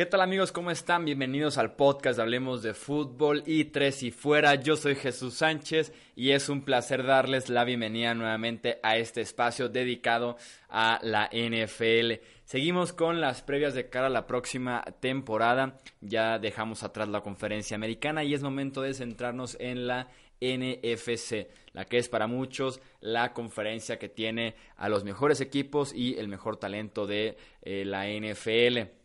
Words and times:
¿Qué 0.00 0.06
tal 0.06 0.22
amigos? 0.22 0.50
¿Cómo 0.50 0.70
están? 0.70 1.04
Bienvenidos 1.04 1.58
al 1.58 1.74
podcast 1.74 2.18
Hablemos 2.18 2.62
de 2.62 2.72
Fútbol 2.72 3.42
y 3.44 3.66
Tres 3.66 4.02
y 4.02 4.10
Fuera. 4.10 4.54
Yo 4.54 4.74
soy 4.76 4.94
Jesús 4.94 5.34
Sánchez 5.34 5.92
y 6.16 6.30
es 6.30 6.48
un 6.48 6.62
placer 6.62 7.04
darles 7.04 7.50
la 7.50 7.64
bienvenida 7.64 8.14
nuevamente 8.14 8.80
a 8.82 8.96
este 8.96 9.20
espacio 9.20 9.68
dedicado 9.68 10.38
a 10.70 11.00
la 11.02 11.28
NFL. 11.30 12.24
Seguimos 12.44 12.94
con 12.94 13.20
las 13.20 13.42
previas 13.42 13.74
de 13.74 13.90
cara 13.90 14.06
a 14.06 14.08
la 14.08 14.26
próxima 14.26 14.82
temporada. 15.00 15.78
Ya 16.00 16.38
dejamos 16.38 16.82
atrás 16.82 17.10
la 17.10 17.20
conferencia 17.20 17.74
americana 17.74 18.24
y 18.24 18.32
es 18.32 18.42
momento 18.42 18.80
de 18.80 18.94
centrarnos 18.94 19.58
en 19.60 19.86
la 19.86 20.08
NFC, 20.40 21.48
la 21.74 21.84
que 21.84 21.98
es 21.98 22.08
para 22.08 22.26
muchos 22.26 22.80
la 23.02 23.34
conferencia 23.34 23.98
que 23.98 24.08
tiene 24.08 24.54
a 24.78 24.88
los 24.88 25.04
mejores 25.04 25.42
equipos 25.42 25.92
y 25.92 26.18
el 26.18 26.28
mejor 26.28 26.56
talento 26.56 27.06
de 27.06 27.36
eh, 27.60 27.84
la 27.84 28.06
NFL. 28.08 28.99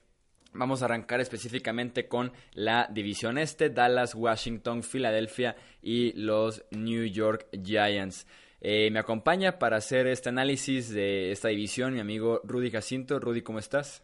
Vamos 0.58 0.82
a 0.82 0.86
arrancar 0.86 1.20
específicamente 1.20 2.08
con 2.08 2.32
la 2.54 2.88
división 2.90 3.38
este, 3.38 3.70
Dallas, 3.70 4.16
Washington, 4.16 4.84
Filadelfia 4.84 5.58
y 5.82 6.14
los 6.14 6.64
New 6.72 7.06
York 7.06 7.48
Giants. 7.62 8.26
Eh, 8.62 8.90
me 8.90 9.00
acompaña 9.00 9.60
para 9.60 9.78
hacer 9.78 10.08
este 10.08 10.30
análisis 10.30 10.90
de 10.90 11.32
esta 11.32 11.50
división 11.50 11.94
mi 11.94 12.00
amigo 12.00 12.40
Rudy 12.46 12.72
Jacinto. 12.72 13.20
Rudy, 13.20 13.42
¿cómo 13.42 13.60
estás? 13.60 14.02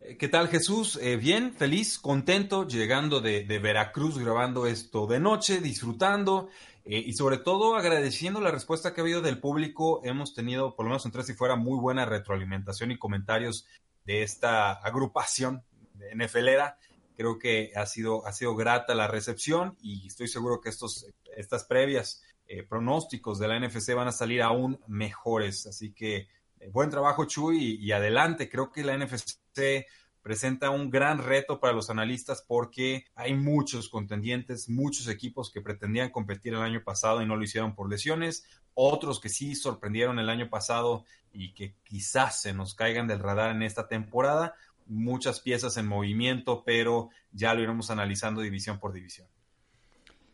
Eh, 0.00 0.18
¿Qué 0.18 0.28
tal 0.28 0.48
Jesús? 0.48 0.98
Eh, 1.02 1.16
bien, 1.16 1.54
feliz, 1.54 1.98
contento, 1.98 2.68
llegando 2.68 3.20
de, 3.20 3.42
Veracruz, 3.58 4.18
grabando 4.18 4.66
esto 4.66 5.06
de 5.06 5.20
noche, 5.20 5.60
disfrutando 5.60 6.50
y 6.84 7.12
sobre 7.12 7.36
todo 7.38 7.76
agradeciendo 7.76 8.40
la 8.40 8.50
respuesta 8.50 8.92
que 8.92 9.00
ha 9.00 9.04
habido 9.04 9.20
del 9.20 9.38
público. 9.38 10.00
Hemos 10.04 10.34
tenido, 10.34 10.74
por 10.74 10.84
lo 10.84 10.90
menos 10.90 11.06
en 11.06 11.12
tres 11.12 11.28
y 11.30 11.34
fuera, 11.34 11.54
muy 11.54 11.78
buena 11.78 12.04
retroalimentación 12.04 12.90
y 12.90 12.98
comentarios 12.98 13.66
de 14.04 14.22
esta 14.22 14.72
agrupación 14.72 15.64
NFLera. 16.14 16.78
Creo 17.16 17.38
que 17.38 17.72
ha 17.76 17.86
sido, 17.86 18.26
ha 18.26 18.32
sido 18.32 18.56
grata 18.56 18.94
la 18.94 19.08
recepción 19.08 19.76
y 19.80 20.06
estoy 20.06 20.28
seguro 20.28 20.60
que 20.60 20.70
estos, 20.70 21.06
estas 21.36 21.64
previas 21.64 22.22
eh, 22.46 22.62
pronósticos 22.62 23.38
de 23.38 23.48
la 23.48 23.60
NFC 23.60 23.94
van 23.94 24.08
a 24.08 24.12
salir 24.12 24.42
aún 24.42 24.80
mejores. 24.88 25.66
Así 25.66 25.92
que 25.92 26.28
eh, 26.58 26.68
buen 26.72 26.90
trabajo, 26.90 27.24
Chuy, 27.24 27.78
y, 27.80 27.92
adelante. 27.92 28.48
Creo 28.48 28.72
que 28.72 28.82
la 28.82 28.96
NFC 28.96 29.86
presenta 30.22 30.70
un 30.70 30.90
gran 30.90 31.18
reto 31.18 31.60
para 31.60 31.72
los 31.72 31.90
analistas 31.90 32.44
porque 32.46 33.06
hay 33.14 33.34
muchos 33.34 33.88
contendientes, 33.88 34.68
muchos 34.68 35.08
equipos 35.08 35.50
que 35.50 35.62
pretendían 35.62 36.10
competir 36.10 36.54
el 36.54 36.60
año 36.60 36.82
pasado 36.84 37.22
y 37.22 37.26
no 37.26 37.36
lo 37.36 37.44
hicieron 37.44 37.74
por 37.74 37.88
lesiones, 37.88 38.44
otros 38.74 39.20
que 39.20 39.28
sí 39.28 39.54
sorprendieron 39.54 40.18
el 40.18 40.28
año 40.28 40.48
pasado 40.48 41.04
y 41.32 41.52
que 41.52 41.74
quizás 41.84 42.40
se 42.40 42.52
nos 42.52 42.74
caigan 42.74 43.06
del 43.06 43.20
radar 43.20 43.50
en 43.50 43.62
esta 43.62 43.88
temporada. 43.88 44.54
Muchas 44.86 45.40
piezas 45.40 45.76
en 45.76 45.86
movimiento, 45.86 46.64
pero 46.64 47.10
ya 47.32 47.54
lo 47.54 47.62
iremos 47.62 47.90
analizando 47.90 48.40
división 48.40 48.78
por 48.78 48.92
división. 48.92 49.28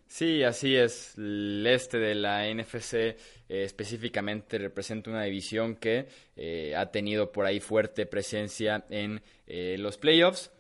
Sí, 0.09 0.45
así 0.45 0.77
es. 0.77 1.15
El 1.19 1.67
este 1.67 1.99
de 1.99 2.15
la 2.15 2.49
NFC 2.53 2.95
eh, 2.95 3.17
específicamente 3.49 4.57
representa 4.59 5.11
una 5.11 5.25
división 5.25 5.75
que 5.75 6.07
eh, 6.37 6.75
ha 6.77 6.91
tenido 6.91 7.33
por 7.33 7.45
ahí 7.45 7.61
fuerte 7.61 8.07
presencia 8.07 8.85
en 8.89 9.23
eh, 9.47 9.77
los 9.79 9.99
playoffs. 9.99 10.53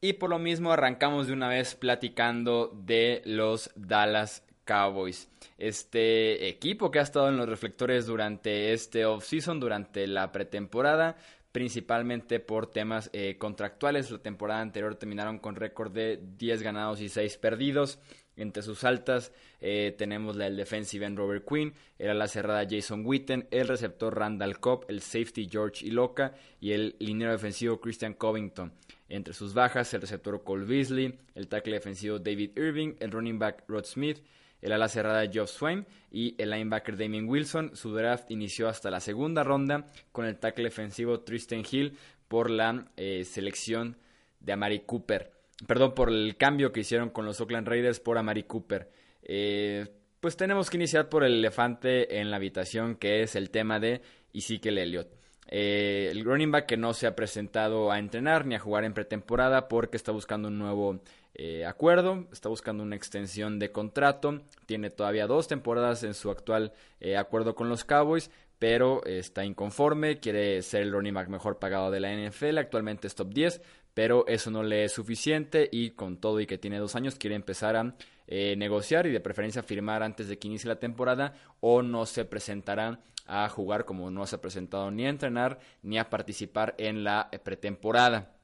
Y 0.00 0.14
por 0.14 0.30
lo 0.30 0.38
mismo 0.38 0.72
arrancamos 0.72 1.26
de 1.26 1.32
una 1.32 1.48
vez 1.48 1.74
platicando 1.74 2.72
de 2.84 3.22
los 3.24 3.70
Dallas 3.74 4.44
Cowboys. 4.68 5.30
Este 5.56 6.46
equipo 6.46 6.90
que 6.90 6.98
ha 6.98 7.02
estado 7.02 7.30
en 7.30 7.38
los 7.38 7.48
reflectores 7.48 8.04
durante 8.04 8.74
este 8.74 9.06
offseason, 9.06 9.58
durante 9.58 10.06
la 10.06 10.30
pretemporada, 10.30 11.16
principalmente 11.52 12.38
por 12.38 12.70
temas 12.70 13.08
eh, 13.14 13.36
contractuales. 13.38 14.10
La 14.10 14.18
temporada 14.18 14.60
anterior 14.60 14.94
terminaron 14.96 15.38
con 15.38 15.56
récord 15.56 15.90
de 15.90 16.20
10 16.36 16.62
ganados 16.62 17.00
y 17.00 17.08
6 17.08 17.38
perdidos. 17.38 17.98
Entre 18.36 18.62
sus 18.62 18.84
altas 18.84 19.32
eh, 19.60 19.94
tenemos 19.96 20.36
la 20.36 20.44
del 20.44 20.56
defensive 20.56 21.08
Robert 21.08 21.44
Quinn, 21.48 21.72
el 21.98 22.10
ala 22.10 22.28
cerrada 22.28 22.68
Jason 22.70 23.04
Witten, 23.04 23.48
el 23.50 23.66
receptor 23.66 24.16
Randall 24.16 24.60
Cobb, 24.60 24.84
el 24.88 25.00
safety 25.00 25.48
George 25.50 25.84
Iloka 25.86 26.34
y 26.60 26.72
el 26.72 26.94
liniero 27.00 27.32
defensivo 27.32 27.80
Christian 27.80 28.14
Covington. 28.14 28.72
Entre 29.08 29.32
sus 29.32 29.54
bajas, 29.54 29.92
el 29.94 30.02
receptor 30.02 30.44
Cole 30.44 30.66
Beasley, 30.66 31.18
el 31.34 31.48
tackle 31.48 31.74
defensivo 31.74 32.18
David 32.18 32.56
Irving, 32.56 32.94
el 33.00 33.10
running 33.10 33.38
back 33.38 33.64
Rod 33.66 33.86
Smith, 33.86 34.20
el 34.60 34.72
ala 34.72 34.88
cerrada 34.88 35.26
Geoff 35.30 35.50
Swain 35.50 35.86
y 36.10 36.34
el 36.38 36.50
linebacker 36.50 36.96
Damien 36.96 37.28
Wilson. 37.28 37.76
Su 37.76 37.94
draft 37.94 38.30
inició 38.30 38.68
hasta 38.68 38.90
la 38.90 39.00
segunda 39.00 39.44
ronda 39.44 39.86
con 40.12 40.24
el 40.24 40.38
tackle 40.38 40.64
defensivo 40.64 41.20
Tristan 41.20 41.62
Hill 41.70 41.96
por 42.28 42.50
la 42.50 42.86
eh, 42.96 43.24
selección 43.24 43.96
de 44.40 44.52
Amari 44.52 44.80
Cooper. 44.80 45.32
Perdón, 45.66 45.94
por 45.94 46.10
el 46.10 46.36
cambio 46.36 46.72
que 46.72 46.80
hicieron 46.80 47.10
con 47.10 47.24
los 47.24 47.40
Oakland 47.40 47.66
Raiders 47.66 48.00
por 48.00 48.18
Amari 48.18 48.44
Cooper. 48.44 48.90
Eh, 49.22 49.86
pues 50.20 50.36
tenemos 50.36 50.70
que 50.70 50.76
iniciar 50.76 51.08
por 51.08 51.24
el 51.24 51.34
elefante 51.34 52.20
en 52.20 52.30
la 52.30 52.36
habitación, 52.36 52.96
que 52.96 53.22
es 53.22 53.36
el 53.36 53.50
tema 53.50 53.80
de 53.80 54.02
Ezekiel 54.32 54.78
Elliott. 54.78 55.08
Eh, 55.50 56.08
el 56.10 56.24
running 56.24 56.50
back 56.50 56.66
que 56.66 56.76
no 56.76 56.92
se 56.92 57.06
ha 57.06 57.16
presentado 57.16 57.90
a 57.90 57.98
entrenar 57.98 58.44
ni 58.44 58.54
a 58.54 58.58
jugar 58.58 58.84
en 58.84 58.92
pretemporada 58.92 59.66
porque 59.68 59.96
está 59.96 60.12
buscando 60.12 60.48
un 60.48 60.58
nuevo 60.58 61.00
eh, 61.40 61.64
acuerdo, 61.64 62.26
está 62.32 62.48
buscando 62.48 62.82
una 62.82 62.96
extensión 62.96 63.60
de 63.60 63.70
contrato, 63.70 64.42
tiene 64.66 64.90
todavía 64.90 65.28
dos 65.28 65.46
temporadas 65.46 66.02
en 66.02 66.14
su 66.14 66.32
actual 66.32 66.72
eh, 66.98 67.16
acuerdo 67.16 67.54
con 67.54 67.68
los 67.68 67.84
Cowboys, 67.84 68.28
pero 68.58 69.04
está 69.06 69.44
inconforme, 69.44 70.18
quiere 70.18 70.60
ser 70.62 70.82
el 70.82 70.90
running 70.90 71.14
back 71.14 71.28
mejor 71.28 71.60
pagado 71.60 71.92
de 71.92 72.00
la 72.00 72.12
NFL, 72.12 72.58
actualmente 72.58 73.06
es 73.06 73.14
top 73.14 73.32
10, 73.32 73.62
pero 73.94 74.26
eso 74.26 74.50
no 74.50 74.64
le 74.64 74.82
es 74.82 74.92
suficiente 74.92 75.68
y 75.70 75.90
con 75.90 76.16
todo 76.16 76.40
y 76.40 76.46
que 76.46 76.58
tiene 76.58 76.80
dos 76.80 76.96
años 76.96 77.14
quiere 77.14 77.36
empezar 77.36 77.76
a 77.76 77.94
eh, 78.26 78.56
negociar 78.56 79.06
y 79.06 79.12
de 79.12 79.20
preferencia 79.20 79.62
firmar 79.62 80.02
antes 80.02 80.26
de 80.26 80.40
que 80.40 80.48
inicie 80.48 80.66
la 80.66 80.80
temporada 80.80 81.34
o 81.60 81.82
no 81.82 82.04
se 82.04 82.24
presentará 82.24 82.98
a 83.26 83.48
jugar 83.48 83.84
como 83.84 84.10
no 84.10 84.26
se 84.26 84.34
ha 84.34 84.40
presentado 84.40 84.90
ni 84.90 85.06
a 85.06 85.10
entrenar 85.10 85.60
ni 85.82 86.00
a 86.00 86.10
participar 86.10 86.74
en 86.78 87.04
la 87.04 87.30
pretemporada. 87.44 88.37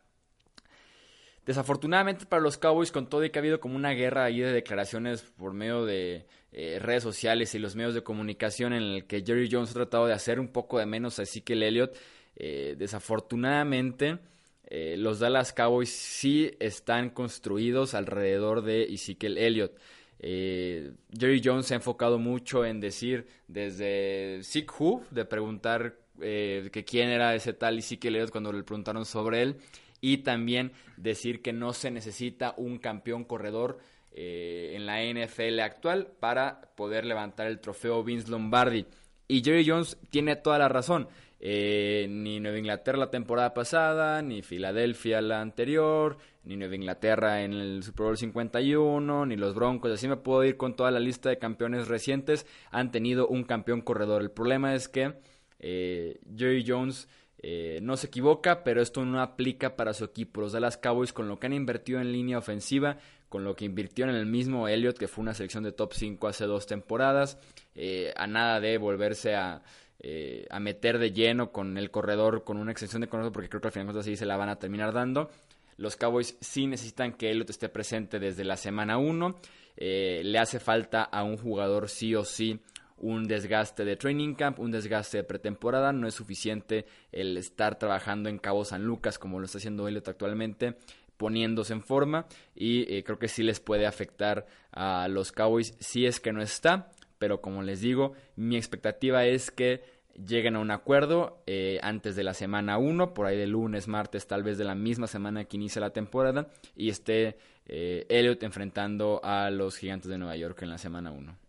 Desafortunadamente 1.47 2.25
para 2.25 2.43
los 2.43 2.57
Cowboys, 2.57 2.91
con 2.91 3.09
todo 3.09 3.23
y 3.25 3.31
que 3.31 3.39
ha 3.39 3.43
habido 3.43 3.61
como 3.61 3.77
una 3.77 3.91
guerra 3.91 4.25
ahí 4.25 4.41
de 4.41 4.51
declaraciones 4.51 5.23
por 5.23 5.53
medio 5.53 5.85
de 5.85 6.27
eh, 6.53 6.79
redes 6.81 7.03
sociales 7.03 7.55
y 7.55 7.59
los 7.59 7.77
medios 7.77 7.95
de 7.95 8.03
comunicación 8.03 8.73
en 8.73 8.83
el 8.83 9.07
que 9.07 9.23
Jerry 9.23 9.49
Jones 9.51 9.71
ha 9.73 9.75
tratado 9.75 10.07
de 10.07 10.15
hacer 10.15 10.41
un 10.41 10.49
poco 10.49 10.79
de 10.79 10.87
menos 10.87 11.19
a 11.19 11.25
Ezekiel 11.25 11.63
Elliott, 11.63 11.95
eh, 12.37 12.77
desafortunadamente 12.79 14.21
eh, 14.67 14.97
los 14.97 15.19
Dallas 15.19 15.53
Cowboys 15.53 15.91
sí 15.91 16.51
están 16.61 17.11
construidos 17.11 17.93
alrededor 17.93 18.63
de 18.63 18.85
Ezekiel 18.85 19.37
Elliott. 19.37 19.73
Jerry 20.21 21.43
Jones 21.45 21.67
se 21.67 21.75
ha 21.75 21.77
enfocado 21.77 22.19
mucho 22.19 22.65
en 22.65 22.81
decir 22.81 23.27
desde 23.47 24.43
Sick 24.43 24.73
Who, 24.81 25.05
de 25.11 25.27
preguntar 25.27 25.99
que 26.19 26.85
quién 26.89 27.11
era 27.11 27.35
ese 27.35 27.53
tal 27.53 27.79
Ezekiel 27.79 28.15
Elliott 28.15 28.31
cuando 28.31 28.51
le 28.51 28.63
preguntaron 28.63 29.05
sobre 29.05 29.43
él 29.43 29.57
y 30.05 30.19
también 30.19 30.73
decir 30.99 31.41
que 31.41 31.55
no 31.55 31.73
se 31.73 31.91
necesita 31.91 32.53
un 32.59 32.77
campeón 32.77 33.25
corredor 33.25 33.79
eh, 34.13 34.75
en 34.75 34.85
la 34.85 35.03
NFL 35.03 35.61
actual 35.61 36.09
para 36.21 36.61
poder 36.77 37.07
levantar 37.07 37.47
el 37.47 37.59
trofeo 37.59 38.05
Vince 38.05 38.31
Lombardi. 38.31 38.85
Y 39.29 39.43
Jerry 39.43 39.67
Jones 39.67 39.97
tiene 40.11 40.37
toda 40.37 40.59
la 40.59 40.69
razón. 40.69 41.09
Eh, 41.41 42.07
ni 42.11 42.39
Nueva 42.39 42.59
Inglaterra 42.59 42.99
la 42.99 43.11
temporada 43.11 43.55
pasada, 43.55 44.21
ni 44.21 44.43
Filadelfia 44.43 45.23
la 45.23 45.41
anterior, 45.41 46.19
ni 46.45 46.57
Nueva 46.57 46.75
Inglaterra 46.75 47.43
en 47.43 47.55
el 47.55 47.83
Super 47.83 48.05
Bowl 48.05 48.19
51, 48.19 49.25
ni 49.25 49.37
los 49.37 49.55
Broncos, 49.55 49.91
así 49.91 50.07
me 50.07 50.19
puedo 50.19 50.45
ir 50.45 50.59
con 50.59 50.77
toda 50.77 50.91
la 50.91 51.01
lista 51.01 51.31
de 51.31 51.39
campeones 51.39 51.89
recientes, 51.89 52.47
han 52.71 52.91
tenido 52.91 53.27
un 53.27 53.45
campeón 53.45 53.81
corredor. 53.81 54.21
El 54.21 54.31
problema 54.31 54.75
es 54.75 54.89
que 54.89 55.15
eh, 55.61 56.21
Jerry 56.37 56.63
Jones 56.67 57.09
eh, 57.47 57.79
no 57.83 57.99
se 57.99 58.07
equivoca, 58.07 58.65
pero 58.65 58.81
esto 58.81 59.05
no 59.05 59.21
aplica 59.21 59.77
para 59.77 59.93
su 59.93 60.03
equipo. 60.05 60.41
Los 60.41 60.53
Dallas 60.53 60.79
Cowboys, 60.79 61.13
con 61.13 61.29
lo 61.29 61.39
que 61.39 61.47
han 61.47 61.53
invertido 61.53 62.01
en 62.01 62.11
línea 62.11 62.39
ofensiva, 62.39 62.97
con 63.29 63.45
lo 63.45 63.55
que 63.55 63.67
invirtió 63.67 64.07
en 64.07 64.15
el 64.15 64.25
mismo 64.25 64.67
Elliott, 64.67 64.97
que 64.97 65.09
fue 65.09 65.21
una 65.21 65.35
selección 65.35 65.63
de 65.63 65.73
top 65.73 65.93
5 65.93 66.27
hace 66.27 66.47
dos 66.47 66.67
temporadas, 66.67 67.37
eh, 67.75 68.15
a 68.17 68.27
nada 68.27 68.61
de 68.61 68.79
volverse 68.79 69.35
a, 69.35 69.63
eh, 70.01 70.47
a 70.49 70.59
meter 70.59 70.99
de 70.99 71.13
lleno 71.13 71.53
con 71.53 71.77
el 71.77 71.91
corredor, 71.91 72.45
con 72.45 72.57
una 72.57 72.73
extensión 72.73 73.03
de 73.03 73.09
corredor, 73.09 73.33
porque 73.33 73.51
creo 73.51 73.61
que 73.61 73.69
al 73.69 73.73
final 73.73 73.89
de 73.89 73.93
cuentas 73.93 74.07
sí 74.07 74.17
se 74.17 74.25
la 74.25 74.39
van 74.39 74.49
a 74.49 74.59
terminar 74.59 74.95
dando. 74.95 75.29
Los 75.77 75.97
Cowboys 75.97 76.39
sí 76.41 76.67
necesitan 76.67 77.13
que 77.13 77.31
Elliott 77.31 77.51
esté 77.51 77.69
presente 77.69 78.19
desde 78.19 78.45
la 78.45 78.57
semana 78.57 78.97
1. 78.97 79.39
Eh, 79.77 80.23
le 80.25 80.39
hace 80.39 80.61
falta 80.61 81.03
a 81.03 81.23
un 81.25 81.37
jugador 81.37 81.91
sí 81.91 82.15
o 82.15 82.25
sí 82.25 82.59
un 82.97 83.27
desgaste 83.27 83.85
de 83.85 83.97
training 83.97 84.35
camp, 84.35 84.59
un 84.59 84.71
desgaste 84.71 85.19
de 85.19 85.25
pretemporada. 85.25 85.93
No 85.93 86.07
es 86.07 86.15
suficiente 86.15 86.87
el 87.13 87.37
estar 87.37 87.79
trabajando 87.79 88.29
en 88.29 88.39
Cabo 88.39 88.65
San 88.65 88.85
Lucas 88.85 89.19
como 89.19 89.39
lo 89.39 89.47
está 89.47 89.59
haciendo 89.59 89.89
Elliott 89.89 90.09
actualmente 90.09 90.77
poniéndose 91.17 91.73
en 91.73 91.83
forma 91.83 92.27
y 92.55 92.93
eh, 92.93 93.05
creo 93.05 93.19
que 93.19 93.29
sí 93.29 93.43
les 93.43 93.61
puede 93.61 93.87
afectar 93.87 94.47
a 94.73 95.09
los 95.09 95.33
Cowboys 95.33 95.77
si 95.79 96.07
es 96.07 96.21
que 96.21 96.33
no 96.33 96.43
está, 96.43 96.91
pero 97.19 97.41
como 97.41 97.63
les 97.63 97.81
digo, 97.81 98.15
mi 98.37 98.57
expectativa 98.57 99.25
es 99.25 99.51
que 99.51 99.83
lleguen 100.15 100.57
a 100.57 100.61
un 100.61 100.71
acuerdo 100.71 101.43
eh, 101.47 101.79
antes 101.83 102.17
de 102.17 102.25
la 102.25 102.35
semana 102.35 102.79
1, 102.79 103.15
por 103.15 103.27
ahí 103.27 103.37
de 103.37 103.47
lunes, 103.47 103.89
martes, 103.89 104.27
tal 104.27 104.43
vez 104.43 104.59
de 104.59 104.65
la 104.65 104.75
misma 104.75 105.07
semana 105.07 105.45
que 105.45 105.57
inicia 105.57 105.81
la 105.81 105.91
temporada, 105.91 106.49
y 106.77 106.89
esté 106.89 107.39
eh, 107.67 108.07
Elliot 108.09 108.43
enfrentando 108.43 109.21
a 109.25 109.51
los 109.51 109.77
gigantes 109.77 110.11
de 110.11 110.19
Nueva 110.19 110.37
York 110.37 110.63
en 110.63 110.71
la 110.71 110.79
semana 110.79 111.11
1. 111.11 111.44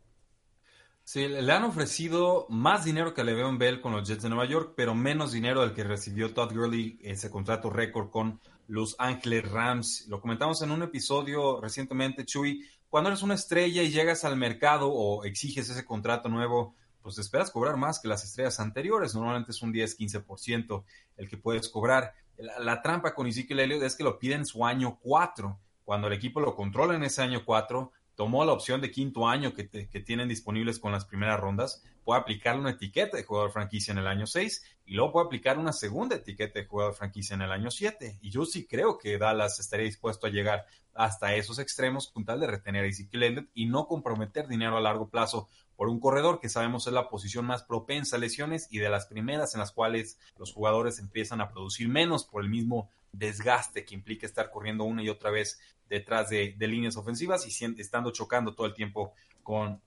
Sí, 1.06 1.28
le 1.28 1.54
han 1.54 1.63
ofrecido 1.63 2.48
más 2.50 2.84
dinero 2.84 3.13
que 3.13 3.24
Le'Veon 3.24 3.60
Bell 3.60 3.80
con 3.80 3.92
los 3.92 4.07
Jets 4.07 4.24
de 4.24 4.30
Nueva 4.30 4.46
York, 4.46 4.74
pero 4.75 4.96
menos 4.96 5.31
dinero 5.31 5.62
del 5.62 5.75
que 5.75 5.84
recibió 5.84 6.34
Todd 6.34 6.52
Gurley 6.52 6.98
ese 7.00 7.30
contrato 7.30 7.69
récord 7.69 8.10
con 8.10 8.42
los 8.68 8.96
Ángeles 8.98 9.48
Rams. 9.48 10.07
Lo 10.07 10.19
comentamos 10.19 10.63
en 10.63 10.72
un 10.72 10.81
episodio 10.81 11.62
recientemente, 11.62 12.25
Chuy. 12.25 12.68
Cuando 12.90 13.12
eres 13.12 13.22
una 13.22 13.36
estrella 13.36 13.84
y 13.84 13.92
llegas 13.92 14.25
al 14.25 14.36
mercado 14.36 14.92
o 14.92 15.24
exiges 15.25 15.69
ese 15.69 15.86
contrato 15.86 16.28
nuevo, 16.28 16.74
pues 17.04 17.19
esperas 17.19 17.51
cobrar 17.51 17.78
más 17.78 18.00
que 18.00 18.08
las 18.08 18.24
estrellas 18.24 18.60
anteriores. 18.60 19.13
Normalmente 19.13 19.51
es 19.51 19.62
un 19.62 19.72
10-15% 19.72 20.84
el 21.18 21.30
que 21.30 21.38
puedes 21.38 21.69
cobrar. 21.69 22.16
La, 22.38 22.81
trampa 22.81 23.13
con 23.13 23.28
Ezekiel 23.28 23.60
Elliott 23.60 23.84
es 23.84 23.96
que 23.96 24.04
lo 24.04 24.18
piden 24.18 24.40
en 24.40 24.46
su 24.48 24.66
año 24.66 24.98
4. 25.04 25.60
Cuando 25.84 26.08
el 26.08 26.13
equipo 26.13 26.40
lo 26.40 26.56
controla 26.56 26.96
en 26.96 27.04
ese 27.04 27.22
año 27.22 27.46
4, 27.46 27.92
tomó 28.16 28.46
la 28.46 28.54
opción 28.54 28.82
de 28.82 28.92
quinto 28.92 29.28
año 29.28 29.54
que, 29.54 29.70
que, 29.70 30.00
tienen 30.00 30.30
disponibles 30.30 30.80
con 30.80 30.92
las 30.92 31.06
primeras 31.06 31.40
rondas, 31.40 31.84
puede 32.04 32.22
aplicar 32.22 32.58
una 32.58 32.72
etiqueta 32.72 33.18
de 33.18 33.24
jugador 33.24 33.52
franquicia 33.52 33.92
en 33.92 33.98
el 33.98 34.08
año 34.08 34.26
6 34.26 34.64
y 34.86 34.94
luego 34.94 35.12
puede 35.12 35.26
aplicar 35.26 35.60
una 35.60 35.74
segunda 35.74 36.16
etiqueta 36.16 36.60
de 36.60 36.66
jugador 36.66 36.94
franquicia 36.94 37.34
en 37.34 37.42
el 37.42 37.52
año 37.52 37.72
7. 37.72 38.20
Y 38.22 38.30
yo 38.30 38.46
sí 38.46 38.66
creo 38.66 38.98
que 38.98 39.18
Dallas 39.18 39.60
estaría 39.60 39.86
dispuesto 39.86 40.28
a 40.28 40.30
llegar 40.30 40.66
hasta 40.94 41.36
esos 41.36 41.60
extremos 41.60 42.10
con 42.10 42.24
tal 42.24 42.40
de 42.40 42.48
retener 42.48 42.86
a 42.86 42.88
Ezekiel 42.88 43.50
y 43.54 43.66
no 43.66 43.86
comprometer 43.88 44.48
dinero 44.48 44.78
a 44.78 44.82
largo 44.82 45.10
plazo 45.10 45.50
por 45.76 45.90
un 45.90 46.00
corredor 46.00 46.40
que 46.40 46.48
sabemos 46.48 46.88
es 46.88 46.94
la 46.94 47.10
posición 47.10 47.46
más 47.46 47.64
propensa 47.64 48.16
a 48.16 48.20
lesiones 48.20 48.68
y 48.72 48.80
de 48.80 48.90
las 48.90 49.08
primeras 49.08 49.54
en 49.54 49.60
las 49.60 49.74
cuales 49.74 50.18
los 50.38 50.54
jugadores 50.54 51.00
empiezan 51.00 51.42
a 51.42 51.50
producir 51.50 51.90
menos 51.90 52.24
por 52.24 52.44
el 52.44 52.50
mismo 52.50 52.90
desgaste 53.18 53.86
que 53.86 53.96
implica 53.96 54.26
estar 54.26 54.50
corriendo 54.50 54.84
una 54.84 55.04
y 55.04 55.10
otra 55.10 55.32
vez 55.32 55.60
detrás 55.90 56.30
de, 56.30 56.56
líneas 56.60 56.98
ofensivas 56.98 57.46
y 57.46 57.66
estando 57.80 58.12
chocando 58.12 58.56
todo 58.56 58.68
el 58.68 58.74
tiempo 58.74 59.14
con 59.44 59.82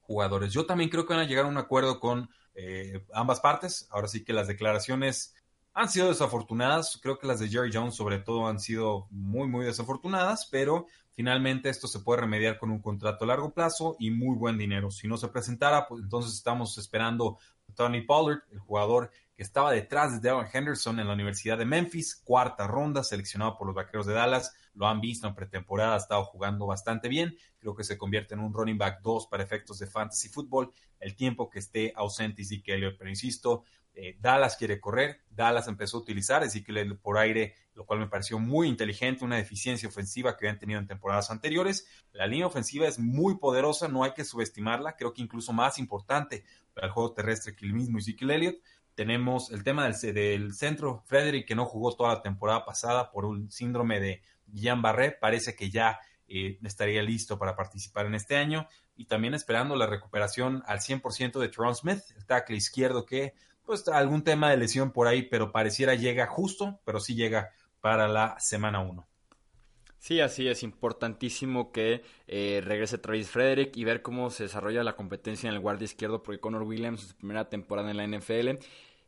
jugadores. 0.00 0.52
Yo 0.52 0.66
también 0.66 0.90
creo 0.90 1.06
que 1.06 1.14
van 1.14 1.22
a 1.22 1.28
llegar 1.28 1.44
a 1.44 1.48
un 1.48 1.56
acuerdo 1.56 2.00
con 2.00 2.30
eh, 2.54 3.04
ambas 3.12 3.40
partes. 3.40 3.88
Ahora 3.90 4.08
sí 4.08 4.24
que 4.24 4.32
las 4.32 4.48
declaraciones 4.48 5.34
han 5.74 5.88
sido 5.88 6.08
desafortunadas. 6.08 6.98
Creo 7.02 7.18
que 7.18 7.26
las 7.26 7.40
de 7.40 7.48
Jerry 7.48 7.70
Jones 7.72 7.94
sobre 7.94 8.18
todo 8.18 8.46
han 8.46 8.60
sido 8.60 9.06
muy, 9.10 9.48
muy 9.48 9.64
desafortunadas, 9.64 10.48
pero 10.50 10.86
Finalmente, 11.18 11.68
esto 11.68 11.88
se 11.88 11.98
puede 11.98 12.20
remediar 12.20 12.60
con 12.60 12.70
un 12.70 12.80
contrato 12.80 13.24
a 13.24 13.26
largo 13.26 13.52
plazo 13.52 13.96
y 13.98 14.12
muy 14.12 14.36
buen 14.36 14.56
dinero. 14.56 14.92
Si 14.92 15.08
no 15.08 15.16
se 15.16 15.26
presentara, 15.26 15.88
pues 15.88 16.00
entonces 16.04 16.32
estamos 16.32 16.78
esperando 16.78 17.38
a 17.68 17.74
Tony 17.74 18.02
Pollard, 18.02 18.42
el 18.52 18.60
jugador 18.60 19.10
que 19.38 19.44
estaba 19.44 19.70
detrás 19.70 20.14
de 20.20 20.28
Devon 20.28 20.48
Henderson 20.52 20.98
en 20.98 21.06
la 21.06 21.12
Universidad 21.12 21.56
de 21.56 21.64
Memphis, 21.64 22.20
cuarta 22.24 22.66
ronda, 22.66 23.04
seleccionado 23.04 23.56
por 23.56 23.68
los 23.68 23.76
Vaqueros 23.76 24.04
de 24.04 24.12
Dallas. 24.12 24.52
Lo 24.74 24.88
han 24.88 25.00
visto 25.00 25.28
en 25.28 25.36
pretemporada, 25.36 25.94
ha 25.94 25.98
estado 25.98 26.24
jugando 26.24 26.66
bastante 26.66 27.08
bien. 27.08 27.36
Creo 27.60 27.72
que 27.76 27.84
se 27.84 27.96
convierte 27.96 28.34
en 28.34 28.40
un 28.40 28.52
running 28.52 28.78
back 28.78 29.00
2 29.00 29.28
para 29.28 29.44
efectos 29.44 29.78
de 29.78 29.86
fantasy 29.86 30.28
football 30.28 30.72
el 30.98 31.14
tiempo 31.14 31.48
que 31.48 31.60
esté 31.60 31.92
ausente 31.94 32.42
Ezekiel 32.42 32.78
Elliott. 32.78 32.96
Pero 32.98 33.10
insisto, 33.10 33.62
eh, 33.94 34.16
Dallas 34.20 34.56
quiere 34.56 34.80
correr, 34.80 35.22
Dallas 35.30 35.68
empezó 35.68 35.98
a 35.98 36.00
utilizar 36.00 36.42
Ezekiel 36.42 36.98
por 36.98 37.16
aire, 37.18 37.54
lo 37.74 37.86
cual 37.86 38.00
me 38.00 38.08
pareció 38.08 38.40
muy 38.40 38.66
inteligente, 38.66 39.24
una 39.24 39.36
deficiencia 39.36 39.88
ofensiva 39.88 40.36
que 40.36 40.46
habían 40.46 40.58
tenido 40.58 40.80
en 40.80 40.86
temporadas 40.88 41.30
anteriores. 41.30 41.86
La 42.10 42.26
línea 42.26 42.48
ofensiva 42.48 42.88
es 42.88 42.98
muy 42.98 43.38
poderosa, 43.38 43.86
no 43.86 44.02
hay 44.02 44.14
que 44.14 44.24
subestimarla, 44.24 44.96
creo 44.96 45.12
que 45.12 45.22
incluso 45.22 45.52
más 45.52 45.78
importante 45.78 46.44
para 46.74 46.86
el 46.86 46.92
juego 46.92 47.12
terrestre 47.12 47.56
que 47.56 47.66
el 47.66 47.72
mismo 47.72 47.98
Ezekiel 47.98 48.30
Elliott. 48.30 48.56
Tenemos 48.98 49.52
el 49.52 49.62
tema 49.62 49.88
del, 49.88 50.12
del 50.12 50.54
centro, 50.54 51.04
Frederick, 51.06 51.46
que 51.46 51.54
no 51.54 51.66
jugó 51.66 51.94
toda 51.94 52.14
la 52.14 52.20
temporada 52.20 52.64
pasada 52.64 53.12
por 53.12 53.26
un 53.26 53.48
síndrome 53.48 54.00
de 54.00 54.22
Guillain-Barré, 54.48 55.12
parece 55.20 55.54
que 55.54 55.70
ya 55.70 56.00
eh, 56.26 56.58
estaría 56.64 57.00
listo 57.00 57.38
para 57.38 57.54
participar 57.54 58.06
en 58.06 58.16
este 58.16 58.34
año. 58.34 58.66
Y 58.96 59.04
también 59.04 59.34
esperando 59.34 59.76
la 59.76 59.86
recuperación 59.86 60.64
al 60.66 60.80
100% 60.80 61.38
de 61.38 61.48
Tron 61.48 61.76
Smith, 61.76 62.00
el 62.16 62.26
tackle 62.26 62.56
izquierdo 62.56 63.06
que 63.06 63.34
pues 63.64 63.86
algún 63.86 64.24
tema 64.24 64.50
de 64.50 64.56
lesión 64.56 64.90
por 64.90 65.06
ahí, 65.06 65.22
pero 65.22 65.52
pareciera 65.52 65.94
llega 65.94 66.26
justo, 66.26 66.80
pero 66.84 66.98
sí 66.98 67.14
llega 67.14 67.50
para 67.80 68.08
la 68.08 68.34
semana 68.40 68.80
1. 68.80 69.06
Sí, 69.98 70.20
así 70.20 70.46
es 70.48 70.62
importantísimo 70.62 71.72
que 71.72 72.02
eh, 72.28 72.62
regrese 72.64 72.98
Travis 72.98 73.30
Frederick 73.30 73.76
y 73.76 73.84
ver 73.84 74.00
cómo 74.00 74.30
se 74.30 74.44
desarrolla 74.44 74.84
la 74.84 74.94
competencia 74.94 75.48
en 75.48 75.54
el 75.54 75.60
guardia 75.60 75.86
izquierdo, 75.86 76.22
porque 76.22 76.40
Connor 76.40 76.62
Williams, 76.62 77.00
su 77.00 77.16
primera 77.16 77.48
temporada 77.48 77.90
en 77.90 77.96
la 77.96 78.06
NFL, 78.06 78.58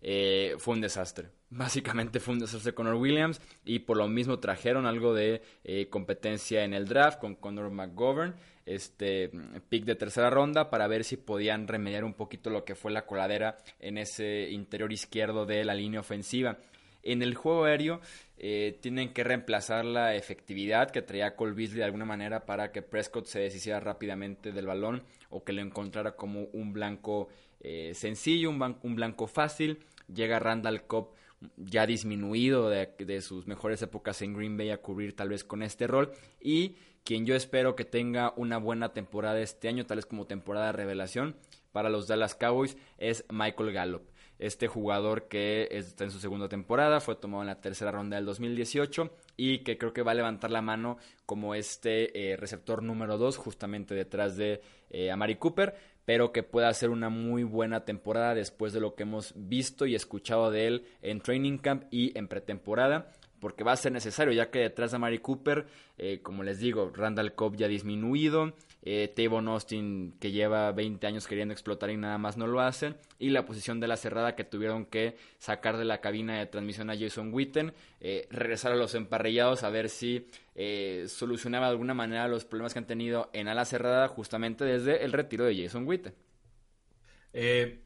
eh, 0.03 0.55
fue 0.59 0.75
un 0.75 0.81
desastre. 0.81 1.29
Básicamente 1.51 2.21
fue 2.21 2.35
un 2.35 2.41
desastre 2.41 2.75
Connor 2.75 2.95
Williams 2.95 3.41
y 3.65 3.81
por 3.81 3.97
lo 3.97 4.09
mismo 4.09 4.39
trajeron 4.39 4.87
algo 4.87 5.15
de 5.15 5.43
eh, 5.65 5.89
competencia 5.89 6.65
en 6.65 6.75
el 6.75 6.87
draft 6.87 7.19
con 7.19 7.35
Connor 7.35 7.71
McGovern 7.71 8.35
este 8.67 9.31
pick 9.69 9.85
de 9.85 9.97
tercera 9.97 10.31
ronda 10.31 10.71
para 10.71 10.87
ver 10.87 11.03
si 11.05 11.17
podían 11.17 11.67
remediar 11.67 12.05
un 12.05 12.15
poquito 12.15 12.51
lo 12.51 12.65
que 12.65 12.77
fue 12.77 12.93
la 12.93 13.07
coladera 13.07 13.59
en 13.81 13.99
ese 13.99 14.49
interior 14.51 14.93
izquierdo 14.93 15.45
de 15.45 15.65
la 15.65 15.75
línea 15.75 16.01
ofensiva. 16.01 16.59
En 17.03 17.23
el 17.23 17.35
juego 17.35 17.65
aéreo 17.65 18.01
eh, 18.37 18.79
tienen 18.81 19.13
que 19.13 19.25
reemplazar 19.25 19.85
la 19.85 20.15
efectividad 20.15 20.91
que 20.91 21.03
traía 21.03 21.35
Cole 21.35 21.55
Beasley 21.55 21.79
de 21.79 21.85
alguna 21.85 22.05
manera 22.05 22.45
para 22.45 22.73
que 22.73 22.83
Prescott 22.83 23.27
se 23.27 23.41
deshiciera 23.41 23.81
rápidamente 23.81 24.53
del 24.53 24.67
balón 24.67 25.03
o 25.31 25.43
que 25.43 25.53
lo 25.53 25.63
encontrara 25.63 26.13
como 26.13 26.45
un 26.53 26.73
blanco 26.73 27.29
eh, 27.61 27.93
sencillo, 27.95 28.51
un, 28.51 28.79
un, 28.83 28.95
blanco 28.95 29.27
fácil. 29.27 29.81
Llega 30.13 30.39
Randall 30.39 30.87
Cobb 30.87 31.15
ya 31.57 31.87
disminuido 31.87 32.69
de, 32.69 33.21
sus 33.23 33.47
mejores 33.47 33.81
épocas 33.83 34.21
en 34.23 34.35
Green 34.35 34.57
Bay 34.57 34.71
a 34.71 34.83
cubrir 34.83 35.17
tal 35.17 35.31
vez 35.31 35.45
con 35.45 35.63
este 35.63 35.87
rol 35.87 36.13
y 36.41 36.77
quien 37.05 37.25
yo 37.25 37.35
espero 37.35 37.77
que 37.77 37.85
tenga 37.85 38.35
una 38.37 38.59
buena 38.59 38.93
temporada 38.93 39.41
este 39.41 39.69
año, 39.69 39.87
tal 39.87 39.97
vez 39.97 40.07
como 40.07 40.27
temporada 40.27 40.67
de 40.67 40.73
revelación 40.73 41.37
para 41.73 41.89
los 41.89 42.07
Dallas 42.07 42.35
Cowboys, 42.35 42.77
es 42.99 43.25
Michael 43.31 43.73
Gallup. 43.73 44.03
Este 44.39 44.69
jugador 44.69 45.29
que 45.29 45.69
está 45.71 46.05
en 46.05 46.11
su 46.11 46.19
segunda 46.19 46.49
temporada, 46.49 47.01
fue 47.01 47.15
tomado 47.15 47.43
en 47.43 47.49
la 47.49 47.61
tercera 47.61 47.91
ronda 47.91 48.17
del 48.17 48.25
2018 48.25 49.11
y 49.37 49.59
que 49.59 49.77
creo 49.77 49.93
que 49.93 50.03
va 50.03 50.13
a 50.13 50.15
levantar 50.15 50.51
la 50.51 50.63
mano 50.63 50.97
como 51.27 51.55
este 51.55 52.33
eh, 52.33 52.37
receptor 52.37 52.83
número 52.83 53.19
2 53.19 53.37
justamente 53.37 53.95
detrás 53.95 54.37
de 54.37 54.63
eh, 54.89 55.11
Amari 55.11 55.37
Cooper, 55.37 55.75
pero 56.11 56.33
que 56.33 56.43
pueda 56.43 56.69
hacer 56.69 56.91
una 56.91 57.09
muy 57.09 57.45
buena 57.45 57.85
temporada 57.85 58.35
después 58.35 58.73
de 58.73 58.81
lo 58.81 58.97
que 58.97 59.05
hemos 59.05 59.33
visto 59.37 59.87
y 59.87 59.95
escuchado 59.95 60.51
de 60.51 60.67
él 60.67 60.85
en 61.03 61.21
training 61.21 61.59
camp 61.59 61.85
y 61.93 62.19
en 62.19 62.27
pretemporada 62.27 63.13
porque 63.41 63.65
va 63.65 63.73
a 63.73 63.77
ser 63.77 63.93
necesario, 63.93 64.33
ya 64.33 64.51
que 64.51 64.61
detrás 64.61 64.93
de 64.93 64.99
Mari 64.99 65.19
Cooper, 65.19 65.67
eh, 65.99 66.21
como 66.23 66.43
les 66.43 66.59
digo, 66.59 66.93
Randall 66.95 67.35
Cobb 67.35 67.57
ya 67.57 67.67
ha 67.67 67.69
disminuido, 67.69 68.55
eh, 68.83 69.13
Tavon 69.15 69.49
Austin 69.49 70.15
que 70.19 70.33
lleva 70.33 70.73
20 70.73 71.07
años 71.07 71.27
queriendo 71.27 71.53
explotar 71.53 71.91
y 71.91 71.99
nada 71.99 72.17
más 72.17 72.39
no 72.39 72.47
lo 72.47 72.61
hace, 72.61 72.95
y 73.19 73.29
la 73.29 73.45
posición 73.45 73.79
de 73.79 73.89
la 73.89 73.97
cerrada 73.97 74.35
que 74.35 74.45
tuvieron 74.45 74.87
que 74.87 75.17
sacar 75.39 75.77
de 75.77 75.85
la 75.85 76.01
cabina 76.01 76.39
de 76.39 76.47
transmisión 76.47 76.89
a 76.89 76.97
Jason 76.97 77.33
Witten, 77.33 77.75
eh, 78.01 78.27
regresar 78.31 78.73
a 78.73 78.77
los 78.77 78.95
emparrillados 78.95 79.65
a 79.65 79.71
ver 79.71 79.91
si 79.91 80.27
eh, 80.55 81.05
solucionaba 81.09 81.67
de 81.67 81.73
alguna 81.73 81.93
manera 81.93 82.27
los 82.27 82.47
problemas 82.47 82.73
que 82.73 82.79
han 82.79 82.87
tenido 82.87 83.29
en 83.35 83.49
ala 83.49 83.67
cerrada 83.67 84.09
justamente 84.09 84.65
desde 84.65 85.05
el 85.05 85.13
retiro 85.13 85.45
de 85.45 85.63
Jason 85.63 85.87
Witten. 85.87 86.15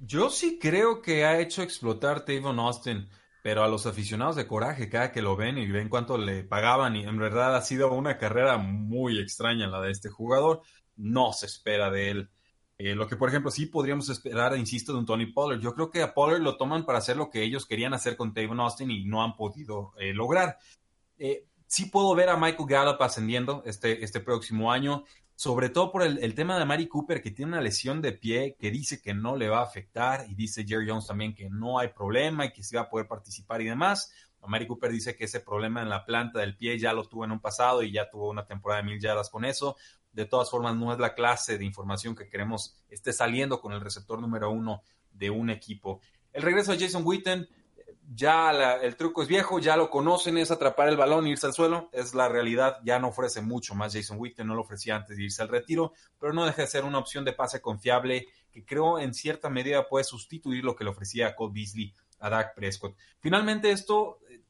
yo 0.00 0.30
sí 0.30 0.58
creo 0.60 1.02
que 1.02 1.24
ha 1.24 1.40
hecho 1.40 1.62
explotar 1.62 2.24
Tavon 2.24 2.60
Austin 2.60 3.08
pero 3.44 3.62
a 3.62 3.68
los 3.68 3.84
aficionados 3.84 4.36
de 4.36 4.46
Coraje, 4.46 4.88
cada 4.88 5.12
que 5.12 5.20
lo 5.20 5.36
ven 5.36 5.58
y 5.58 5.70
ven 5.70 5.90
cuánto 5.90 6.16
le 6.16 6.44
pagaban, 6.44 6.96
y 6.96 7.02
en 7.02 7.18
verdad 7.18 7.54
ha 7.54 7.60
sido 7.60 7.92
una 7.92 8.16
carrera 8.16 8.56
muy 8.56 9.18
extraña 9.20 9.66
la 9.66 9.82
de 9.82 9.90
este 9.90 10.08
jugador, 10.08 10.62
no 10.96 11.30
se 11.34 11.44
espera 11.44 11.90
de 11.90 12.10
él. 12.10 12.30
Eh, 12.78 12.94
lo 12.94 13.06
que, 13.06 13.16
por 13.16 13.28
ejemplo, 13.28 13.50
sí 13.50 13.66
podríamos 13.66 14.08
esperar, 14.08 14.56
insisto, 14.56 14.94
de 14.94 15.00
un 15.00 15.04
Tony 15.04 15.26
Pollard. 15.26 15.60
Yo 15.60 15.74
creo 15.74 15.90
que 15.90 16.00
a 16.00 16.14
Pollard 16.14 16.40
lo 16.40 16.56
toman 16.56 16.86
para 16.86 17.00
hacer 17.00 17.18
lo 17.18 17.28
que 17.28 17.42
ellos 17.42 17.66
querían 17.66 17.92
hacer 17.92 18.16
con 18.16 18.32
Tavon 18.32 18.60
Austin 18.60 18.90
y 18.90 19.04
no 19.04 19.22
han 19.22 19.36
podido 19.36 19.92
eh, 19.98 20.14
lograr. 20.14 20.56
Eh, 21.18 21.44
sí 21.66 21.90
puedo 21.90 22.14
ver 22.14 22.30
a 22.30 22.38
Michael 22.38 22.66
Gallup 22.66 23.02
ascendiendo 23.02 23.62
este, 23.66 24.02
este 24.02 24.20
próximo 24.20 24.72
año, 24.72 25.04
sobre 25.36 25.68
todo 25.68 25.90
por 25.90 26.02
el, 26.02 26.34
tema 26.34 26.58
de 26.58 26.64
Mari 26.64 26.86
Cooper, 26.86 27.20
que 27.20 27.30
tiene 27.30 27.52
una 27.52 27.60
lesión 27.60 28.00
de 28.00 28.12
pie 28.12 28.56
que 28.58 28.70
dice 28.70 29.02
que 29.02 29.14
no 29.14 29.36
le 29.36 29.48
va 29.48 29.60
a 29.60 29.64
afectar, 29.64 30.26
y 30.28 30.34
dice 30.34 30.64
Jerry 30.66 30.88
Jones 30.88 31.06
también 31.06 31.34
que 31.34 31.50
no 31.50 31.78
hay 31.78 31.88
problema 31.88 32.46
y 32.46 32.52
que 32.52 32.62
sí 32.62 32.76
va 32.76 32.82
a 32.82 32.88
poder 32.88 33.08
participar 33.08 33.60
y 33.60 33.66
demás. 33.66 34.12
Mari 34.46 34.66
Cooper 34.66 34.90
dice 34.90 35.16
que 35.16 35.24
ese 35.24 35.40
problema 35.40 35.82
en 35.82 35.88
la 35.88 36.04
planta 36.04 36.40
del 36.40 36.56
pie 36.56 36.78
ya 36.78 36.92
lo 36.92 37.04
tuvo 37.04 37.24
en 37.24 37.32
un 37.32 37.40
pasado 37.40 37.82
y 37.82 37.92
ya 37.92 38.10
tuvo 38.10 38.30
una 38.30 38.46
temporada 38.46 38.82
de 38.82 38.88
mil 38.88 39.00
yardas 39.00 39.30
con 39.30 39.44
eso. 39.44 39.76
De 40.12 40.26
todas 40.26 40.50
formas, 40.50 40.76
no 40.76 40.92
es 40.92 40.98
la 40.98 41.14
clase 41.14 41.58
de 41.58 41.64
información 41.64 42.14
que 42.14 42.28
queremos 42.28 42.76
esté 42.88 43.12
saliendo 43.12 43.60
con 43.60 43.72
el 43.72 43.80
receptor 43.80 44.20
número 44.20 44.50
uno 44.50 44.82
de 45.10 45.30
un 45.30 45.50
equipo. 45.50 46.00
El 46.32 46.42
regreso 46.42 46.72
de 46.72 46.78
Jason 46.78 47.02
Witten, 47.04 47.48
ya 48.12 48.50
el 48.82 48.96
truco 48.96 49.22
es 49.22 49.28
viejo, 49.28 49.58
ya 49.58 49.76
lo 49.76 49.90
conocen, 49.90 50.36
es 50.38 50.50
atrapar 50.50 50.88
el 50.88 50.96
balón 50.96 51.26
irse 51.26 51.46
al 51.46 51.54
suelo. 51.54 51.88
Es 51.92 52.14
la 52.14 52.28
realidad, 52.28 52.78
ya 52.84 52.98
no 52.98 53.08
ofrece 53.08 53.40
mucho 53.40 53.74
más 53.74 53.94
Jason 53.94 54.18
Witten, 54.18 54.46
no 54.46 54.54
lo 54.54 54.62
ofrecía 54.62 54.96
antes 54.96 55.16
de 55.16 55.24
irse 55.24 55.42
al 55.42 55.48
retiro, 55.48 55.92
pero 56.18 56.32
no 56.32 56.44
deja 56.44 56.62
de 56.62 56.68
ser 56.68 56.84
una 56.84 56.98
opción 56.98 57.24
de 57.24 57.32
pase 57.32 57.60
confiable 57.60 58.28
que 58.50 58.64
creo 58.64 58.98
en 58.98 59.14
cierta 59.14 59.48
medida 59.50 59.88
puede 59.88 60.04
sustituir 60.04 60.64
lo 60.64 60.76
que 60.76 60.84
le 60.84 60.90
ofrecía 60.90 61.28
a 61.28 61.34
Cole 61.34 61.52
Beasley 61.54 61.94
a 62.20 62.30
Dak 62.30 62.54
Prescott. 62.54 62.96
Finalmente 63.20 63.70
esto 63.70 64.20
eh, 64.30 64.42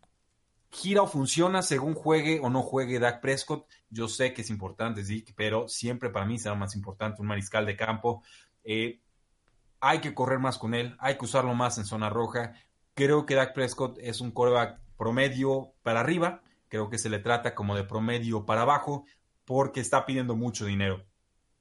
gira 0.70 1.02
o 1.02 1.06
funciona 1.06 1.62
según 1.62 1.94
juegue 1.94 2.40
o 2.42 2.50
no 2.50 2.62
juegue 2.62 2.98
Dak 2.98 3.20
Prescott. 3.20 3.66
Yo 3.88 4.08
sé 4.08 4.34
que 4.34 4.42
es 4.42 4.50
importante, 4.50 5.04
sí, 5.04 5.24
pero 5.36 5.68
siempre 5.68 6.10
para 6.10 6.26
mí 6.26 6.38
será 6.38 6.54
más 6.54 6.74
importante 6.76 7.22
un 7.22 7.28
mariscal 7.28 7.64
de 7.64 7.76
campo. 7.76 8.22
Eh, 8.62 9.00
hay 9.80 10.00
que 10.00 10.14
correr 10.14 10.38
más 10.38 10.56
con 10.56 10.74
él, 10.74 10.96
hay 10.98 11.18
que 11.18 11.26
usarlo 11.26 11.54
más 11.54 11.78
en 11.78 11.84
zona 11.84 12.08
roja. 12.08 12.54
Creo 12.94 13.26
que 13.26 13.34
Dak 13.34 13.54
Prescott 13.54 13.98
es 14.00 14.20
un 14.20 14.30
coreback 14.30 14.80
promedio 14.96 15.74
para 15.82 16.00
arriba, 16.00 16.42
creo 16.68 16.88
que 16.88 16.98
se 16.98 17.10
le 17.10 17.18
trata 17.18 17.54
como 17.54 17.76
de 17.76 17.84
promedio 17.84 18.46
para 18.46 18.62
abajo 18.62 19.04
porque 19.44 19.80
está 19.80 20.06
pidiendo 20.06 20.36
mucho 20.36 20.64
dinero 20.64 21.04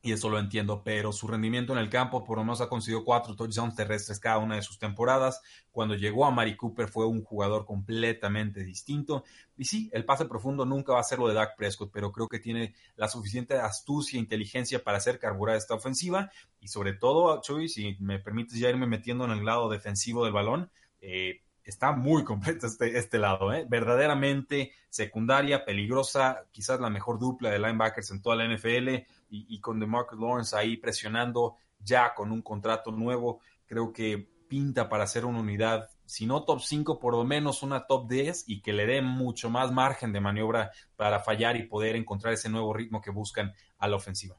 y 0.05 0.11
eso 0.11 0.29
lo 0.29 0.37
entiendo, 0.37 0.83
pero 0.83 1.13
su 1.13 1.29
rendimiento 1.29 1.71
en 1.71 1.79
el 1.79 1.89
campo 1.89 2.25
por 2.25 2.37
lo 2.37 2.43
menos 2.43 2.59
ha 2.59 2.67
conseguido 2.67 3.05
cuatro 3.05 3.37
touchdowns 3.37 3.73
terrestres 3.73 4.19
cada 4.19 4.37
una 4.37 4.55
de 4.55 4.61
sus 4.61 4.77
temporadas. 4.77 5.41
Cuando 5.71 5.95
llegó 5.95 6.25
a 6.25 6.31
Mari 6.31 6.57
Cooper 6.57 6.89
fue 6.89 7.07
un 7.07 7.23
jugador 7.23 7.65
completamente 7.65 8.65
distinto. 8.65 9.23
Y 9.55 9.63
sí, 9.63 9.89
el 9.93 10.03
pase 10.03 10.25
profundo 10.25 10.65
nunca 10.65 10.91
va 10.91 10.99
a 10.99 11.03
ser 11.03 11.19
lo 11.19 11.29
de 11.29 11.35
Dak 11.35 11.55
Prescott, 11.55 11.89
pero 11.93 12.11
creo 12.11 12.27
que 12.27 12.39
tiene 12.39 12.75
la 12.97 13.07
suficiente 13.07 13.57
astucia 13.57 14.17
e 14.17 14.19
inteligencia 14.19 14.83
para 14.83 14.97
hacer 14.97 15.19
carburar 15.19 15.55
esta 15.55 15.73
ofensiva. 15.73 16.29
Y 16.59 16.67
sobre 16.67 16.91
todo, 16.91 17.39
Chuy, 17.41 17.69
si 17.69 17.95
me 18.01 18.19
permites 18.19 18.59
ya 18.59 18.69
irme 18.69 18.87
metiendo 18.87 19.23
en 19.23 19.31
el 19.31 19.45
lado 19.45 19.69
defensivo 19.69 20.25
del 20.25 20.33
balón, 20.33 20.69
eh, 21.05 21.41
está 21.65 21.91
muy 21.91 22.24
completo 22.24 22.65
este, 22.65 22.98
este 22.98 23.17
lado, 23.17 23.53
¿eh? 23.53 23.65
verdaderamente 23.67 24.72
secundaria, 24.89 25.65
peligrosa, 25.65 26.45
quizás 26.51 26.79
la 26.79 26.89
mejor 26.89 27.19
dupla 27.19 27.50
de 27.51 27.60
linebackers 27.60 28.12
en 28.12 28.22
toda 28.22 28.38
la 28.38 28.48
NFL 28.48 29.05
y, 29.29 29.60
con 29.60 29.79
DeMarcus 29.79 30.19
Lawrence 30.19 30.55
ahí 30.55 30.77
presionando 30.77 31.57
ya 31.79 32.13
con 32.13 32.31
un 32.31 32.41
contrato 32.41 32.91
nuevo, 32.91 33.41
creo 33.65 33.91
que 33.91 34.29
pinta 34.48 34.88
para 34.88 35.07
ser 35.07 35.25
una 35.25 35.39
unidad, 35.39 35.89
si 36.05 36.25
no 36.25 36.43
top 36.43 36.62
5, 36.62 37.00
por 37.00 37.15
lo 37.15 37.24
menos 37.24 37.63
una 37.63 37.86
top 37.86 38.07
10 38.07 38.45
y 38.48 38.62
que 38.62 38.72
le 38.72 38.86
dé 38.86 39.01
mucho 39.01 39.50
más 39.50 39.72
margen 39.72 40.13
de 40.13 40.22
maniobra 40.22 40.72
para 40.95 41.19
fallar 41.19 41.57
y 41.57 41.63
poder 41.63 41.95
encontrar 41.95 42.33
ese 42.33 42.50
nuevo 42.50 42.74
ritmo 42.74 43.01
que 43.01 43.10
buscan 43.10 43.53
a 43.79 43.88
la 43.88 43.95
ofensiva. 43.95 44.38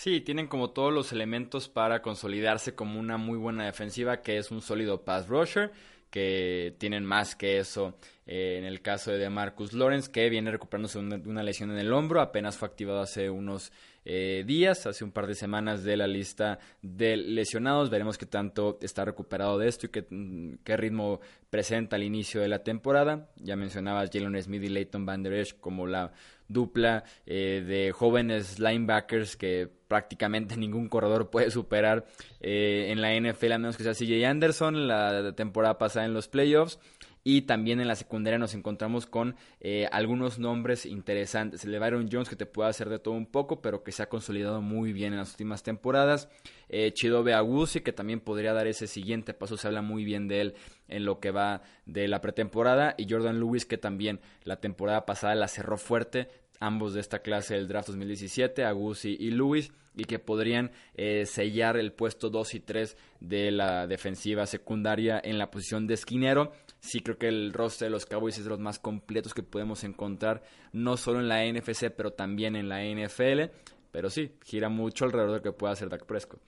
Sí, 0.00 0.20
tienen 0.20 0.46
como 0.46 0.70
todos 0.70 0.92
los 0.92 1.10
elementos 1.10 1.68
para 1.68 2.02
consolidarse 2.02 2.72
como 2.76 3.00
una 3.00 3.16
muy 3.16 3.36
buena 3.36 3.64
defensiva 3.64 4.22
que 4.22 4.38
es 4.38 4.52
un 4.52 4.62
sólido 4.62 5.04
pass 5.04 5.26
rusher 5.26 5.72
que 6.08 6.76
tienen 6.78 7.04
más 7.04 7.34
que 7.34 7.58
eso 7.58 7.98
eh, 8.24 8.58
en 8.58 8.64
el 8.64 8.80
caso 8.80 9.10
de 9.10 9.28
Marcus 9.28 9.72
Lawrence, 9.72 10.08
que 10.08 10.30
viene 10.30 10.52
recuperándose 10.52 11.00
de 11.00 11.28
una, 11.28 11.42
lesión 11.42 11.72
en 11.72 11.78
el 11.78 11.92
hombro, 11.92 12.20
apenas 12.20 12.56
fue 12.56 12.68
activado 12.68 13.00
hace 13.00 13.28
unos 13.28 13.72
eh, 14.10 14.42
días, 14.46 14.86
hace 14.86 15.04
un 15.04 15.12
par 15.12 15.26
de 15.26 15.34
semanas 15.34 15.84
de 15.84 15.94
la 15.98 16.06
lista 16.06 16.58
de 16.80 17.18
lesionados. 17.18 17.90
Veremos 17.90 18.16
qué 18.16 18.24
tanto 18.24 18.78
está 18.80 19.04
recuperado 19.04 19.58
de 19.58 19.68
esto 19.68 19.84
y 19.84 19.90
qué, 19.90 20.06
mm, 20.08 20.60
qué 20.64 20.78
ritmo 20.78 21.20
presenta 21.50 21.96
al 21.96 22.02
inicio 22.02 22.40
de 22.40 22.48
la 22.48 22.64
temporada. 22.64 23.28
Ya 23.36 23.54
mencionabas 23.54 24.08
Jalen 24.10 24.42
Smith 24.42 24.62
y 24.62 24.70
Leighton 24.70 25.04
Van 25.04 25.22
Der 25.22 25.34
Esch 25.34 25.60
como 25.60 25.86
la 25.86 26.12
dupla 26.48 27.04
eh, 27.26 27.62
de 27.66 27.92
jóvenes 27.92 28.58
linebackers 28.58 29.36
que 29.36 29.68
prácticamente 29.88 30.56
ningún 30.56 30.88
corredor 30.88 31.28
puede 31.28 31.50
superar 31.50 32.06
eh, 32.40 32.86
en 32.88 33.02
la 33.02 33.14
NFL, 33.14 33.52
a 33.52 33.58
menos 33.58 33.76
que 33.76 33.82
sea 33.84 33.92
CJ 33.92 34.24
Anderson, 34.24 34.88
la 34.88 35.34
temporada 35.34 35.76
pasada 35.76 36.06
en 36.06 36.14
los 36.14 36.28
playoffs. 36.28 36.78
Y 37.24 37.42
también 37.42 37.80
en 37.80 37.88
la 37.88 37.96
secundaria 37.96 38.38
nos 38.38 38.54
encontramos 38.54 39.06
con 39.06 39.36
eh, 39.60 39.88
algunos 39.92 40.38
nombres 40.38 40.86
interesantes. 40.86 41.64
El 41.64 41.72
de 41.72 41.78
Byron 41.78 42.08
Jones, 42.10 42.28
que 42.28 42.36
te 42.36 42.46
puede 42.46 42.70
hacer 42.70 42.88
de 42.88 42.98
todo 42.98 43.14
un 43.14 43.26
poco, 43.26 43.60
pero 43.60 43.82
que 43.82 43.92
se 43.92 44.02
ha 44.02 44.08
consolidado 44.08 44.62
muy 44.62 44.92
bien 44.92 45.12
en 45.12 45.18
las 45.18 45.30
últimas 45.32 45.62
temporadas. 45.62 46.28
Eh, 46.68 46.92
Chidobe 46.92 47.34
Agusi, 47.34 47.80
que 47.80 47.92
también 47.92 48.20
podría 48.20 48.52
dar 48.52 48.66
ese 48.66 48.86
siguiente 48.86 49.34
paso. 49.34 49.56
Se 49.56 49.66
habla 49.66 49.82
muy 49.82 50.04
bien 50.04 50.28
de 50.28 50.40
él 50.40 50.54
en 50.88 51.04
lo 51.04 51.20
que 51.20 51.30
va 51.30 51.62
de 51.86 52.08
la 52.08 52.20
pretemporada. 52.20 52.94
Y 52.96 53.06
Jordan 53.08 53.40
Lewis, 53.40 53.66
que 53.66 53.78
también 53.78 54.20
la 54.44 54.60
temporada 54.60 55.04
pasada 55.06 55.34
la 55.34 55.48
cerró 55.48 55.76
fuerte 55.76 56.28
ambos 56.60 56.94
de 56.94 57.00
esta 57.00 57.20
clase 57.20 57.54
del 57.54 57.68
draft 57.68 57.88
2017, 57.88 58.64
Agusi 58.64 59.16
y 59.18 59.30
Lewis, 59.30 59.72
y 59.94 60.04
que 60.04 60.18
podrían 60.18 60.70
eh, 60.94 61.26
sellar 61.26 61.76
el 61.76 61.92
puesto 61.92 62.30
2 62.30 62.54
y 62.54 62.60
3 62.60 62.96
de 63.20 63.50
la 63.50 63.86
defensiva 63.86 64.46
secundaria 64.46 65.20
en 65.22 65.38
la 65.38 65.50
posición 65.50 65.86
de 65.86 65.94
esquinero. 65.94 66.52
Sí 66.80 67.00
creo 67.00 67.18
que 67.18 67.28
el 67.28 67.52
roster 67.52 67.86
de 67.86 67.90
los 67.90 68.06
Cowboys 68.06 68.38
es 68.38 68.44
de 68.44 68.50
los 68.50 68.60
más 68.60 68.78
completos 68.78 69.34
que 69.34 69.42
podemos 69.42 69.84
encontrar, 69.84 70.42
no 70.72 70.96
solo 70.96 71.20
en 71.20 71.28
la 71.28 71.44
NFC, 71.44 71.90
pero 71.90 72.12
también 72.12 72.56
en 72.56 72.68
la 72.68 72.82
NFL. 72.84 73.52
Pero 73.90 74.10
sí, 74.10 74.36
gira 74.44 74.68
mucho 74.68 75.04
alrededor 75.04 75.30
de 75.30 75.36
lo 75.38 75.42
que 75.42 75.52
pueda 75.52 75.72
hacer 75.72 75.88
Dak 75.88 76.06
Prescott. 76.06 76.40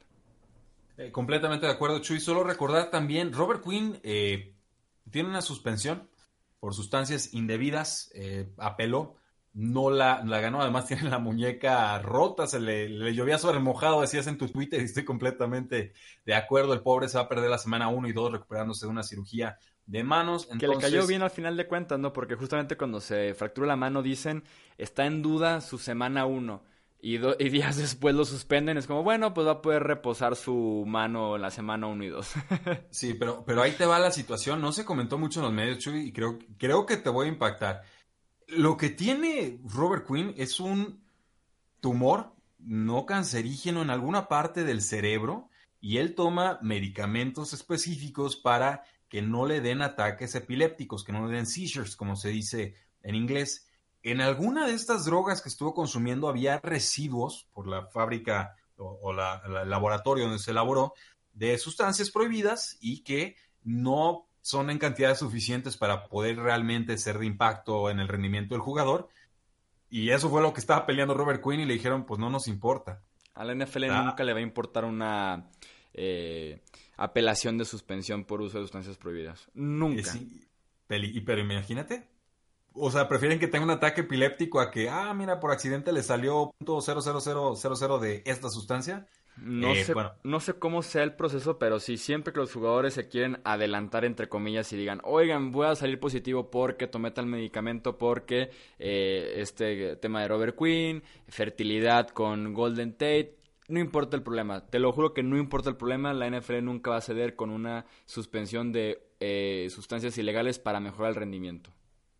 Eh, 0.97 1.11
completamente 1.11 1.67
de 1.67 1.73
acuerdo, 1.73 1.99
Chuy. 2.01 2.21
Solo 2.21 2.45
recordar 2.45 2.91
también, 2.91 3.33
Robert 3.33 3.63
Quinn 3.65 3.99
eh, 4.03 4.55
tiene 5.11 5.29
una 5.29 5.43
suspensión 5.43 6.09
por 6.61 6.75
sustancias 6.75 7.33
indebidas, 7.33 8.13
apeló 8.59 9.17
no 9.53 9.91
la, 9.91 10.23
la, 10.25 10.41
ganó, 10.41 10.63
además 10.63 10.87
tiene 10.89 11.09
la 11.09 11.19
muñeca 11.19 11.99
rota, 11.99 12.47
se 12.47 12.61
le, 12.61 12.89
le, 12.89 13.15
llovía 13.15 13.39
sobre 13.39 13.59
mojado, 13.59 14.01
decías 14.01 14.27
en 14.27 14.39
tu 14.39 14.49
Twitter, 14.49 14.81
y 14.81 14.85
estoy 14.85 15.05
completamente 15.05 15.93
de 16.25 16.35
acuerdo, 16.35 16.73
el 16.73 16.83
pobre 16.83 17.09
se 17.09 17.19
va 17.19 17.25
a 17.25 17.29
perder 17.29 17.51
la 17.51 17.59
semana 17.59 17.89
1 17.89 18.09
y 18.09 18.13
2 18.13 18.33
recuperándose 18.33 18.87
de 18.87 18.91
una 18.91 19.03
cirugía 19.03 19.59
de 19.87 20.05
manos. 20.05 20.47
Que 20.59 20.69
le 20.69 20.79
cayó 20.79 21.07
bien 21.07 21.23
al 21.23 21.31
final 21.31 21.57
de 21.57 21.67
cuentas, 21.67 21.99
¿no? 21.99 22.13
Porque 22.13 22.35
justamente 22.35 22.77
cuando 22.77 23.01
se 23.01 23.35
fracturó 23.35 23.67
la 23.67 23.77
mano 23.77 24.03
dicen, 24.03 24.45
está 24.79 25.07
en 25.07 25.23
duda 25.23 25.61
su 25.61 25.79
semana 25.79 26.27
1. 26.27 26.63
Y, 27.03 27.17
y, 27.17 27.19
días 27.51 27.77
después 27.77 28.15
lo 28.15 28.25
suspenden, 28.25 28.77
es 28.77 28.87
como, 28.87 29.03
bueno, 29.03 29.33
pues 29.33 29.47
va 29.47 29.53
a 29.53 29.63
poder 29.63 29.83
reposar 29.83 30.37
su 30.37 30.85
mano 30.87 31.39
la 31.39 31.51
semana 31.51 31.87
1 31.87 32.05
y 32.05 32.09
2. 32.09 32.33
sí, 32.91 33.15
pero, 33.15 33.43
pero 33.45 33.63
ahí 33.63 33.73
te 33.73 33.87
va 33.87 33.99
la 33.99 34.11
situación, 34.11 34.61
no 34.61 34.73
se 34.73 34.85
comentó 34.85 35.19
mucho 35.19 35.41
en 35.41 35.45
los 35.45 35.55
medios, 35.55 35.79
Chuy, 35.79 36.09
y 36.09 36.13
creo, 36.13 36.39
creo 36.59 36.85
que 36.85 36.99
te 36.99 37.09
voy 37.09 37.27
a 37.27 37.31
impactar 37.31 37.83
lo 38.51 38.77
que 38.77 38.91
tiene 38.91 39.61
Robert 39.65 40.07
Quinn 40.07 40.35
es 40.37 40.61
un 40.61 41.03
tumor 41.81 42.35
no 42.59 43.07
cancerígeno 43.07 43.83
en 43.83 43.91
alguna 43.91 44.29
parte 44.29 44.65
del 44.65 44.83
cerebro 44.83 45.49
y 45.81 45.97
él 45.97 46.15
toma 46.15 46.59
medicamentos 46.63 47.53
específicos 47.53 48.37
para 48.37 48.85
que 49.11 49.21
no 49.21 49.45
le 49.45 49.61
den 49.61 49.83
ataques 49.83 50.35
epilépticos, 50.37 51.05
que 51.05 51.12
no 51.12 51.26
le 51.26 51.35
den 51.35 51.47
seizures, 51.47 51.97
como 51.97 52.14
se 52.14 52.31
dice 52.31 52.75
en 53.02 53.17
inglés. 53.17 53.69
En 54.02 54.21
alguna 54.21 54.67
de 54.67 54.73
estas 54.73 55.05
drogas 55.05 55.43
que 55.43 55.49
estuvo 55.49 55.75
consumiendo 55.75 56.29
había 56.29 56.61
residuos 56.61 57.49
por 57.52 57.67
la 57.67 57.87
fábrica 57.87 58.55
o, 58.76 59.11
el 59.11 59.69
laboratorio 59.69 60.25
donde 60.25 60.38
se 60.38 60.52
elaboró 60.52 60.95
de 61.35 61.59
sustancias 61.59 62.11
prohibidas 62.11 62.79
y 62.81 63.02
que 63.02 63.37
no 63.62 64.29
son 64.40 64.71
en 64.71 64.79
cantidades 64.79 65.19
suficientes 65.19 65.76
para 65.76 66.05
poder 66.09 66.37
realmente 66.37 66.97
ser 66.97 67.19
de 67.19 67.26
impacto 67.26 67.90
en 67.90 67.99
el 67.99 68.09
rendimiento 68.09 68.55
del 68.55 68.62
jugador. 68.62 69.09
Y 69.90 70.11
eso 70.11 70.31
fue 70.31 70.40
lo 70.40 70.55
que 70.55 70.61
estaba 70.61 70.87
peleando 70.87 71.14
Robert 71.14 71.43
Quinn 71.43 71.61
y 71.61 71.64
le 71.67 71.75
dijeron, 71.75 72.07
pues 72.07 72.21
no 72.21 72.31
nos 72.31 72.47
importa. 72.47 73.02
A 73.35 73.45
la 73.45 73.55
NFL 73.55 73.88
nunca 73.88 74.23
le 74.23 74.33
va 74.33 74.38
a 74.38 74.43
importar 74.43 74.85
una 74.85 75.50
eh, 75.93 76.62
apelación 77.00 77.59
de 77.59 77.64
suspensión 77.64 78.25
por 78.25 78.42
uso 78.42 78.59
de 78.59 78.64
sustancias 78.64 78.97
prohibidas. 78.99 79.49
Nunca. 79.54 80.12
pero 80.87 81.40
imagínate. 81.40 82.07
O 82.73 82.90
sea, 82.90 83.09
prefieren 83.09 83.40
que 83.40 83.49
tenga 83.49 83.64
un 83.64 83.71
ataque 83.71 84.02
epiléptico 84.02 84.61
a 84.61 84.71
que, 84.71 84.88
ah, 84.88 85.12
mira, 85.14 85.40
por 85.40 85.50
accidente 85.50 85.92
le 85.92 86.02
salió 86.02 86.52
.00000 86.61 87.99
de 87.99 88.23
esta 88.26 88.49
sustancia 88.49 89.09
no, 89.42 89.73
eh, 89.73 89.85
sé, 89.85 89.95
no 90.23 90.40
sé 90.40 90.54
cómo 90.54 90.83
sea 90.83 91.02
el 91.02 91.14
proceso, 91.14 91.59
pero 91.59 91.80
sí, 91.80 91.97
siempre 91.97 92.33
que 92.33 92.40
los 92.40 92.52
jugadores 92.52 92.95
se 92.95 93.09
quieren 93.09 93.40
adelantar, 93.45 94.04
entre 94.04 94.28
comillas, 94.28 94.73
y 94.73 94.76
digan, 94.76 95.00
oigan, 95.02 95.50
voy 95.50 95.66
a 95.66 95.75
salir 95.75 95.99
positivo 95.99 96.50
porque 96.50 96.87
tomé 96.87 97.11
tal 97.11 97.26
medicamento, 97.26 97.97
porque 97.97 98.50
eh, 98.78 99.35
este 99.37 99.97
tema 99.97 100.21
de 100.21 100.28
Robert 100.28 100.57
Quinn, 100.59 101.02
fertilidad 101.28 102.09
con 102.09 102.52
Golden 102.52 102.92
Tate, 102.92 103.39
no 103.71 103.81
importa 103.81 104.17
el 104.17 104.23
problema, 104.23 104.67
te 104.67 104.79
lo 104.79 104.93
juro 104.93 105.15
que 105.15 105.23
no 105.23 105.39
importa 105.39 105.71
el 105.71 105.77
problema, 105.77 106.12
la 106.12 106.29
NFL 106.29 106.62
nunca 106.62 106.91
va 106.91 106.97
a 106.97 107.03
ceder 107.03 107.37
con 107.37 107.50
una 107.50 107.87
suspensión 108.05 108.73
de 108.73 109.03
eh, 109.21 109.69
sustancias 109.71 110.19
ilegales 110.19 110.59
para 110.59 110.81
mejorar 110.81 111.11
el 111.11 111.17
rendimiento. 111.17 111.71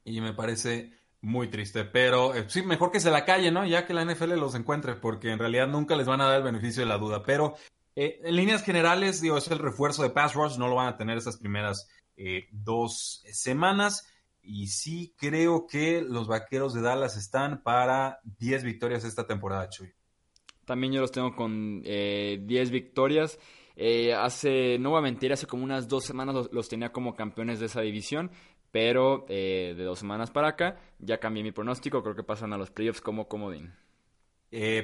Y 0.04 0.21
me 0.21 0.33
parece 0.33 0.92
Muy 1.23 1.49
triste, 1.49 1.85
pero 1.85 2.35
eh, 2.35 2.47
sí, 2.49 2.62
mejor 2.62 2.90
que 2.90 3.00
se 3.00 3.11
la 3.11 3.26
calle, 3.26 3.50
¿no? 3.50 3.66
Ya 3.66 3.87
que 3.87 3.92
la 3.92 4.04
NFL 4.04 4.38
los 4.38 4.54
encuentre, 4.54 4.95
porque 4.95 5.30
en 5.30 5.38
realidad 5.38 5.69
nunca 5.69 5.95
les 5.95 6.07
van 6.07 6.23
a 6.23 6.25
dar 6.25 6.38
el 6.38 6.42
beneficio 6.42 6.83
de 6.83 6.88
la 6.88 6.97
duda. 6.97 7.23
Pero 7.23 7.57
eh, 7.95 8.21
en 8.25 8.37
líneas 8.37 8.62
generales, 8.62 9.21
digo, 9.21 9.37
es 9.37 9.49
el 9.49 9.59
refuerzo 9.59 10.02
de 10.02 10.09
Pass 10.09 10.33
Rush, 10.35 10.57
no 10.57 10.69
lo 10.69 10.76
van 10.76 10.88
a 10.88 10.97
tener 10.97 11.19
esas 11.19 11.37
primeras 11.37 11.90
eh, 12.16 12.49
dos 12.52 13.23
semanas. 13.30 14.07
Y 14.42 14.69
sí 14.69 15.14
creo 15.19 15.66
que 15.66 16.00
los 16.00 16.26
vaqueros 16.26 16.73
de 16.73 16.80
Dallas 16.80 17.19
están 17.19 17.62
para 17.62 18.21
10 18.38 18.64
victorias 18.64 19.04
esta 19.04 19.26
temporada, 19.26 19.69
Chuy. 19.69 19.92
También 20.70 20.92
yo 20.92 21.00
los 21.00 21.10
tengo 21.10 21.34
con 21.34 21.82
10 21.82 22.70
victorias. 22.70 23.40
hace, 24.16 24.78
no 24.78 24.90
voy 24.90 25.00
a 25.00 25.02
mentir, 25.02 25.32
hace 25.32 25.48
como 25.48 25.64
unas 25.64 25.88
dos 25.88 26.04
semanas 26.04 26.48
los, 26.52 26.68
tenía 26.68 26.92
como 26.92 27.16
campeones 27.16 27.58
de 27.58 27.66
esa 27.66 27.80
división. 27.80 28.30
Pero 28.70 29.24
de 29.28 29.82
dos 29.82 29.98
semanas 29.98 30.30
para 30.30 30.46
acá 30.46 30.78
ya 31.00 31.18
cambié 31.18 31.42
mi 31.42 31.50
pronóstico. 31.50 32.04
Creo 32.04 32.14
que 32.14 32.22
pasan 32.22 32.52
a 32.52 32.56
los 32.56 32.70
playoffs 32.70 33.00
como 33.00 33.26
comodín. 33.26 33.74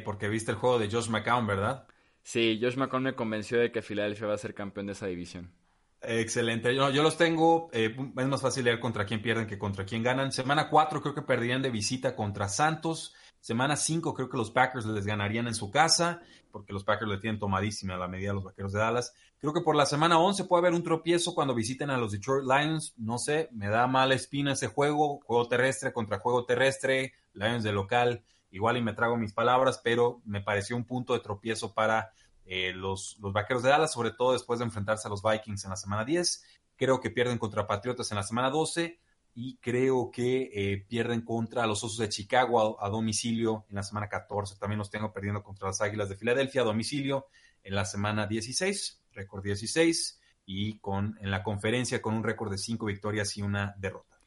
porque 0.04 0.28
viste 0.28 0.50
el 0.50 0.56
juego 0.56 0.80
de 0.80 0.90
Josh 0.90 1.08
McCown, 1.08 1.46
¿verdad? 1.46 1.86
Sí, 2.24 2.58
Josh 2.60 2.74
McCown 2.74 3.04
me 3.04 3.14
convenció 3.14 3.60
de 3.60 3.70
que 3.70 3.80
Filadelfia 3.80 4.26
va 4.26 4.34
a 4.34 4.38
ser 4.38 4.54
campeón 4.54 4.86
de 4.86 4.94
esa 4.94 5.06
división. 5.06 5.52
Excelente. 6.00 6.74
Yo, 6.74 6.90
yo 6.90 7.04
los 7.04 7.16
tengo, 7.16 7.70
eh, 7.72 7.94
es 7.96 8.26
más 8.26 8.42
fácil 8.42 8.64
leer 8.64 8.80
contra 8.80 9.06
quién 9.06 9.22
pierden 9.22 9.46
que 9.46 9.56
contra 9.56 9.84
quién 9.84 10.02
ganan. 10.02 10.32
Semana 10.32 10.68
4 10.68 11.00
creo 11.00 11.14
que 11.14 11.22
perderían 11.22 11.62
de 11.62 11.70
visita 11.70 12.14
contra 12.14 12.48
Santos. 12.48 13.14
Semana 13.46 13.76
5 13.76 14.12
creo 14.12 14.28
que 14.28 14.36
los 14.36 14.50
Packers 14.50 14.86
les 14.86 15.06
ganarían 15.06 15.46
en 15.46 15.54
su 15.54 15.70
casa, 15.70 16.20
porque 16.50 16.72
los 16.72 16.82
Packers 16.82 17.08
le 17.08 17.18
tienen 17.18 17.38
tomadísima 17.38 17.96
la 17.96 18.08
medida 18.08 18.32
a 18.32 18.34
los 18.34 18.42
Vaqueros 18.42 18.72
de 18.72 18.80
Dallas. 18.80 19.14
Creo 19.38 19.52
que 19.52 19.60
por 19.60 19.76
la 19.76 19.86
semana 19.86 20.18
11 20.18 20.46
puede 20.46 20.62
haber 20.62 20.74
un 20.74 20.82
tropiezo 20.82 21.32
cuando 21.32 21.54
visiten 21.54 21.90
a 21.90 21.96
los 21.96 22.10
Detroit 22.10 22.44
Lions. 22.44 22.94
No 22.96 23.18
sé, 23.18 23.48
me 23.52 23.68
da 23.68 23.86
mala 23.86 24.16
espina 24.16 24.54
ese 24.54 24.66
juego. 24.66 25.20
Juego 25.20 25.46
terrestre 25.46 25.92
contra 25.92 26.18
juego 26.18 26.44
terrestre, 26.44 27.12
Lions 27.34 27.62
de 27.62 27.70
local 27.70 28.24
igual 28.50 28.78
y 28.78 28.82
me 28.82 28.94
trago 28.94 29.16
mis 29.16 29.32
palabras, 29.32 29.80
pero 29.84 30.20
me 30.24 30.40
pareció 30.40 30.74
un 30.74 30.84
punto 30.84 31.12
de 31.12 31.20
tropiezo 31.20 31.72
para 31.72 32.10
eh, 32.46 32.72
los, 32.74 33.16
los 33.20 33.32
Vaqueros 33.32 33.62
de 33.62 33.68
Dallas, 33.68 33.92
sobre 33.92 34.10
todo 34.10 34.32
después 34.32 34.58
de 34.58 34.64
enfrentarse 34.64 35.06
a 35.06 35.10
los 35.10 35.22
Vikings 35.22 35.62
en 35.62 35.70
la 35.70 35.76
semana 35.76 36.04
10. 36.04 36.42
Creo 36.74 36.98
que 36.98 37.10
pierden 37.10 37.38
contra 37.38 37.68
Patriotas 37.68 38.10
en 38.10 38.16
la 38.16 38.24
semana 38.24 38.50
12 38.50 38.98
y 39.38 39.58
creo 39.58 40.10
que 40.10 40.50
eh, 40.54 40.86
pierden 40.88 41.20
contra 41.20 41.66
los 41.66 41.84
Osos 41.84 41.98
de 41.98 42.08
Chicago 42.08 42.82
a, 42.82 42.88
domicilio 42.88 43.66
en 43.68 43.76
la 43.76 43.82
semana 43.82 44.08
14. 44.08 44.56
También 44.58 44.78
los 44.78 44.90
tengo 44.90 45.12
perdiendo 45.12 45.42
contra 45.42 45.68
las 45.68 45.82
Águilas 45.82 46.08
de 46.08 46.16
Filadelfia 46.16 46.62
a 46.62 46.64
domicilio 46.64 47.26
en 47.62 47.74
la 47.74 47.84
semana 47.84 48.26
16, 48.26 49.02
récord 49.12 49.44
16, 49.44 50.22
y 50.46 50.78
con, 50.78 51.18
en 51.20 51.30
la 51.30 51.42
conferencia 51.42 52.00
con 52.00 52.14
un 52.14 52.24
récord 52.24 52.50
de 52.50 52.56
5 52.56 52.86
victorias 52.86 53.36
y 53.36 53.42
una 53.42 53.74
derrota. 53.76 54.18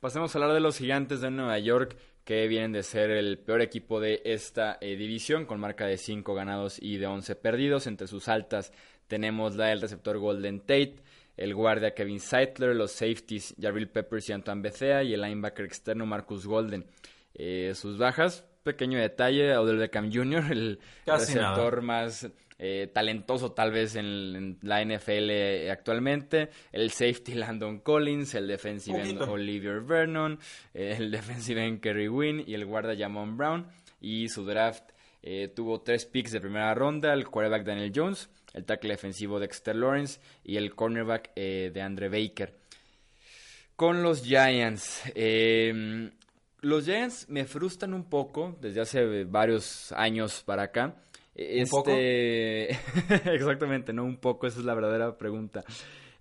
Pasemos 0.00 0.34
a 0.34 0.38
hablar 0.38 0.54
de 0.54 0.60
los 0.60 0.78
gigantes 0.78 1.20
de 1.20 1.30
Nueva 1.30 1.58
York 1.58 1.98
que 2.24 2.48
vienen 2.48 2.72
de 2.72 2.82
ser 2.82 3.10
el 3.10 3.38
peor 3.38 3.60
equipo 3.60 4.00
de 4.00 4.22
esta 4.24 4.78
eh, 4.80 4.96
división, 4.96 5.44
con 5.44 5.60
marca 5.60 5.84
de 5.86 5.98
5 5.98 6.34
ganados 6.34 6.78
y 6.80 6.96
de 6.96 7.06
11 7.06 7.36
perdidos. 7.36 7.86
Entre 7.86 8.06
sus 8.06 8.28
altas 8.28 8.72
tenemos 9.06 9.54
la 9.56 9.66
del 9.66 9.82
receptor 9.82 10.16
Golden 10.16 10.60
Tate, 10.60 11.02
el 11.36 11.54
guardia 11.54 11.94
Kevin 11.94 12.20
Seitler, 12.20 12.74
los 12.74 12.92
safeties 12.92 13.54
Jarrell 13.60 13.88
Peppers 13.88 14.28
y 14.28 14.32
Antoine 14.32 14.62
Bethea 14.62 15.02
y 15.02 15.14
el 15.14 15.22
linebacker 15.22 15.64
externo 15.64 16.06
Marcus 16.06 16.46
Golden. 16.46 16.86
Eh, 17.34 17.72
sus 17.74 17.98
bajas, 17.98 18.44
pequeño 18.62 18.98
detalle, 18.98 19.56
Odell 19.56 19.78
Beckham 19.78 20.10
Jr., 20.12 20.44
el 20.50 20.78
receptor 21.06 21.82
más 21.82 22.28
eh, 22.58 22.90
talentoso 22.90 23.52
tal 23.52 23.70
vez 23.70 23.96
en, 23.96 24.58
la 24.62 24.82
NFL 24.82 25.68
actualmente, 25.70 26.48
el 26.72 26.90
safety 26.90 27.34
Landon 27.34 27.80
Collins, 27.80 28.34
el 28.34 28.48
defensive 28.48 28.98
end 28.98 29.20
Olivier 29.22 29.80
Vernon, 29.80 30.38
eh, 30.72 30.94
el 30.96 31.10
defensive 31.10 31.62
end 31.62 31.80
Kerry 31.80 32.08
Wynn 32.08 32.42
y 32.46 32.54
el 32.54 32.64
guarda 32.64 32.96
Jamon 32.96 33.36
Brown. 33.36 33.66
Y 34.00 34.28
su 34.28 34.44
draft 34.44 34.90
eh, 35.22 35.48
tuvo 35.48 35.80
tres 35.80 36.06
picks 36.06 36.32
de 36.32 36.40
primera 36.40 36.72
ronda, 36.74 37.12
el 37.12 37.26
quarterback 37.26 37.64
Daniel 37.64 37.92
Jones, 37.94 38.30
el 38.56 38.64
tackle 38.64 38.94
defensivo 38.94 39.38
Dexter 39.38 39.76
Lawrence 39.76 40.20
y 40.42 40.56
el 40.56 40.74
cornerback 40.74 41.34
de 41.34 41.82
Andre 41.82 42.08
Baker. 42.08 42.52
Con 43.76 44.02
los 44.02 44.24
Giants, 44.24 45.02
em, 45.14 46.10
los 46.62 46.86
Giants 46.86 47.28
me 47.28 47.44
frustran 47.44 47.92
un 47.92 48.08
poco 48.08 48.56
desde 48.60 48.80
hace 48.80 49.24
varios 49.24 49.92
años 49.92 50.42
para 50.44 50.62
acá. 50.64 50.96
Este... 51.34 52.70
Exactamente, 53.34 53.92
no 53.92 54.04
un 54.04 54.16
poco, 54.16 54.46
esa 54.46 54.60
es 54.60 54.64
la 54.64 54.74
verdadera 54.74 55.18
pregunta. 55.18 55.62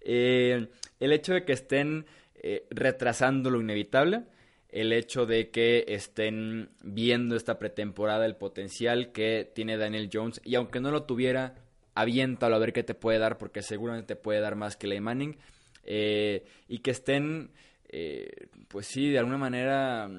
Eh, 0.02 0.67
el 1.00 1.13
hecho 1.13 1.34
de 1.34 1.45
que 1.45 1.54
estén 1.54 2.06
eh, 2.36 2.67
retrasando 2.69 3.50
lo 3.50 3.62
inevitable, 3.62 4.24
el 4.67 4.91
hecho 4.91 5.26
de 5.26 5.50
que 5.50 5.86
estén 5.88 6.69
viendo 6.84 7.38
esta 7.38 7.58
pretemporada, 7.58 8.26
el 8.26 8.36
potencial 8.36 9.13
que 9.13 9.50
tiene 9.56 9.78
Daniel 9.78 10.10
Jones, 10.12 10.41
y 10.43 10.56
aunque 10.56 10.82
no 10.82 10.91
lo 10.91 11.04
tuviera, 11.04 11.56
aviéntalo 11.96 12.56
a 12.56 12.60
ver 12.60 12.74
qué 12.74 12.84
te 12.84 12.94
puede 12.94 13.18
dar, 13.18 13.38
porque 13.38 13.62
seguramente 13.62 14.16
te 14.16 14.22
puede 14.22 14.40
dar 14.40 14.56
más 14.56 14.78
que 14.78 14.88
Ley 14.88 15.00
Manning, 15.00 15.38
eh, 15.84 16.46
y 16.68 16.80
que 16.80 16.92
estén, 16.92 17.52
pues 18.68 18.88
sí, 18.88 19.10
de 19.10 19.20
alguna 19.20 19.38
manera 19.38 20.10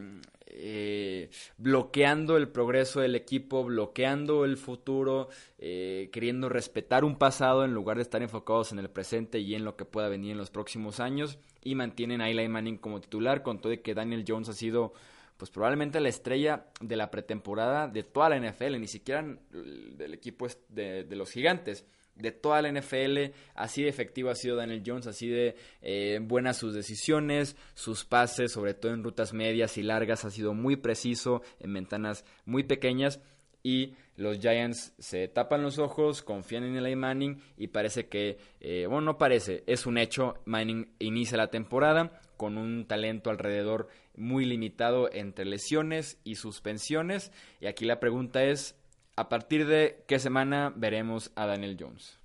eh, 0.58 1.28
bloqueando 1.58 2.38
el 2.38 2.48
progreso 2.48 3.00
del 3.00 3.14
equipo, 3.14 3.62
bloqueando 3.64 4.46
el 4.46 4.56
futuro, 4.56 5.28
eh, 5.58 6.08
queriendo 6.12 6.48
respetar 6.48 7.04
un 7.04 7.16
pasado 7.16 7.62
en 7.66 7.74
lugar 7.74 7.98
de 7.98 8.02
estar 8.02 8.22
enfocados 8.22 8.72
en 8.72 8.78
el 8.78 8.88
presente 8.88 9.38
y 9.38 9.54
en 9.54 9.66
lo 9.66 9.76
que 9.76 9.84
pueda 9.84 10.08
venir 10.08 10.32
en 10.32 10.38
los 10.38 10.48
próximos 10.48 10.98
años. 10.98 11.38
Y 11.62 11.74
mantienen 11.74 12.22
a 12.22 12.30
Eli 12.30 12.48
Manning 12.48 12.78
como 12.78 13.02
titular, 13.02 13.42
con 13.42 13.60
todo 13.60 13.68
de 13.68 13.82
que 13.82 13.92
Daniel 13.92 14.24
Jones 14.26 14.48
ha 14.48 14.54
sido 14.54 14.94
pues 15.36 15.50
probablemente 15.50 16.00
la 16.00 16.08
estrella 16.08 16.66
de 16.80 16.96
la 16.96 17.10
pretemporada 17.10 17.88
de 17.88 18.02
toda 18.02 18.28
la 18.28 18.38
NFL, 18.38 18.78
ni 18.80 18.88
siquiera 18.88 19.24
del 19.50 20.14
equipo 20.14 20.46
de 20.68 21.04
los 21.16 21.30
gigantes 21.30 21.84
de 22.16 22.32
toda 22.32 22.62
la 22.62 22.72
NFL, 22.72 23.32
así 23.54 23.82
de 23.82 23.88
efectivo 23.88 24.30
ha 24.30 24.34
sido 24.34 24.56
Daniel 24.56 24.82
Jones, 24.84 25.06
así 25.06 25.28
de 25.28 25.54
eh, 25.82 26.18
buenas 26.22 26.56
sus 26.56 26.74
decisiones, 26.74 27.56
sus 27.74 28.04
pases, 28.04 28.52
sobre 28.52 28.74
todo 28.74 28.92
en 28.92 29.04
rutas 29.04 29.32
medias 29.32 29.76
y 29.76 29.82
largas, 29.82 30.24
ha 30.24 30.30
sido 30.30 30.54
muy 30.54 30.76
preciso 30.76 31.42
en 31.60 31.74
ventanas 31.74 32.24
muy 32.44 32.64
pequeñas 32.64 33.20
y 33.62 33.94
los 34.16 34.38
Giants 34.38 34.94
se 34.98 35.28
tapan 35.28 35.62
los 35.62 35.78
ojos, 35.78 36.22
confían 36.22 36.64
en 36.64 36.76
Eli 36.76 36.96
Manning 36.96 37.42
y 37.58 37.68
parece 37.68 38.08
que, 38.08 38.38
eh, 38.60 38.86
bueno, 38.86 39.02
no 39.02 39.18
parece, 39.18 39.62
es 39.66 39.86
un 39.86 39.98
hecho, 39.98 40.34
Manning 40.46 40.94
inicia 40.98 41.36
la 41.36 41.50
temporada 41.50 42.20
con 42.36 42.58
un 42.58 42.86
talento 42.86 43.30
alrededor 43.30 43.88
muy 44.16 44.44
limitado 44.44 45.12
entre 45.12 45.44
lesiones 45.44 46.18
y 46.24 46.36
suspensiones 46.36 47.32
y 47.60 47.66
aquí 47.66 47.84
la 47.84 48.00
pregunta 48.00 48.44
es, 48.44 48.76
¿A 49.16 49.30
partir 49.30 49.66
de 49.66 50.04
qué 50.06 50.18
semana 50.18 50.74
veremos 50.76 51.32
a 51.36 51.46
Daniel 51.46 51.78
Jones? 51.80 52.20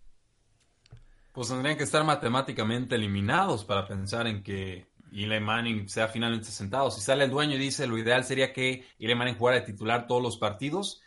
Pues 1.32 1.48
tendrían 1.48 1.78
que 1.78 1.86
estar 1.86 2.04
matemáticamente 2.04 2.96
eliminados 2.96 3.64
para 3.64 3.88
pensar 3.88 4.28
en 4.28 4.44
que 4.44 4.88
Eli 5.14 5.40
Manning 5.40 5.88
sea 5.88 6.10
finalmente 6.10 6.48
sentado. 6.48 6.92
Si 6.92 7.00
sale 7.00 7.24
el 7.24 7.32
dueño 7.32 7.56
y 7.56 7.60
dice 7.60 7.88
lo 7.88 7.98
ideal 7.98 8.26
sería 8.26 8.52
que 8.52 8.86
Eli 9.00 9.16
Manning 9.16 9.38
jugara 9.38 9.62
de 9.62 9.66
titular 9.66 10.06
todos 10.06 10.22
los 10.22 10.38
partidos, 10.38 11.02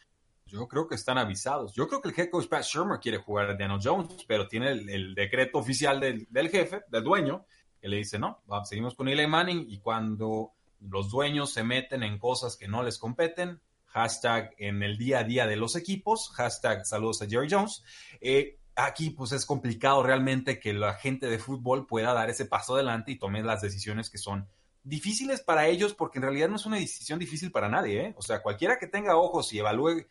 yo 0.47 0.67
creo 0.69 0.88
que 0.88 0.95
están 0.95 1.19
avisados. 1.19 1.75
Yo 1.75 1.87
creo 1.87 2.01
que 2.01 2.09
el 2.09 2.19
head 2.19 2.31
coach 2.31 2.49
Pat 2.49 2.62
Shermer 2.62 2.99
quiere 2.99 3.19
jugar 3.19 3.51
a 3.51 3.55
Daniel 3.55 3.81
Jones, 3.83 4.25
pero 4.27 4.49
tiene 4.49 4.71
el, 4.71 5.14
decreto 5.14 5.59
oficial 5.59 6.01
del, 6.01 6.49
jefe, 6.49 6.81
del 6.88 7.05
dueño, 7.05 7.45
que 7.85 7.90
le 7.90 7.99
dice, 7.99 8.18
no, 8.18 8.42
seguimos 8.64 8.94
con 8.94 9.09
Eli 9.09 9.27
Manning 9.27 9.66
y 9.68 9.79
cuando 9.79 10.53
los 10.81 11.11
dueños 11.11 11.53
se 11.53 11.64
meten 11.64 12.03
en 12.03 12.18
cosas 12.18 12.57
que 12.57 12.66
no 12.66 12.83
les 12.83 12.97
competen, 12.97 13.61
hashtag 13.88 14.55
en 14.57 14.83
el 14.83 14.97
día 14.97 15.18
a 15.18 15.25
día 15.25 15.47
de 15.47 15.57
los 15.57 15.77
equipos, 15.77 16.31
hashtag 16.31 16.87
saludos 16.87 17.20
a 17.20 17.27
Jerry 17.27 17.47
Jones. 17.51 17.85
Eh, 18.23 18.59
aquí 18.75 19.11
pues 19.11 19.33
es 19.33 19.44
complicado 19.44 20.03
realmente 20.03 20.59
que 20.59 20.73
la 20.73 20.94
gente 20.94 21.27
de 21.27 21.38
fútbol 21.38 21.87
pueda 21.87 22.14
dar 22.14 22.31
ese 22.31 22.47
paso 22.47 22.75
adelante 22.75 23.12
y 23.12 23.18
tome 23.18 23.42
las 23.42 23.61
decisiones 23.61 24.09
que 24.09 24.16
son 24.16 24.49
difíciles 24.83 25.42
para 25.42 25.66
ellos 25.66 25.92
porque 25.92 26.20
en 26.20 26.23
realidad 26.23 26.49
no 26.49 26.57
es 26.57 26.64
una 26.64 26.79
decisión 26.79 27.18
difícil 27.18 27.53
para 27.53 27.68
nadie. 27.68 28.01
¿eh? 28.01 28.14
O 28.16 28.23
sea, 28.23 28.40
cualquiera 28.40 28.79
que 28.79 28.87
tenga 28.87 29.18
ojos 29.18 29.53
y 29.53 29.59
evalúe 29.59 30.07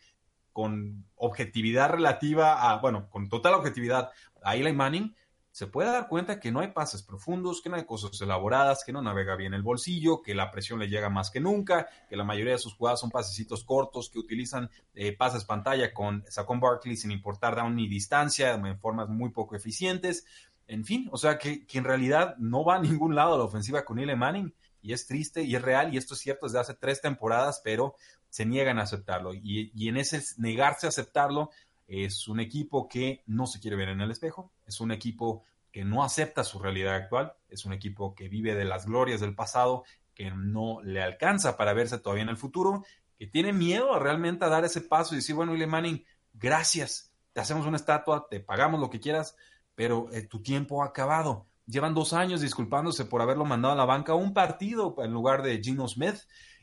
con 0.52 1.06
objetividad 1.16 1.90
relativa 1.90 2.70
a, 2.70 2.76
bueno, 2.78 3.10
con 3.10 3.28
total 3.28 3.54
objetividad 3.54 4.12
a 4.44 4.54
Eli 4.54 4.72
Manning, 4.72 5.16
se 5.54 5.68
puede 5.68 5.92
dar 5.92 6.08
cuenta 6.08 6.40
que 6.40 6.50
no 6.50 6.58
hay 6.58 6.72
pases 6.72 7.04
profundos, 7.04 7.62
que 7.62 7.68
no 7.68 7.76
hay 7.76 7.84
cosas 7.84 8.20
elaboradas, 8.20 8.82
que 8.84 8.92
no 8.92 9.00
navega 9.00 9.36
bien 9.36 9.54
el 9.54 9.62
bolsillo, 9.62 10.20
que 10.20 10.34
la 10.34 10.50
presión 10.50 10.80
le 10.80 10.88
llega 10.88 11.10
más 11.10 11.30
que 11.30 11.38
nunca, 11.38 11.86
que 12.08 12.16
la 12.16 12.24
mayoría 12.24 12.54
de 12.54 12.58
sus 12.58 12.74
jugadas 12.74 12.98
son 12.98 13.12
pasecitos 13.12 13.62
cortos, 13.62 14.10
que 14.10 14.18
utilizan 14.18 14.68
eh, 14.94 15.16
pases 15.16 15.44
pantalla 15.44 15.94
con 15.94 16.24
Saquon 16.28 16.58
Barkley 16.58 16.96
sin 16.96 17.12
importar 17.12 17.54
down 17.54 17.76
ni 17.76 17.86
distancia, 17.86 18.54
en 18.54 18.80
formas 18.80 19.08
muy 19.08 19.30
poco 19.30 19.54
eficientes. 19.54 20.26
En 20.66 20.84
fin, 20.84 21.08
o 21.12 21.18
sea 21.18 21.38
que, 21.38 21.64
en 21.72 21.84
realidad 21.84 22.34
no 22.38 22.64
va 22.64 22.74
a 22.74 22.80
ningún 22.80 23.14
lado 23.14 23.38
la 23.38 23.44
ofensiva 23.44 23.84
con 23.84 24.00
Ile 24.00 24.16
Manning 24.16 24.52
y 24.82 24.92
es 24.92 25.06
triste 25.06 25.44
y 25.44 25.54
es 25.54 25.62
real 25.62 25.94
y 25.94 25.98
esto 25.98 26.14
es 26.14 26.20
cierto 26.20 26.46
desde 26.46 26.58
hace 26.58 26.74
tres 26.74 27.00
temporadas, 27.00 27.60
pero 27.62 27.94
se 28.28 28.44
niegan 28.44 28.80
a 28.80 28.82
aceptarlo 28.82 29.32
y, 29.32 29.70
y 29.72 29.88
en 29.88 29.98
ese 29.98 30.20
negarse 30.36 30.86
a 30.86 30.88
aceptarlo 30.88 31.50
es 31.86 32.28
un 32.28 32.40
equipo 32.40 32.88
que 32.88 33.22
no 33.26 33.46
se 33.46 33.60
quiere 33.60 33.76
ver 33.76 33.88
en 33.88 34.00
el 34.00 34.10
espejo, 34.10 34.52
es 34.66 34.80
un 34.80 34.92
equipo 34.92 35.42
que 35.70 35.84
no 35.84 36.04
acepta 36.04 36.44
su 36.44 36.58
realidad 36.58 36.94
actual, 36.94 37.34
es 37.48 37.64
un 37.64 37.72
equipo 37.72 38.14
que 38.14 38.28
vive 38.28 38.54
de 38.54 38.64
las 38.64 38.86
glorias 38.86 39.20
del 39.20 39.34
pasado 39.34 39.84
que 40.14 40.30
no 40.30 40.80
le 40.82 41.02
alcanza 41.02 41.56
para 41.56 41.72
verse 41.72 41.98
todavía 41.98 42.22
en 42.22 42.28
el 42.28 42.36
futuro, 42.36 42.84
que 43.18 43.26
tiene 43.26 43.52
miedo 43.52 43.98
realmente 43.98 44.44
a 44.44 44.48
dar 44.48 44.64
ese 44.64 44.80
paso 44.80 45.14
y 45.14 45.18
decir, 45.18 45.34
bueno, 45.34 45.52
William 45.52 45.70
Manning, 45.70 46.04
gracias, 46.32 47.12
te 47.32 47.40
hacemos 47.40 47.66
una 47.66 47.76
estatua, 47.76 48.28
te 48.30 48.40
pagamos 48.40 48.80
lo 48.80 48.90
que 48.90 49.00
quieras, 49.00 49.36
pero 49.74 50.08
eh, 50.12 50.22
tu 50.22 50.40
tiempo 50.42 50.82
ha 50.82 50.86
acabado. 50.86 51.46
Llevan 51.66 51.94
dos 51.94 52.12
años 52.12 52.40
disculpándose 52.40 53.04
por 53.04 53.22
haberlo 53.22 53.44
mandado 53.44 53.74
a 53.74 53.76
la 53.76 53.84
banca 53.84 54.12
a 54.12 54.16
un 54.16 54.32
partido 54.32 54.94
en 54.98 55.12
lugar 55.12 55.42
de 55.42 55.60
Gino 55.60 55.88
Smith 55.88 56.16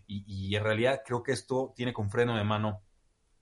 y, 0.08 0.24
y 0.26 0.56
en 0.56 0.64
realidad 0.64 1.02
creo 1.06 1.24
que 1.24 1.34
esto 1.34 1.74
tiene 1.76 1.92
con 1.92 2.10
freno 2.10 2.38
de 2.38 2.44
mano 2.44 2.82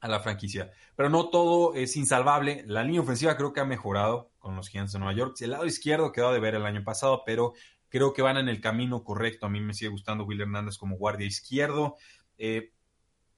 a 0.02 0.08
la 0.08 0.20
franquicia. 0.20 0.72
Pero 0.96 1.10
no 1.10 1.30
todo 1.30 1.74
es 1.74 1.96
insalvable. 1.98 2.64
La 2.68 2.84
línea 2.84 3.02
ofensiva 3.02 3.36
creo 3.36 3.54
que 3.54 3.60
ha 3.60 3.66
mejorado 3.66 4.32
con 4.40 4.56
los 4.56 4.70
Gigantes 4.70 4.94
de 4.94 5.00
Nueva 5.00 5.14
York. 5.14 5.36
El 5.42 5.52
lado 5.52 5.66
izquierdo 5.66 6.12
quedó 6.12 6.32
de 6.32 6.40
ver 6.40 6.56
el 6.56 6.66
año 6.66 6.84
pasado, 6.84 7.24
pero 7.26 7.54
creo 7.90 8.14
que 8.14 8.22
van 8.22 8.38
en 8.38 8.50
el 8.50 8.62
camino 8.62 9.04
correcto. 9.04 9.46
A 9.46 9.50
mí 9.50 9.60
me 9.60 9.74
sigue 9.74 9.90
gustando 9.90 10.24
Will 10.24 10.42
Hernández 10.42 10.78
como 10.78 10.98
guardia 10.98 11.28
izquierdo. 11.28 11.98
Eh, 12.38 12.72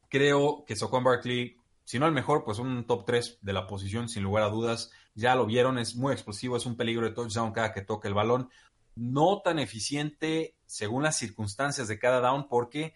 creo 0.10 0.64
que 0.66 0.76
Socon 0.76 1.04
Barkley, 1.04 1.58
si 1.84 1.98
no 1.98 2.06
el 2.06 2.14
mejor, 2.14 2.44
pues 2.44 2.60
un 2.60 2.86
top 2.86 3.06
3 3.06 3.40
de 3.42 3.54
la 3.54 3.66
posición, 3.68 4.10
sin 4.10 4.24
lugar 4.24 4.44
a 4.44 4.50
dudas. 4.50 4.92
Ya 5.16 5.36
lo 5.36 5.46
vieron, 5.46 5.80
es 5.80 5.96
muy 5.96 6.14
explosivo, 6.14 6.58
es 6.58 6.66
un 6.66 6.78
peligro 6.78 7.06
de 7.06 7.14
touchdown 7.14 7.52
cada 7.52 7.74
que 7.74 7.82
toque 7.82 8.08
el 8.08 8.14
balón. 8.14 8.50
No 8.94 9.42
tan 9.42 9.58
eficiente 9.58 10.56
según 10.66 11.04
las 11.04 11.18
circunstancias 11.18 11.88
de 11.88 11.98
cada 11.98 12.20
down, 12.20 12.48
porque 12.48 12.94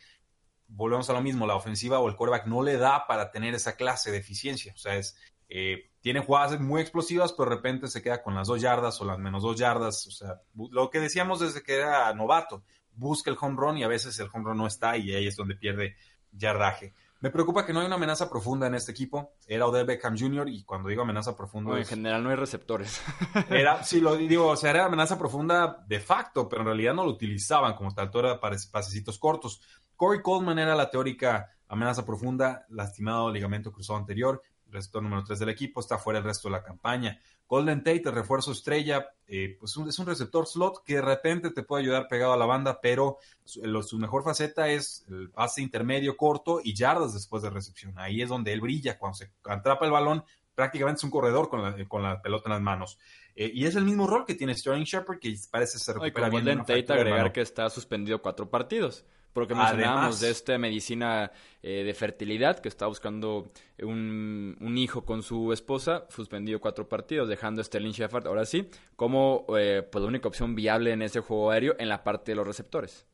volvemos 0.67 1.09
a 1.09 1.13
lo 1.13 1.21
mismo, 1.21 1.45
la 1.45 1.55
ofensiva 1.55 1.99
o 1.99 2.07
el 2.07 2.15
quarterback 2.15 2.47
no 2.47 2.63
le 2.63 2.77
da 2.77 3.07
para 3.07 3.31
tener 3.31 3.53
esa 3.53 3.75
clase 3.75 4.11
de 4.11 4.17
eficiencia. 4.17 4.73
O 4.73 4.77
sea, 4.77 4.95
es, 4.95 5.17
eh, 5.49 5.91
tiene 6.01 6.19
jugadas 6.19 6.59
muy 6.59 6.81
explosivas, 6.81 7.33
pero 7.33 7.49
de 7.49 7.55
repente 7.55 7.87
se 7.87 8.01
queda 8.01 8.23
con 8.23 8.35
las 8.35 8.47
dos 8.47 8.61
yardas 8.61 8.99
o 9.01 9.05
las 9.05 9.19
menos 9.19 9.43
dos 9.43 9.57
yardas. 9.57 10.07
O 10.07 10.11
sea, 10.11 10.41
lo 10.53 10.89
que 10.89 10.99
decíamos 10.99 11.39
desde 11.39 11.63
que 11.63 11.75
era 11.75 12.13
novato, 12.13 12.63
busca 12.93 13.29
el 13.29 13.37
home 13.39 13.55
run 13.57 13.77
y 13.77 13.83
a 13.83 13.87
veces 13.87 14.17
el 14.19 14.29
home 14.31 14.45
run 14.45 14.57
no 14.57 14.67
está 14.67 14.97
y 14.97 15.13
ahí 15.13 15.27
es 15.27 15.35
donde 15.35 15.55
pierde 15.55 15.95
yardaje. 16.31 16.93
Me 17.21 17.31
preocupa 17.31 17.65
que 17.65 17.73
no 17.73 17.79
hay 17.79 17.87
una 17.87 17.95
amenaza 17.95 18.29
profunda 18.29 18.67
en 18.67 18.75
este 18.75 18.91
equipo. 18.91 19.33
Era 19.47 19.65
Odell 19.65 19.85
Beckham 19.85 20.17
Jr. 20.17 20.47
y 20.49 20.63
cuando 20.63 20.89
digo 20.89 21.01
amenaza 21.01 21.35
profunda... 21.35 21.77
en 21.77 21.85
general 21.85 22.23
no 22.23 22.29
hay 22.29 22.35
receptores. 22.35 23.01
Era, 23.49 23.83
sí, 23.83 23.99
lo 23.99 24.15
digo, 24.15 24.49
o 24.49 24.55
sea, 24.55 24.71
era 24.71 24.85
amenaza 24.85 25.17
profunda 25.17 25.83
de 25.87 25.99
facto, 25.99 26.47
pero 26.47 26.61
en 26.61 26.67
realidad 26.67 26.93
no 26.93 27.03
lo 27.03 27.11
utilizaban 27.11 27.73
como 27.75 27.93
tal, 27.93 28.11
todo 28.11 28.27
era 28.27 28.39
para 28.39 28.57
pasecitos 28.71 29.17
cortos. 29.17 29.61
Corey 29.95 30.21
Coleman 30.21 30.59
era 30.59 30.75
la 30.75 30.89
teórica 30.89 31.55
amenaza 31.67 32.05
profunda, 32.05 32.65
lastimado 32.69 33.31
ligamento 33.31 33.71
cruzado 33.71 33.99
anterior, 33.99 34.41
receptor 34.69 35.01
número 35.01 35.23
3 35.23 35.39
del 35.39 35.49
equipo, 35.49 35.79
está 35.79 35.97
fuera 35.97 36.19
el 36.19 36.25
resto 36.25 36.47
de 36.47 36.53
la 36.53 36.63
campaña. 36.63 37.19
Golden 37.47 37.83
Tate, 37.83 38.03
el 38.05 38.15
refuerzo 38.15 38.51
estrella, 38.51 39.07
eh, 39.27 39.55
pues 39.59 39.77
es 39.87 39.99
un 39.99 40.05
receptor 40.05 40.47
slot 40.47 40.83
que 40.83 40.95
de 40.95 41.01
repente 41.01 41.51
te 41.51 41.63
puede 41.63 41.83
ayudar 41.83 42.07
pegado 42.07 42.33
a 42.33 42.37
la 42.37 42.45
banda, 42.45 42.79
pero 42.81 43.17
su, 43.43 43.97
mejor 43.99 44.23
faceta 44.23 44.67
es 44.69 45.05
el 45.07 45.29
pase 45.29 45.61
intermedio 45.61 46.17
corto 46.17 46.59
y 46.63 46.73
yardas 46.73 47.13
después 47.13 47.43
de 47.43 47.51
recepción. 47.51 47.93
Ahí 47.97 48.21
es 48.21 48.29
donde 48.29 48.51
él 48.51 48.61
brilla, 48.61 48.97
cuando 48.97 49.15
se 49.15 49.31
atrapa 49.43 49.85
el 49.85 49.91
balón, 49.91 50.23
prácticamente 50.55 50.97
es 50.97 51.03
un 51.03 51.11
corredor 51.11 51.49
con 51.49 51.61
la, 51.61 51.87
con 51.87 52.01
la 52.01 52.21
pelota 52.21 52.49
en 52.49 52.53
las 52.53 52.61
manos. 52.61 52.97
Eh, 53.35 53.51
y 53.53 53.65
es 53.65 53.75
el 53.75 53.85
mismo 53.85 54.07
rol 54.07 54.25
que 54.25 54.33
tiene 54.33 54.55
Sterling 54.55 54.85
Shepard, 54.85 55.19
que 55.19 55.35
parece 55.51 55.77
ser 55.77 55.97
recupera 55.97 56.29
bien. 56.29 56.43
Golden 56.43 56.59
Tate 56.65 56.93
agregar 56.93 57.31
que 57.31 57.41
está 57.41 57.69
suspendido 57.69 58.21
cuatro 58.21 58.49
partidos 58.49 59.05
porque 59.35 59.53
mencionábamos 59.53 60.21
de 60.21 60.29
esta 60.29 60.57
medicina 60.57 61.29
eh, 61.61 61.83
de 61.83 61.93
fertilidad 61.93 62.59
que 62.59 62.69
está 62.69 62.87
buscando 62.87 63.45
un, 63.83 64.77
hijo 64.77 65.03
con 65.03 65.23
su 65.23 65.51
esposa, 65.51 66.05
suspendido 66.07 66.61
cuatro 66.61 66.87
partidos, 66.87 67.27
dejando 67.27 67.59
a 67.59 67.65
Sterling 67.65 67.91
Shepard 67.91 68.27
ahora 68.27 68.45
sí 68.45 68.69
como 68.95 69.45
eh, 69.57 69.85
pues, 69.91 70.01
la 70.01 70.07
única 70.07 70.29
opción 70.29 70.55
viable 70.55 70.93
en 70.93 71.01
ese 71.01 71.19
juego 71.19 71.51
aéreo 71.51 71.75
en 71.79 71.89
la 71.89 72.01
parte 72.01 72.31
de 72.31 72.37
los 72.37 72.47
receptores. 72.47 73.05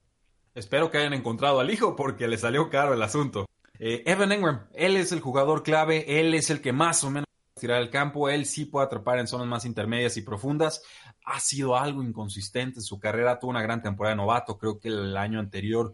Espero 0.54 0.92
que 0.92 1.00
hayan 1.00 1.14
encontrado 1.14 1.60
al 1.60 1.72
hijo 1.72 1.96
porque 1.96 2.28
le 2.28 2.38
salió 2.38 2.70
caro 2.70 2.94
el 2.94 3.02
asunto. 3.02 3.48
Eh, 3.80 4.04
Evan 4.06 4.32
Engram, 4.32 4.68
él 4.76 4.98
es 4.98 5.12
el 5.12 5.22
jugador 5.22 5.64
clave, 5.64 6.20
él 6.20 6.36
es 6.36 6.52
el 6.52 6.62
que 6.62 6.72
más 6.72 7.04
o 7.04 7.10
menos 7.10 7.26
tirar 7.60 7.82
el 7.82 7.90
campo, 7.90 8.30
él 8.30 8.46
sí 8.46 8.66
puede 8.66 8.86
atrapar 8.86 9.20
en 9.20 9.28
zonas 9.28 9.48
más 9.48 9.66
intermedias 9.66 10.18
y 10.18 10.22
profundas. 10.22 10.84
Ha 11.26 11.40
sido 11.40 11.78
algo 11.78 12.04
inconsistente 12.04 12.80
en 12.80 12.84
su 12.84 13.00
carrera, 13.00 13.40
tuvo 13.40 13.52
una 13.52 13.62
gran 13.62 13.82
temporada 13.82 14.16
de 14.16 14.18
novato, 14.18 14.58
creo 14.58 14.80
que 14.80 14.90
el 14.90 15.16
año 15.16 15.40
anterior 15.40 15.94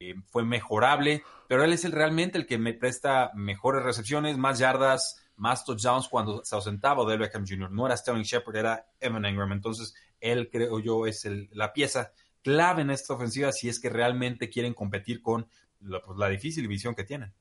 eh, 0.00 0.14
fue 0.28 0.44
mejorable, 0.44 1.24
pero 1.48 1.64
él 1.64 1.72
es 1.72 1.84
el, 1.84 1.90
realmente 1.90 2.38
el 2.38 2.46
que 2.46 2.56
me 2.56 2.72
presta 2.72 3.32
mejores 3.34 3.82
recepciones, 3.82 4.38
más 4.38 4.60
yardas, 4.60 5.20
más 5.34 5.64
touchdowns 5.64 6.08
cuando 6.08 6.44
se 6.44 6.54
ausentaba 6.54 7.04
del 7.04 7.18
Beckham 7.18 7.44
Jr. 7.44 7.70
No 7.72 7.84
era 7.86 7.96
Sterling 7.96 8.22
Shepard, 8.22 8.56
era 8.56 8.86
Evan 9.00 9.24
Engram. 9.24 9.50
Entonces, 9.50 9.94
él 10.20 10.50
creo 10.50 10.78
yo 10.78 11.06
es 11.06 11.24
el, 11.24 11.48
la 11.52 11.72
pieza 11.72 12.12
clave 12.42 12.82
en 12.82 12.90
esta 12.90 13.14
ofensiva 13.14 13.50
si 13.50 13.68
es 13.68 13.80
que 13.80 13.90
realmente 13.90 14.48
quieren 14.48 14.72
competir 14.72 15.20
con 15.20 15.48
la, 15.80 16.00
pues, 16.00 16.30
difícil 16.30 16.68
visión 16.68 16.94
que 16.94 17.02
tienen. 17.04 17.32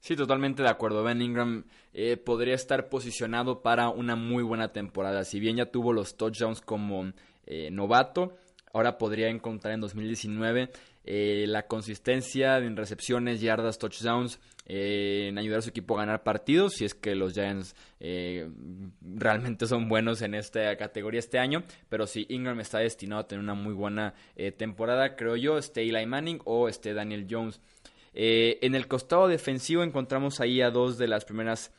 Sí, 0.00 0.16
totalmente 0.16 0.62
de 0.62 0.68
acuerdo. 0.68 1.04
Ben 1.04 1.22
Ingram 1.22 1.66
eh, 1.92 2.16
podría 2.16 2.56
estar 2.56 2.88
posicionado 2.88 3.62
para 3.62 3.88
una 3.90 4.16
muy 4.16 4.42
buena 4.42 4.72
temporada. 4.72 5.24
Si 5.24 5.38
bien 5.38 5.56
ya 5.56 5.70
tuvo 5.70 5.92
los 5.92 6.16
touchdowns 6.16 6.60
como 6.60 7.12
eh, 7.46 7.70
novato, 7.70 8.36
ahora 8.72 8.98
podría 8.98 9.28
encontrar 9.28 9.72
en 9.72 9.80
2019 9.80 10.70
eh, 11.06 11.44
la 11.46 11.66
consistencia 11.66 12.56
en 12.56 12.76
recepciones, 12.76 13.42
yardas, 13.42 13.78
touchdowns, 13.78 14.40
eh, 14.64 15.26
en 15.28 15.36
ayudar 15.36 15.58
a 15.58 15.62
su 15.62 15.68
equipo 15.68 15.96
a 15.96 16.00
ganar 16.00 16.22
partidos, 16.22 16.74
si 16.74 16.86
es 16.86 16.94
que 16.94 17.14
los 17.14 17.34
Giants 17.34 17.76
eh, 18.00 18.48
realmente 19.02 19.66
son 19.66 19.90
buenos 19.90 20.22
en 20.22 20.34
esta 20.34 20.74
categoría 20.78 21.18
este 21.18 21.38
año, 21.38 21.64
pero 21.90 22.06
si 22.06 22.24
Ingram 22.30 22.58
está 22.60 22.78
destinado 22.78 23.20
a 23.20 23.28
tener 23.28 23.42
una 23.42 23.54
muy 23.54 23.74
buena 23.74 24.14
temporada, 24.56 25.14
creo 25.14 25.36
yo, 25.36 25.58
esté 25.58 25.82
Eli 25.82 26.06
Manning 26.06 26.40
o 26.44 26.68
esté 26.68 26.94
Daniel 26.94 27.26
Jones. 27.28 27.60
en 28.14 28.74
el 28.74 28.88
costado 28.88 29.28
defensivo 29.28 29.82
encontramos 29.82 30.40
ahí 30.40 30.62
a 30.62 30.70
dos 30.70 30.96
de 30.96 31.08
las 31.08 31.26
primeras 31.26 31.70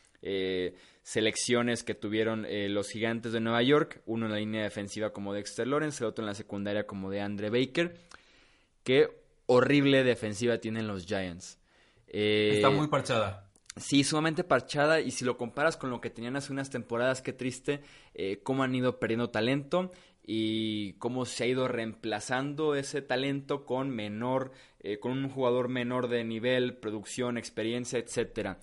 selecciones 1.02 1.84
que 1.84 1.96
tuvieron 1.96 2.46
los 2.74 2.90
gigantes 2.90 3.32
de 3.32 3.40
Nueva 3.40 3.64
York, 3.64 4.02
uno 4.06 4.28
en 4.28 4.32
la 4.32 4.38
línea 4.38 4.64
defensiva 4.64 5.12
como 5.12 5.34
Dexter 5.34 5.66
Lawrence, 5.66 6.04
el 6.04 6.10
otro 6.10 6.24
en 6.24 6.28
la 6.28 6.36
secundaria 6.36 6.86
como 6.86 7.10
de 7.10 7.22
Andre 7.22 7.50
Baker. 7.50 7.96
Qué 8.86 9.10
horrible 9.48 10.04
defensiva 10.04 10.60
tienen 10.60 10.88
los 10.88 11.08
Giants. 11.08 11.60
Eh, 12.08 12.52
Está 12.54 12.70
muy 12.70 12.88
parchada. 12.88 13.50
Sí, 13.76 14.04
sumamente 14.04 14.44
parchada. 14.44 15.02
Y 15.02 15.10
si 15.10 15.26
lo 15.26 15.38
comparas 15.38 15.76
con 15.76 15.90
lo 15.90 16.00
que 16.00 16.12
tenían 16.12 16.36
hace 16.36 16.54
unas 16.54 16.70
temporadas, 16.70 17.24
qué 17.24 17.34
triste 17.34 17.82
eh, 18.14 18.42
cómo 18.44 18.62
han 18.62 18.76
ido 18.76 19.00
perdiendo 19.00 19.32
talento 19.32 19.92
y 20.24 20.94
cómo 20.94 21.26
se 21.26 21.44
ha 21.44 21.48
ido 21.48 21.68
reemplazando 21.68 22.76
ese 22.76 23.02
talento 23.02 23.66
con 23.66 23.90
menor, 23.90 24.52
eh, 24.80 25.00
con 25.00 25.14
un 25.14 25.30
jugador 25.30 25.68
menor 25.68 26.08
de 26.08 26.24
nivel, 26.24 26.78
producción, 26.78 27.40
experiencia, 27.40 27.98
etcétera. 27.98 28.60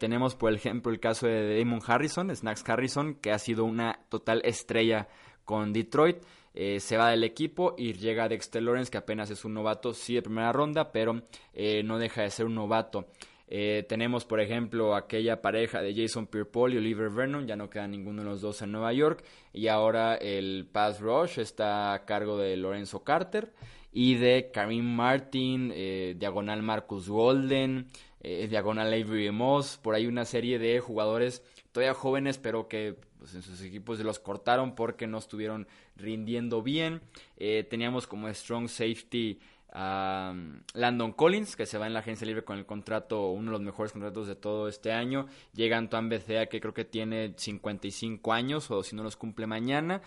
tenemos, 0.00 0.34
por 0.34 0.52
ejemplo, 0.52 0.90
el 0.90 0.98
caso 0.98 1.28
de 1.28 1.60
Damon 1.60 1.80
Harrison, 1.86 2.34
Snacks 2.34 2.68
Harrison, 2.68 3.14
que 3.14 3.30
ha 3.30 3.38
sido 3.38 3.64
una 3.64 4.00
total 4.08 4.42
estrella 4.44 5.06
con 5.44 5.72
Detroit. 5.72 6.18
Eh, 6.52 6.80
se 6.80 6.96
va 6.96 7.10
del 7.10 7.22
equipo 7.24 7.74
y 7.78 7.92
llega 7.92 8.28
Dexter 8.28 8.62
Lawrence, 8.62 8.90
que 8.90 8.98
apenas 8.98 9.30
es 9.30 9.44
un 9.44 9.54
novato, 9.54 9.94
sí 9.94 10.14
de 10.14 10.22
primera 10.22 10.52
ronda, 10.52 10.90
pero 10.90 11.22
eh, 11.54 11.82
no 11.84 11.98
deja 11.98 12.22
de 12.22 12.30
ser 12.30 12.46
un 12.46 12.56
novato. 12.56 13.06
Eh, 13.46 13.84
tenemos, 13.88 14.24
por 14.24 14.40
ejemplo, 14.40 14.94
aquella 14.94 15.42
pareja 15.42 15.80
de 15.82 15.94
Jason 15.94 16.26
Pierre-Paul 16.26 16.74
y 16.74 16.78
Oliver 16.78 17.10
Vernon, 17.10 17.46
ya 17.46 17.56
no 17.56 17.70
queda 17.70 17.86
ninguno 17.86 18.22
de 18.22 18.28
los 18.28 18.40
dos 18.40 18.62
en 18.62 18.72
Nueva 18.72 18.92
York, 18.92 19.24
y 19.52 19.68
ahora 19.68 20.14
el 20.16 20.68
pass 20.70 21.00
rush 21.00 21.38
está 21.38 21.92
a 21.92 22.04
cargo 22.04 22.38
de 22.38 22.56
Lorenzo 22.56 23.02
Carter 23.02 23.52
y 23.92 24.14
de 24.14 24.50
Karim 24.52 24.84
Martin, 24.84 25.72
diagonal 26.16 26.62
Marcus 26.62 27.08
Golden, 27.08 27.88
diagonal 28.22 28.86
Avery 28.86 29.32
Moss, 29.32 29.80
por 29.82 29.96
ahí 29.96 30.06
una 30.06 30.24
serie 30.24 30.60
de 30.60 30.78
jugadores 30.78 31.42
todavía 31.72 31.94
jóvenes, 31.94 32.38
pero 32.38 32.68
que 32.68 32.98
pues, 33.20 33.34
en 33.34 33.42
sus 33.42 33.60
equipos 33.62 34.00
los 34.00 34.18
cortaron 34.18 34.74
porque 34.74 35.06
no 35.06 35.18
estuvieron 35.18 35.68
rindiendo 35.96 36.62
bien. 36.62 37.02
Eh, 37.36 37.66
teníamos 37.68 38.06
como 38.06 38.28
strong 38.32 38.68
safety 38.68 39.38
a 39.72 40.32
um, 40.32 40.62
Landon 40.74 41.12
Collins, 41.12 41.54
que 41.54 41.66
se 41.66 41.78
va 41.78 41.86
en 41.86 41.92
la 41.92 42.00
agencia 42.00 42.26
libre 42.26 42.42
con 42.42 42.58
el 42.58 42.66
contrato, 42.66 43.30
uno 43.30 43.52
de 43.52 43.52
los 43.52 43.60
mejores 43.60 43.92
contratos 43.92 44.26
de 44.26 44.34
todo 44.34 44.68
este 44.68 44.90
año. 44.90 45.26
Llega 45.54 45.76
Antoine 45.76 46.08
Bethea, 46.08 46.46
que 46.46 46.60
creo 46.60 46.74
que 46.74 46.84
tiene 46.84 47.34
55 47.36 48.32
años, 48.32 48.70
o 48.70 48.82
si 48.82 48.96
no 48.96 49.02
los 49.02 49.16
cumple 49.16 49.46
mañana. 49.46 50.02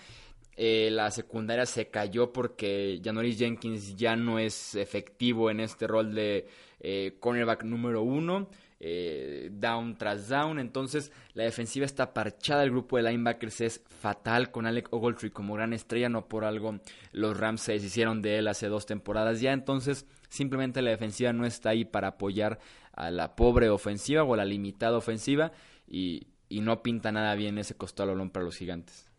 Eh, 0.55 0.89
la 0.91 1.09
secundaria 1.11 1.65
se 1.65 1.89
cayó 1.89 2.33
porque 2.33 2.99
Janoris 3.03 3.37
Jenkins 3.37 3.95
ya 3.95 4.15
no 4.15 4.37
es 4.37 4.75
efectivo 4.75 5.49
en 5.49 5.59
este 5.59 5.87
rol 5.87 6.13
de 6.13 6.47
eh, 6.79 7.15
cornerback 7.19 7.63
número 7.63 8.01
uno. 8.01 8.49
Eh, 8.85 9.49
down 9.53 9.97
tras 9.97 10.27
down. 10.27 10.59
Entonces 10.59 11.13
la 11.35 11.43
defensiva 11.43 11.85
está 11.85 12.13
parchada. 12.13 12.63
El 12.63 12.71
grupo 12.71 12.97
de 12.97 13.03
linebackers 13.03 13.61
es 13.61 13.81
fatal 13.87 14.51
con 14.51 14.65
Alec 14.65 14.91
Ogletree 14.91 15.31
como 15.31 15.53
gran 15.53 15.71
estrella. 15.71 16.09
No 16.09 16.27
por 16.27 16.43
algo 16.43 16.79
los 17.13 17.39
Rams 17.39 17.61
se 17.61 17.71
deshicieron 17.71 18.21
de 18.21 18.39
él 18.39 18.47
hace 18.49 18.67
dos 18.67 18.85
temporadas 18.85 19.39
ya. 19.39 19.53
Entonces 19.53 20.05
simplemente 20.27 20.81
la 20.81 20.89
defensiva 20.89 21.31
no 21.31 21.45
está 21.45 21.69
ahí 21.69 21.85
para 21.85 22.09
apoyar 22.09 22.59
a 22.91 23.09
la 23.09 23.37
pobre 23.37 23.69
ofensiva 23.69 24.23
o 24.23 24.33
a 24.33 24.37
la 24.37 24.43
limitada 24.43 24.97
ofensiva. 24.97 25.53
Y, 25.87 26.27
no 26.49 26.83
pinta 26.83 27.11
nada 27.11 27.33
bien 27.35 27.57
ese 27.57 27.75
costal 27.75 28.29
para 28.31 28.45
los 28.45 28.57
gigantes. 28.57 29.09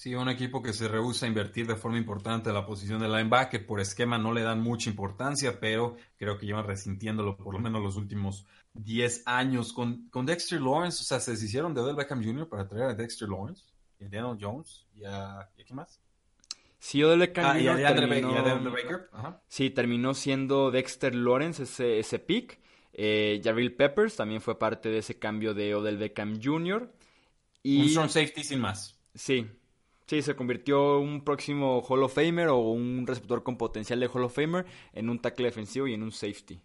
Sí, 0.00 0.14
un 0.14 0.30
equipo 0.30 0.62
que 0.62 0.72
se 0.72 0.88
rehúsa 0.88 1.26
a 1.26 1.28
invertir 1.28 1.66
de 1.66 1.76
forma 1.76 1.98
importante 1.98 2.48
en 2.48 2.54
la 2.54 2.64
posición 2.64 3.00
de 3.00 3.06
linebacker. 3.06 3.66
Por 3.66 3.80
esquema 3.80 4.16
no 4.16 4.32
le 4.32 4.40
dan 4.40 4.62
mucha 4.62 4.88
importancia, 4.88 5.60
pero 5.60 5.94
creo 6.16 6.38
que 6.38 6.46
llevan 6.46 6.66
resintiéndolo 6.66 7.36
por 7.36 7.52
lo 7.52 7.60
menos 7.60 7.82
los 7.82 7.96
últimos 7.96 8.46
10 8.72 9.24
años. 9.26 9.74
Con, 9.74 10.08
con 10.08 10.24
Dexter 10.24 10.58
Lawrence, 10.58 11.02
o 11.02 11.04
sea, 11.04 11.20
se 11.20 11.32
deshicieron 11.32 11.74
de 11.74 11.82
Odell 11.82 11.96
Beckham 11.96 12.24
Jr. 12.24 12.48
para 12.48 12.66
traer 12.66 12.84
a 12.84 12.94
Dexter 12.94 13.28
Lawrence 13.28 13.64
y 13.98 14.04
a 14.04 14.08
Daniel 14.08 14.38
Jones 14.40 14.86
y 14.96 15.04
a, 15.04 15.50
¿y 15.58 15.60
a 15.60 15.64
quién 15.66 15.76
más? 15.76 16.00
Sí, 16.78 17.02
Odell 17.04 17.18
Beckham 17.18 17.44
Ah, 17.44 17.52
Jr. 17.52 17.64
y 17.80 17.84
a 17.84 17.94
terminó- 17.94 18.32
y 18.32 18.36
a 18.38 18.42
Baker. 18.70 19.10
Ajá. 19.12 19.42
Sí, 19.48 19.68
terminó 19.68 20.14
siendo 20.14 20.70
Dexter 20.70 21.14
Lawrence 21.14 21.64
ese, 21.64 21.98
ese 21.98 22.18
pick. 22.18 22.58
Eh, 22.94 23.38
Jabril 23.44 23.74
Peppers 23.74 24.16
también 24.16 24.40
fue 24.40 24.58
parte 24.58 24.88
de 24.88 24.96
ese 25.00 25.18
cambio 25.18 25.52
de 25.52 25.74
Odell 25.74 25.98
Beckham 25.98 26.40
Jr. 26.42 26.90
Y 27.62 27.82
Un 27.82 27.88
strong 27.90 28.08
safety 28.08 28.42
sin 28.44 28.60
más. 28.60 28.98
sí, 29.14 29.46
sí, 30.10 30.22
se 30.22 30.34
convirtió 30.34 30.98
un 30.98 31.22
próximo 31.24 31.80
Hall 31.88 32.02
of 32.02 32.12
Famer 32.14 32.48
o 32.48 32.58
un 32.58 33.06
receptor 33.06 33.44
con 33.44 33.56
potencial 33.56 34.00
de 34.00 34.08
Hall 34.08 34.24
of 34.24 34.34
Famer 34.34 34.66
en 34.92 35.08
un 35.08 35.20
tackle 35.20 35.46
defensivo 35.46 35.86
y 35.86 35.94
en 35.94 36.02
un 36.02 36.10
safety. 36.10 36.60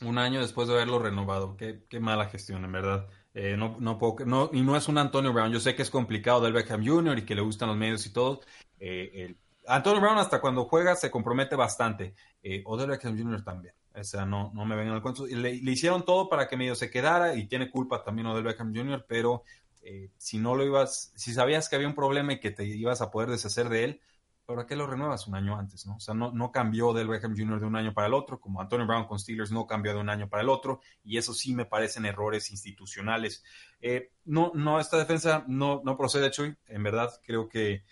Un 0.00 0.18
año 0.18 0.40
después 0.40 0.66
de 0.66 0.74
haberlo 0.74 0.98
renovado. 0.98 1.56
Qué, 1.56 1.84
qué 1.88 2.00
mala 2.00 2.26
gestión, 2.28 2.64
en 2.64 2.72
verdad. 2.72 3.08
Eh, 3.34 3.56
no, 3.56 3.76
no 3.78 3.98
puedo- 3.98 4.26
no- 4.26 4.50
y 4.52 4.62
no 4.62 4.76
es 4.76 4.88
un 4.88 4.98
Antonio 4.98 5.32
Brown. 5.32 5.52
Yo 5.52 5.60
sé 5.60 5.76
que 5.76 5.82
es 5.82 5.90
complicado 5.90 6.40
del 6.40 6.52
Beckham 6.52 6.84
Jr. 6.84 7.18
y 7.18 7.24
que 7.24 7.36
le 7.36 7.40
gustan 7.42 7.68
los 7.68 7.76
medios 7.78 8.04
y 8.06 8.12
todo. 8.12 8.40
Eh, 8.80 9.36
Antonio 9.68 10.00
Brown 10.00 10.18
hasta 10.18 10.40
cuando 10.40 10.64
juega 10.64 10.96
se 10.96 11.08
compromete 11.10 11.54
bastante. 11.54 12.14
Eh, 12.42 12.62
Odell 12.66 12.90
Beckham 12.90 13.16
Jr. 13.16 13.44
también. 13.44 13.74
O 13.94 14.02
sea, 14.02 14.26
no, 14.26 14.50
no 14.54 14.64
me 14.64 14.74
vengan 14.74 14.94
al 14.94 15.02
cuento. 15.02 15.24
Le, 15.26 15.54
le 15.62 15.70
hicieron 15.70 16.04
todo 16.04 16.28
para 16.28 16.48
que 16.48 16.56
medio 16.56 16.74
se 16.74 16.90
quedara 16.90 17.36
y 17.36 17.46
tiene 17.46 17.70
culpa 17.70 18.02
también 18.02 18.26
Odell 18.26 18.42
Beckham 18.44 18.74
Jr., 18.74 19.04
pero 19.06 19.44
eh, 19.82 20.10
si 20.16 20.38
no 20.38 20.54
lo 20.54 20.64
ibas, 20.64 21.12
si 21.16 21.32
sabías 21.32 21.68
que 21.68 21.76
había 21.76 21.88
un 21.88 21.94
problema 21.94 22.32
y 22.32 22.40
que 22.40 22.50
te 22.50 22.64
ibas 22.64 23.00
a 23.00 23.10
poder 23.10 23.30
deshacer 23.30 23.68
de 23.68 23.84
él, 23.84 24.00
¿para 24.46 24.66
qué 24.66 24.76
lo 24.76 24.86
renuevas 24.86 25.26
un 25.26 25.34
año 25.34 25.56
antes? 25.56 25.86
¿no? 25.86 25.96
O 25.96 26.00
sea, 26.00 26.14
no, 26.14 26.32
no 26.32 26.52
cambió 26.52 26.92
del 26.92 27.08
Beckham 27.08 27.36
Jr. 27.36 27.60
de 27.60 27.66
un 27.66 27.76
año 27.76 27.94
para 27.94 28.06
el 28.06 28.14
otro, 28.14 28.40
como 28.40 28.60
Antonio 28.60 28.86
Brown 28.86 29.06
con 29.06 29.18
Steelers 29.18 29.52
no 29.52 29.66
cambió 29.66 29.94
de 29.94 30.00
un 30.00 30.08
año 30.08 30.28
para 30.28 30.42
el 30.42 30.48
otro, 30.48 30.80
y 31.04 31.18
eso 31.18 31.34
sí 31.34 31.54
me 31.54 31.64
parecen 31.64 32.06
errores 32.06 32.50
institucionales. 32.50 33.44
Eh, 33.80 34.10
no, 34.24 34.52
no, 34.54 34.80
esta 34.80 34.98
defensa 34.98 35.44
no, 35.48 35.82
no 35.84 35.96
procede, 35.96 36.30
Chuy. 36.30 36.56
En 36.66 36.82
verdad, 36.82 37.10
creo 37.24 37.48
que 37.48 37.84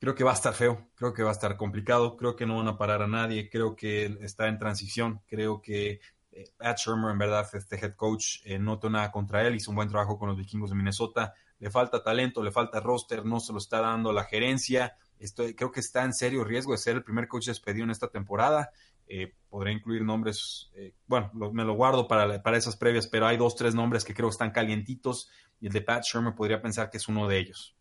creo 0.00 0.14
que 0.14 0.24
va 0.24 0.30
a 0.30 0.34
estar 0.34 0.54
feo, 0.54 0.88
creo 0.94 1.12
que 1.12 1.22
va 1.22 1.30
a 1.30 1.32
estar 1.32 1.56
complicado, 1.56 2.16
creo 2.16 2.36
que 2.36 2.46
no 2.46 2.58
van 2.58 2.68
a 2.68 2.78
parar 2.78 3.02
a 3.02 3.08
nadie, 3.08 3.50
creo 3.50 3.74
que 3.74 4.18
está 4.20 4.48
en 4.48 4.58
transición, 4.58 5.22
creo 5.26 5.60
que 5.60 6.00
eh, 6.32 6.50
Pat 6.56 6.78
Shermer, 6.78 7.10
en 7.10 7.18
verdad, 7.18 7.46
este 7.52 7.76
head 7.76 7.94
coach, 7.94 8.38
eh, 8.44 8.58
no 8.58 8.78
tengo 8.78 8.92
nada 8.92 9.10
contra 9.10 9.46
él, 9.46 9.54
hizo 9.54 9.70
un 9.70 9.76
buen 9.76 9.88
trabajo 9.88 10.18
con 10.18 10.28
los 10.28 10.36
vikingos 10.36 10.70
de 10.70 10.76
Minnesota, 10.76 11.34
le 11.58 11.70
falta 11.70 12.02
talento, 12.02 12.42
le 12.42 12.52
falta 12.52 12.80
roster, 12.80 13.24
no 13.24 13.40
se 13.40 13.52
lo 13.52 13.58
está 13.58 13.80
dando 13.80 14.12
la 14.12 14.24
gerencia, 14.24 14.96
Estoy, 15.18 15.54
creo 15.54 15.72
que 15.72 15.80
está 15.80 16.04
en 16.04 16.14
serio 16.14 16.44
riesgo 16.44 16.72
de 16.72 16.78
ser 16.78 16.96
el 16.96 17.02
primer 17.02 17.28
coach 17.28 17.46
despedido 17.46 17.84
en 17.84 17.90
esta 17.90 18.08
temporada. 18.08 18.70
Eh, 19.08 19.34
podré 19.48 19.72
incluir 19.72 20.02
nombres, 20.02 20.70
eh, 20.74 20.92
bueno, 21.06 21.30
me 21.52 21.64
lo 21.64 21.74
guardo 21.74 22.06
para, 22.06 22.42
para 22.42 22.56
esas 22.56 22.76
previas, 22.76 23.06
pero 23.06 23.26
hay 23.26 23.36
dos, 23.36 23.56
tres 23.56 23.74
nombres 23.74 24.04
que 24.04 24.14
creo 24.14 24.28
que 24.28 24.32
están 24.32 24.50
calientitos 24.50 25.30
y 25.60 25.66
el 25.66 25.72
de 25.72 25.80
Pat 25.80 26.04
Shermer 26.04 26.34
podría 26.34 26.60
pensar 26.60 26.90
que 26.90 26.98
es 26.98 27.08
uno 27.08 27.26
de 27.26 27.38
ellos. 27.38 27.74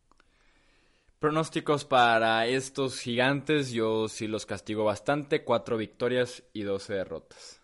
Pronósticos 1.19 1.83
para 1.83 2.45
estos 2.47 2.99
gigantes, 2.99 3.71
yo 3.71 4.07
sí 4.07 4.27
los 4.27 4.45
castigo 4.45 4.85
bastante, 4.85 5.43
cuatro 5.43 5.75
victorias 5.75 6.43
y 6.53 6.61
12 6.61 6.93
derrotas. 6.93 7.56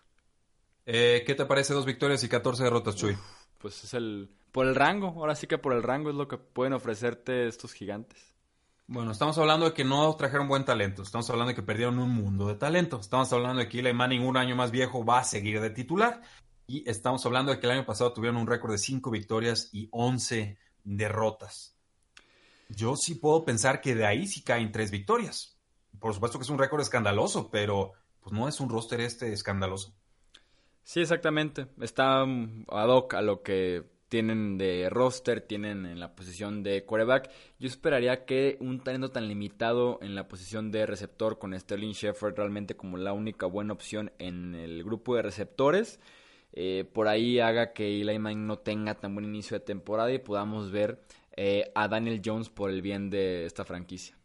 Eh, 0.86 1.22
¿Qué 1.26 1.34
te 1.34 1.46
parece 1.46 1.74
dos 1.74 1.86
victorias 1.86 2.22
y 2.24 2.28
14 2.28 2.64
derrotas, 2.64 2.96
Chuy? 2.96 3.16
Pues 3.58 3.84
es 3.84 3.94
el 3.94 4.30
por 4.52 4.66
el 4.66 4.76
rango, 4.76 5.08
ahora 5.08 5.34
sí 5.34 5.48
que 5.48 5.58
por 5.58 5.72
el 5.72 5.82
rango 5.82 6.10
es 6.10 6.16
lo 6.16 6.28
que 6.28 6.38
pueden 6.38 6.74
ofrecerte 6.74 7.48
estos 7.48 7.72
gigantes. 7.72 8.34
Bueno, 8.86 9.10
estamos 9.10 9.36
hablando 9.38 9.66
de 9.66 9.72
que 9.72 9.82
no 9.82 10.14
trajeron 10.14 10.46
buen 10.46 10.64
talento, 10.64 11.02
estamos 11.02 11.28
hablando 11.30 11.48
de 11.48 11.54
que 11.56 11.62
perdieron 11.62 11.98
un 11.98 12.10
mundo 12.10 12.46
de 12.46 12.54
talento, 12.54 13.00
estamos 13.00 13.32
hablando 13.32 13.60
de 13.60 13.68
que 13.68 13.80
Eli 13.80 13.92
Manning, 13.92 14.22
un 14.22 14.36
año 14.36 14.54
más 14.54 14.70
viejo, 14.70 15.04
va 15.04 15.20
a 15.20 15.24
seguir 15.24 15.60
de 15.60 15.70
titular 15.70 16.20
y 16.66 16.88
estamos 16.88 17.26
hablando 17.26 17.50
de 17.50 17.58
que 17.58 17.66
el 17.66 17.72
año 17.72 17.86
pasado 17.86 18.12
tuvieron 18.12 18.36
un 18.36 18.46
récord 18.46 18.70
de 18.70 18.78
5 18.78 19.10
victorias 19.10 19.70
y 19.72 19.88
11 19.90 20.56
derrotas. 20.84 21.74
Yo 22.68 22.94
sí 22.96 23.16
puedo 23.16 23.44
pensar 23.44 23.80
que 23.80 23.94
de 23.94 24.06
ahí 24.06 24.26
sí 24.26 24.42
caen 24.42 24.70
tres 24.70 24.90
victorias. 24.90 25.58
Por 25.98 26.14
supuesto 26.14 26.38
que 26.38 26.44
es 26.44 26.50
un 26.50 26.58
récord 26.58 26.80
escandaloso, 26.80 27.50
pero 27.50 27.92
pues 28.20 28.32
no 28.32 28.46
es 28.46 28.60
un 28.60 28.68
roster 28.68 29.00
este 29.00 29.32
escandaloso. 29.32 29.94
Sí, 30.84 31.00
exactamente. 31.00 31.66
Está 31.80 32.24
mm, 32.24 32.66
ad 32.68 32.88
hoc 32.88 33.14
a 33.14 33.22
lo 33.22 33.42
que 33.42 33.82
tienen 34.08 34.58
de 34.58 34.88
roster, 34.90 35.40
tienen 35.40 35.86
en 35.86 35.98
la 35.98 36.14
posición 36.14 36.62
de 36.62 36.84
quarterback. 36.84 37.30
Yo 37.58 37.66
esperaría 37.66 38.24
que 38.24 38.58
un 38.60 38.78
talento 38.78 39.10
tan 39.10 39.26
limitado 39.26 39.98
en 40.02 40.14
la 40.14 40.28
posición 40.28 40.70
de 40.70 40.86
receptor 40.86 41.38
con 41.38 41.58
Sterling 41.58 41.94
Shepard 41.94 42.36
realmente 42.36 42.76
como 42.76 42.96
la 42.96 43.12
única 43.12 43.46
buena 43.46 43.72
opción 43.72 44.12
en 44.18 44.54
el 44.54 44.84
grupo 44.84 45.16
de 45.16 45.22
receptores, 45.22 45.98
eh, 46.52 46.88
por 46.92 47.08
ahí 47.08 47.40
haga 47.40 47.72
que 47.72 48.00
Eli 48.00 48.18
Manning 48.20 48.46
no 48.46 48.58
tenga 48.58 48.94
tan 48.94 49.14
buen 49.14 49.26
inicio 49.26 49.58
de 49.58 49.64
temporada 49.64 50.12
y 50.12 50.18
podamos 50.18 50.70
ver 50.70 51.02
eh, 51.36 51.72
a 51.74 51.88
Daniel 51.88 52.22
Jones 52.24 52.50
por 52.50 52.70
el 52.70 52.82
bien 52.82 53.10
de 53.10 53.46
esta 53.46 53.64
franquicia. 53.64 54.16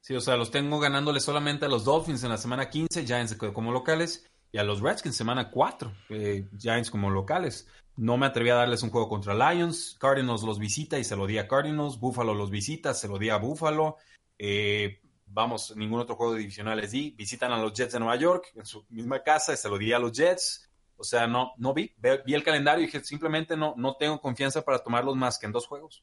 Sí, 0.00 0.14
o 0.14 0.20
sea, 0.20 0.36
los 0.36 0.52
tengo 0.52 0.78
ganándole 0.78 1.18
solamente 1.18 1.64
a 1.64 1.68
los 1.68 1.84
Dolphins 1.84 2.22
en 2.22 2.30
la 2.30 2.38
semana 2.38 2.70
15, 2.70 3.04
Giants 3.04 3.34
como 3.34 3.72
locales, 3.72 4.30
y 4.56 4.58
a 4.58 4.64
los 4.64 4.80
Redskins 4.80 5.14
semana 5.14 5.50
4, 5.50 5.92
eh, 6.08 6.48
Giants 6.58 6.90
como 6.90 7.10
locales. 7.10 7.68
No 7.94 8.16
me 8.16 8.24
atreví 8.24 8.48
a 8.48 8.54
darles 8.54 8.82
un 8.82 8.88
juego 8.88 9.06
contra 9.06 9.34
Lions, 9.34 9.98
Cardinals 10.00 10.42
los 10.44 10.58
visita 10.58 10.98
y 10.98 11.04
se 11.04 11.14
lo 11.14 11.26
di 11.26 11.36
a 11.36 11.46
Cardinals, 11.46 12.00
Buffalo 12.00 12.32
los 12.32 12.50
visita, 12.50 12.94
se 12.94 13.06
lo 13.06 13.18
di 13.18 13.28
a 13.28 13.36
Buffalo. 13.36 13.96
Eh, 14.38 15.02
vamos, 15.26 15.76
ningún 15.76 16.00
otro 16.00 16.16
juego 16.16 16.32
divisional 16.32 16.78
les 16.78 16.90
di. 16.90 17.10
Visitan 17.10 17.52
a 17.52 17.58
los 17.58 17.74
Jets 17.74 17.92
de 17.92 17.98
Nueva 17.98 18.16
York 18.16 18.50
en 18.54 18.64
su 18.64 18.86
misma 18.88 19.22
casa 19.22 19.52
y 19.52 19.58
se 19.58 19.68
lo 19.68 19.76
di 19.76 19.92
a 19.92 19.98
los 19.98 20.12
Jets. 20.12 20.70
O 20.96 21.04
sea, 21.04 21.26
no, 21.26 21.52
no 21.58 21.74
vi, 21.74 21.94
vi 22.24 22.32
el 22.32 22.42
calendario 22.42 22.84
y 22.84 22.86
dije, 22.86 23.04
simplemente 23.04 23.58
no, 23.58 23.74
no 23.76 23.96
tengo 23.96 24.22
confianza 24.22 24.62
para 24.62 24.78
tomarlos 24.78 25.16
más 25.16 25.38
que 25.38 25.44
en 25.44 25.52
dos 25.52 25.66
juegos. 25.66 26.02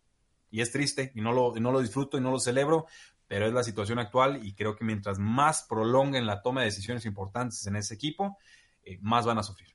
Y 0.52 0.62
es 0.62 0.72
triste 0.72 1.12
y 1.16 1.22
no 1.22 1.32
lo, 1.32 1.58
y 1.58 1.60
no 1.60 1.72
lo 1.72 1.80
disfruto 1.80 2.20
y 2.20 2.22
no 2.22 2.30
lo 2.30 2.40
celebro, 2.40 2.86
pero 3.34 3.48
es 3.48 3.54
la 3.54 3.64
situación 3.64 3.98
actual 4.00 4.40
y 4.46 4.54
creo 4.54 4.76
que 4.76 4.86
mientras 4.86 5.18
más 5.18 5.64
prolonguen 5.68 6.28
la 6.28 6.42
toma 6.44 6.62
de 6.62 6.66
decisiones 6.68 7.06
importantes 7.06 7.66
en 7.66 7.76
ese 7.76 7.96
equipo, 7.96 8.38
eh, 8.84 9.00
más 9.02 9.26
van 9.26 9.40
a 9.40 9.44
sufrir. 9.44 9.70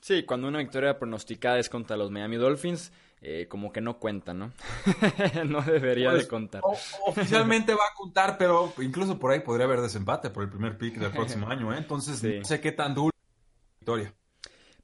Sí, 0.00 0.24
cuando 0.24 0.48
una 0.48 0.58
victoria 0.58 0.98
pronosticada 0.98 1.58
es 1.58 1.68
contra 1.68 1.96
los 1.96 2.10
Miami 2.10 2.36
Dolphins, 2.36 2.90
eh, 3.22 3.46
como 3.48 3.70
que 3.70 3.80
no 3.82 3.98
cuenta, 3.98 4.32
¿no? 4.34 4.50
no 5.46 5.60
debería 5.62 6.10
Pues, 6.10 6.22
de 6.22 6.28
contar. 6.28 6.62
O- 6.64 6.76
oficialmente 7.06 7.72
va 7.74 7.84
a 7.84 7.94
contar, 7.94 8.36
pero 8.38 8.72
incluso 8.80 9.18
por 9.18 9.30
ahí 9.30 9.40
podría 9.40 9.66
haber 9.66 9.80
desempate 9.82 10.30
por 10.30 10.42
el 10.42 10.48
primer 10.48 10.76
pick 10.78 10.96
del 10.96 11.12
próximo 11.12 11.46
año, 11.50 11.72
¿eh? 11.72 11.78
Entonces, 11.78 12.18
Sí. 12.18 12.38
no 12.38 12.44
sé 12.44 12.60
qué 12.60 12.72
tan 12.72 12.94
duro 12.94 13.10
la 13.14 13.78
victoria. 13.80 14.14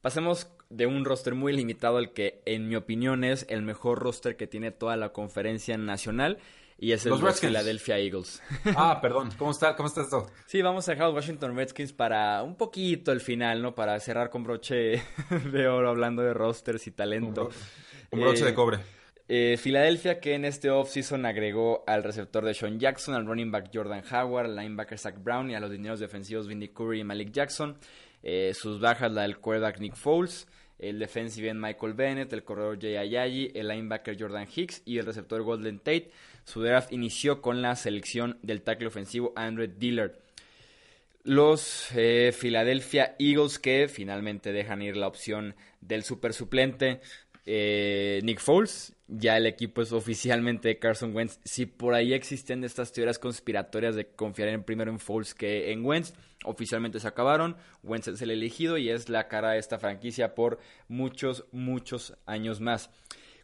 Pasemos 0.02 0.48
de 0.68 0.87
un 0.87 1.05
roster 1.05 1.35
muy 1.35 1.52
limitado 1.55 1.96
al 1.96 2.12
que, 2.12 2.42
en 2.44 2.68
mi 2.68 2.76
opinión, 2.76 3.24
es 3.24 3.46
el 3.48 3.62
mejor 3.62 3.98
roster 4.00 4.37
que 4.37 4.46
tiene 4.46 4.70
toda 4.70 4.96
la 4.96 5.12
conferencia 5.14 5.79
nacional 5.79 6.38
y 6.79 6.93
es 6.93 7.05
el 7.07 7.11
Los 7.11 7.21
de 7.21 7.25
los 7.25 7.33
Redskins. 7.35 7.51
Philadelphia 7.51 7.99
Eagles. 7.99 8.43
Ah, 8.77 8.99
perdón, 9.01 9.31
¿cómo 9.39 9.51
está, 9.51 9.75
cómo 9.77 9.89
está 9.89 10.03
esto? 10.03 10.27
sí, 10.47 10.61
vamos 10.62 10.89
a 10.89 10.93
dejar 10.93 11.05
a 11.05 11.09
los 11.09 11.17
Washington 11.17 11.57
Redskins 11.57 11.93
para 11.93 12.43
un 12.43 12.57
poquito 12.57 13.12
el 13.12 13.21
final, 13.21 13.62
¿no? 13.62 13.75
Para 13.75 13.99
cerrar 14.01 14.31
con 14.31 14.45
broche 14.45 15.03
de 15.53 15.69
oro 15.69 15.89
hablando 15.91 16.23
de 16.23 16.35
rosters 16.35 16.87
y 16.87 16.91
talento. 16.91 17.51
Un 18.11 18.21
broche 18.21 18.43
Eh, 18.43 18.47
de 18.47 18.55
cobre. 18.55 18.79
Eh, 19.29 19.57
Filadelfia 19.61 20.21
que 20.21 20.35
en 20.35 20.45
este 20.45 20.71
offseason 20.71 21.27
agregó 21.27 21.83
al 21.89 22.05
receptor 22.05 22.45
de 22.45 22.55
Sean 22.55 22.79
Jackson, 22.79 23.15
al 23.15 23.27
running 23.27 23.51
back 23.51 23.71
Jordan 23.75 24.05
Howard, 24.12 24.47
al 24.47 24.55
linebacker 24.57 24.99
Zach 24.99 25.17
Brown 25.21 25.51
y 25.51 25.57
a 25.57 25.61
los 25.61 25.71
dineros 25.73 25.99
defensivos 25.99 26.47
Vinny 26.47 26.69
Curry 26.69 27.01
y 27.01 27.05
Malik 27.05 27.33
Jackson. 27.33 27.77
Eh, 28.23 28.53
sus 28.55 28.81
bajas 28.81 29.11
la 29.11 29.23
del 29.23 29.39
quarterback 29.39 29.81
Nick 29.81 29.97
Foles, 29.97 30.47
el 30.79 30.99
defensive 30.99 31.49
end 31.49 31.61
Michael 31.61 31.95
Bennett, 31.95 32.33
el 32.33 32.45
corredor 32.45 32.79
Jay 32.81 32.97
Ayayi, 32.97 33.51
el 33.55 33.69
linebacker 33.69 34.17
Jordan 34.19 34.47
Hicks 34.55 34.83
y 34.85 34.99
el 34.99 35.07
receptor 35.07 35.43
Golden 35.43 35.79
Tate. 35.79 36.11
Su 36.45 36.62
draft 36.62 36.93
inició 36.93 37.41
con 37.41 37.62
la 37.62 37.77
selección 37.77 38.39
del 38.43 38.62
tackle 38.62 38.89
ofensivo 38.89 39.33
Andrew 39.37 39.67
Dillard. 39.67 40.12
Los 41.25 41.89
eh, 41.97 42.33
Philadelphia 42.39 43.17
Eagles 43.19 43.59
que 43.59 43.89
finalmente 43.89 44.53
dejan 44.53 44.83
ir 44.83 44.97
la 44.97 45.09
opción 45.09 45.57
del 45.81 46.05
super 46.05 46.33
suplente 46.33 47.01
eh, 47.47 48.21
Nick 48.23 48.41
Foles. 48.41 48.96
Ya 49.09 49.37
el 49.37 49.47
equipo 49.47 49.83
es 49.83 49.92
oficialmente 49.92 50.69
de 50.69 50.79
Carson 50.79 51.14
Wentz. 51.14 51.38
Si 51.45 51.66
por 51.66 51.95
ahí 51.95 52.12
existen 52.12 52.64
estas 52.64 52.92
teorías 52.92 53.21
conspiratorias 53.21 53.95
de 53.95 54.09
confiar 54.09 54.49
en 54.49 54.64
primero 54.64 54.90
en 54.90 54.99
Foles 54.99 55.33
que 55.33 55.71
en 55.71 55.85
Wentz, 55.85 56.12
oficialmente 56.45 56.99
se 56.99 57.07
acabaron. 57.07 57.57
Wentz 57.85 58.09
es 58.09 58.23
el 58.23 58.33
elegido 58.33 58.79
y 58.79 58.90
es 58.90 59.09
la 59.09 59.29
cara 59.29 59.53
de 59.53 59.59
esta 59.59 59.79
franquicia 59.79 60.35
por 60.35 60.59
muchos, 60.88 61.45
muchos 61.53 62.16
años 62.27 62.61
más. 62.61 62.90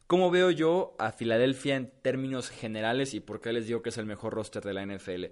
¿Cómo 0.09 0.31
veo 0.31 0.51
yo 0.51 0.97
a 0.99 1.13
Filadelfia 1.13 1.77
en 1.77 1.93
términos 2.03 2.51
generales 2.51 3.15
y 3.15 3.21
por 3.21 3.41
qué 3.41 3.53
les 3.53 3.67
digo 3.67 3.83
que 3.83 3.91
es 3.91 3.99
el 3.99 4.05
mejor 4.05 4.35
roster 4.35 4.65
de 4.65 4.75
la 4.75 4.85
NFL? 4.85 5.27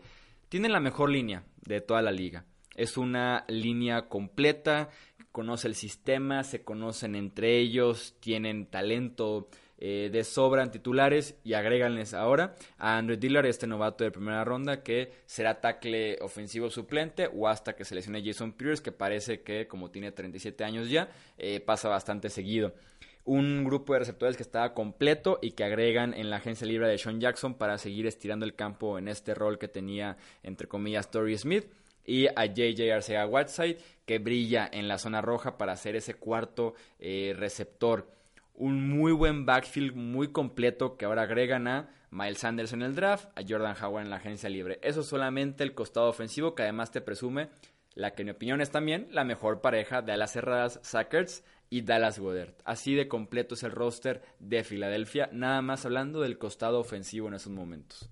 Tienen 0.48 0.72
la 0.72 0.80
mejor 0.80 1.10
línea 1.10 1.44
de 1.66 1.80
toda 1.80 2.02
la 2.02 2.12
liga. 2.12 2.46
Es 2.76 2.96
una 2.96 3.44
línea 3.48 4.08
completa, 4.08 4.90
conoce 5.32 5.68
el 5.68 5.74
sistema, 5.74 6.44
se 6.44 6.62
conocen 6.62 7.14
entre 7.14 7.58
ellos, 7.58 8.16
tienen 8.20 8.66
talento 8.66 9.48
eh, 9.80 10.10
de 10.12 10.24
sobra 10.24 10.62
en 10.62 10.70
titulares 10.70 11.34
y 11.42 11.54
agréganles 11.54 12.14
ahora 12.14 12.54
a 12.78 12.98
Andrew 12.98 13.18
Dillard, 13.18 13.46
este 13.46 13.66
novato 13.66 14.04
de 14.04 14.10
primera 14.10 14.44
ronda 14.44 14.82
que 14.82 15.12
será 15.26 15.60
tackle 15.60 16.18
ofensivo 16.20 16.70
suplente 16.70 17.30
o 17.34 17.48
hasta 17.48 17.74
que 17.74 17.84
se 17.84 17.94
lesione 17.94 18.22
Jason 18.24 18.52
Pierce 18.52 18.82
que 18.82 18.92
parece 18.92 19.40
que 19.40 19.66
como 19.66 19.90
tiene 19.90 20.12
37 20.12 20.62
años 20.64 20.90
ya 20.90 21.08
eh, 21.38 21.60
pasa 21.60 21.88
bastante 21.88 22.28
seguido 22.28 22.74
un 23.24 23.64
grupo 23.64 23.92
de 23.92 24.00
receptores 24.00 24.36
que 24.36 24.42
estaba 24.42 24.74
completo 24.74 25.38
y 25.42 25.52
que 25.52 25.64
agregan 25.64 26.14
en 26.14 26.30
la 26.30 26.36
agencia 26.36 26.66
libre 26.66 26.88
de 26.88 26.98
Sean 26.98 27.20
Jackson 27.20 27.54
para 27.54 27.78
seguir 27.78 28.06
estirando 28.06 28.44
el 28.44 28.54
campo 28.54 28.98
en 28.98 29.08
este 29.08 29.34
rol 29.34 29.58
que 29.58 29.68
tenía, 29.68 30.16
entre 30.42 30.68
comillas, 30.68 31.10
Torrey 31.10 31.36
Smith. 31.36 31.66
Y 32.04 32.26
a 32.28 32.46
JJ 32.46 32.92
Arcega 32.92 33.26
Whiteside, 33.26 33.78
que 34.04 34.18
brilla 34.18 34.68
en 34.72 34.88
la 34.88 34.98
zona 34.98 35.20
roja 35.20 35.58
para 35.58 35.76
ser 35.76 35.96
ese 35.96 36.14
cuarto 36.14 36.74
eh, 36.98 37.34
receptor. 37.36 38.10
Un 38.60 38.90
muy 38.90 39.12
buen 39.12 39.46
backfield, 39.46 39.96
muy 39.96 40.32
completo, 40.32 40.98
que 40.98 41.06
ahora 41.06 41.22
agregan 41.22 41.66
a 41.66 41.88
Miles 42.10 42.40
Sanders 42.40 42.74
en 42.74 42.82
el 42.82 42.94
draft, 42.94 43.30
a 43.34 43.40
Jordan 43.48 43.74
Howard 43.82 44.04
en 44.04 44.10
la 44.10 44.16
agencia 44.16 44.50
libre. 44.50 44.78
Eso 44.82 45.02
solamente 45.02 45.64
el 45.64 45.74
costado 45.74 46.10
ofensivo, 46.10 46.54
que 46.54 46.64
además 46.64 46.90
te 46.90 47.00
presume 47.00 47.48
la 47.94 48.12
que 48.14 48.20
en 48.20 48.26
mi 48.26 48.32
opinión 48.32 48.60
es 48.60 48.70
también 48.70 49.08
la 49.12 49.24
mejor 49.24 49.62
pareja 49.62 50.02
de 50.02 50.12
alas 50.12 50.32
cerradas 50.32 50.78
Sackers 50.82 51.42
y 51.70 51.80
Dallas 51.80 52.18
Goddard. 52.18 52.54
Así 52.66 52.94
de 52.94 53.08
completo 53.08 53.54
es 53.54 53.62
el 53.62 53.70
roster 53.70 54.22
de 54.40 54.62
Filadelfia, 54.62 55.30
nada 55.32 55.62
más 55.62 55.86
hablando 55.86 56.20
del 56.20 56.36
costado 56.36 56.80
ofensivo 56.80 57.28
en 57.28 57.34
esos 57.34 57.52
momentos. 57.54 58.10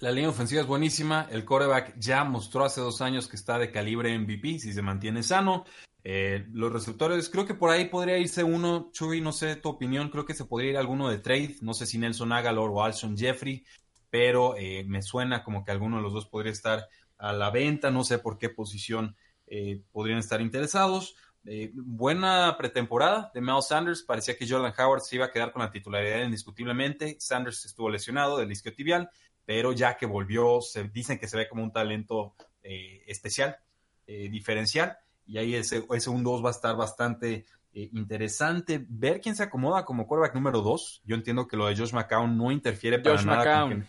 La 0.00 0.10
línea 0.10 0.30
ofensiva 0.30 0.62
es 0.62 0.66
buenísima. 0.66 1.28
El 1.30 1.44
quarterback 1.44 1.94
ya 1.96 2.24
mostró 2.24 2.64
hace 2.64 2.80
dos 2.80 3.00
años 3.00 3.28
que 3.28 3.36
está 3.36 3.56
de 3.58 3.70
calibre 3.70 4.18
MVP 4.18 4.58
si 4.58 4.72
se 4.72 4.82
mantiene 4.82 5.22
sano. 5.22 5.64
Eh, 6.06 6.44
los 6.52 6.70
receptores, 6.70 7.30
creo 7.30 7.46
que 7.46 7.54
por 7.54 7.70
ahí 7.70 7.86
podría 7.86 8.18
irse 8.18 8.44
uno. 8.44 8.90
Chuy, 8.92 9.22
no 9.22 9.32
sé 9.32 9.56
tu 9.56 9.70
opinión. 9.70 10.10
Creo 10.10 10.26
que 10.26 10.34
se 10.34 10.44
podría 10.44 10.72
ir 10.72 10.76
alguno 10.76 11.08
de 11.08 11.18
trade. 11.18 11.56
No 11.62 11.72
sé 11.72 11.86
si 11.86 11.96
Nelson 11.96 12.32
Agalor 12.32 12.70
o 12.70 12.84
Alson 12.84 13.16
Jeffrey, 13.16 13.64
pero 14.10 14.54
eh, 14.56 14.84
me 14.86 15.00
suena 15.00 15.42
como 15.42 15.64
que 15.64 15.72
alguno 15.72 15.96
de 15.96 16.02
los 16.02 16.12
dos 16.12 16.26
podría 16.26 16.52
estar 16.52 16.86
a 17.16 17.32
la 17.32 17.50
venta. 17.50 17.90
No 17.90 18.04
sé 18.04 18.18
por 18.18 18.36
qué 18.36 18.50
posición 18.50 19.16
eh, 19.46 19.82
podrían 19.92 20.18
estar 20.18 20.42
interesados. 20.42 21.16
Eh, 21.46 21.72
buena 21.74 22.54
pretemporada 22.58 23.30
de 23.32 23.40
Mel 23.40 23.62
Sanders. 23.62 24.02
Parecía 24.02 24.36
que 24.36 24.46
Jordan 24.46 24.74
Howard 24.78 25.00
se 25.00 25.16
iba 25.16 25.24
a 25.24 25.30
quedar 25.30 25.52
con 25.52 25.62
la 25.62 25.70
titularidad 25.70 26.22
indiscutiblemente. 26.22 27.16
Sanders 27.18 27.64
estuvo 27.64 27.88
lesionado 27.88 28.36
del 28.36 28.52
isquiotibial, 28.52 29.08
pero 29.46 29.72
ya 29.72 29.96
que 29.96 30.04
volvió, 30.04 30.60
se 30.60 30.84
dicen 30.84 31.18
que 31.18 31.28
se 31.28 31.38
ve 31.38 31.48
como 31.48 31.62
un 31.62 31.72
talento 31.72 32.34
especial, 32.62 33.58
diferencial. 34.06 34.96
Y 35.26 35.38
ahí 35.38 35.54
ese, 35.54 35.86
ese 35.90 36.10
1-2 36.10 36.44
va 36.44 36.48
a 36.48 36.52
estar 36.52 36.76
bastante 36.76 37.46
interesante. 37.72 38.84
Ver 38.88 39.20
quién 39.20 39.34
se 39.34 39.42
acomoda 39.42 39.84
como 39.84 40.06
quarterback 40.06 40.34
número 40.34 40.60
2. 40.60 41.02
Yo 41.04 41.16
entiendo 41.16 41.48
que 41.48 41.56
lo 41.56 41.66
de 41.66 41.76
Josh 41.76 41.92
McCown 41.92 42.36
no 42.36 42.52
interfiere 42.52 42.98
para 42.98 43.20
nada. 43.22 43.62
Con 43.62 43.86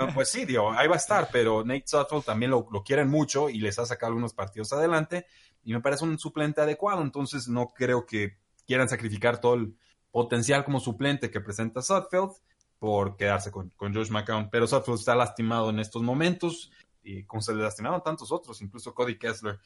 ah, 0.00 0.10
pues 0.14 0.30
sí, 0.30 0.44
digo, 0.44 0.72
ahí 0.72 0.88
va 0.88 0.94
a 0.94 0.98
estar, 0.98 1.28
pero 1.30 1.64
Nate 1.64 1.84
Sutton 1.86 2.22
también 2.22 2.50
lo, 2.50 2.66
lo 2.70 2.82
quieren 2.82 3.08
mucho 3.08 3.48
y 3.48 3.58
les 3.60 3.78
ha 3.78 3.86
sacado 3.86 4.08
algunos 4.10 4.34
partidos 4.34 4.72
adelante 4.72 5.26
y 5.66 5.72
me 5.72 5.80
parece 5.80 6.04
un 6.04 6.16
suplente 6.16 6.60
adecuado, 6.60 7.02
entonces 7.02 7.48
no 7.48 7.68
creo 7.74 8.06
que 8.06 8.38
quieran 8.66 8.88
sacrificar 8.88 9.40
todo 9.40 9.54
el 9.54 9.76
potencial 10.12 10.64
como 10.64 10.78
suplente 10.78 11.28
que 11.28 11.40
presenta 11.40 11.82
Sutfield 11.82 12.30
por 12.78 13.16
quedarse 13.16 13.50
con, 13.50 13.70
con 13.70 13.92
Josh 13.92 14.10
McCown, 14.10 14.48
pero 14.48 14.68
Sutfield 14.68 15.00
está 15.00 15.16
lastimado 15.16 15.70
en 15.70 15.80
estos 15.80 16.02
momentos 16.02 16.70
y 17.02 17.24
como 17.24 17.42
se 17.42 17.52
le 17.52 17.62
lastimaron 17.62 18.00
tantos 18.02 18.30
otros, 18.30 18.62
incluso 18.62 18.94
Cody 18.94 19.18
Kessler. 19.18 19.58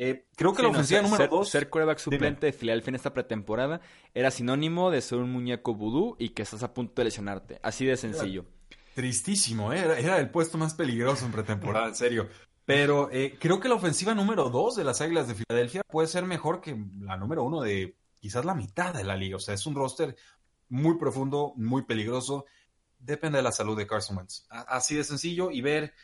Eh, 0.00 0.26
creo 0.36 0.54
que 0.54 0.62
la 0.62 0.68
ofensiva 0.68 1.02
número 1.02 1.26
dos... 1.26 1.50
Ser 1.50 1.68
quarterback 1.68 1.98
suplente 1.98 2.46
de 2.46 2.52
Philadelphia 2.52 2.90
en 2.90 2.94
esta 2.94 3.12
pretemporada 3.12 3.80
era 4.14 4.30
sinónimo 4.30 4.90
de 4.90 5.02
ser 5.02 5.18
un 5.18 5.32
muñeco 5.32 5.74
vudú 5.74 6.14
y 6.20 6.30
que 6.30 6.42
estás 6.42 6.62
a 6.62 6.72
punto 6.72 6.94
de 6.96 7.04
lesionarte. 7.04 7.58
Así 7.62 7.84
de 7.84 7.96
sencillo. 7.96 8.46
tristísimo, 8.94 9.72
¿eh? 9.72 9.80
era, 9.80 9.98
era, 9.98 10.18
el 10.18 10.30
puesto 10.30 10.56
más 10.56 10.74
peligroso 10.74 11.26
en 11.26 11.32
pretemporada, 11.32 11.88
en 11.88 11.96
serio. 11.96 12.28
Pero 12.64 13.10
eh, 13.10 13.36
creo 13.40 13.58
que 13.58 13.68
la 13.68 13.74
ofensiva 13.74 14.14
número 14.14 14.50
dos 14.50 14.76
de 14.76 14.84
las 14.84 15.00
Águilas 15.00 15.26
de 15.26 15.34
Filadelfia 15.34 15.82
puede 15.88 16.06
ser 16.06 16.24
mejor 16.24 16.60
que 16.60 16.76
la 17.00 17.16
número 17.16 17.42
uno 17.42 17.60
de 17.60 17.96
quizás 18.20 18.44
la 18.44 18.54
mitad 18.54 18.94
de 18.94 19.04
la 19.04 19.16
liga. 19.16 19.36
O 19.36 19.40
sea, 19.40 19.54
es 19.54 19.66
un 19.66 19.74
roster 19.74 20.14
muy 20.68 20.96
profundo, 20.96 21.54
muy 21.56 21.82
peligroso. 21.86 22.44
Depende 22.98 23.38
de 23.38 23.42
la 23.42 23.52
salud 23.52 23.76
de 23.76 23.86
Carson 23.86 24.18
Wentz. 24.18 24.46
Así 24.50 24.94
de 24.94 25.02
sencillo 25.02 25.50
y 25.50 25.60
ver, 25.60 25.94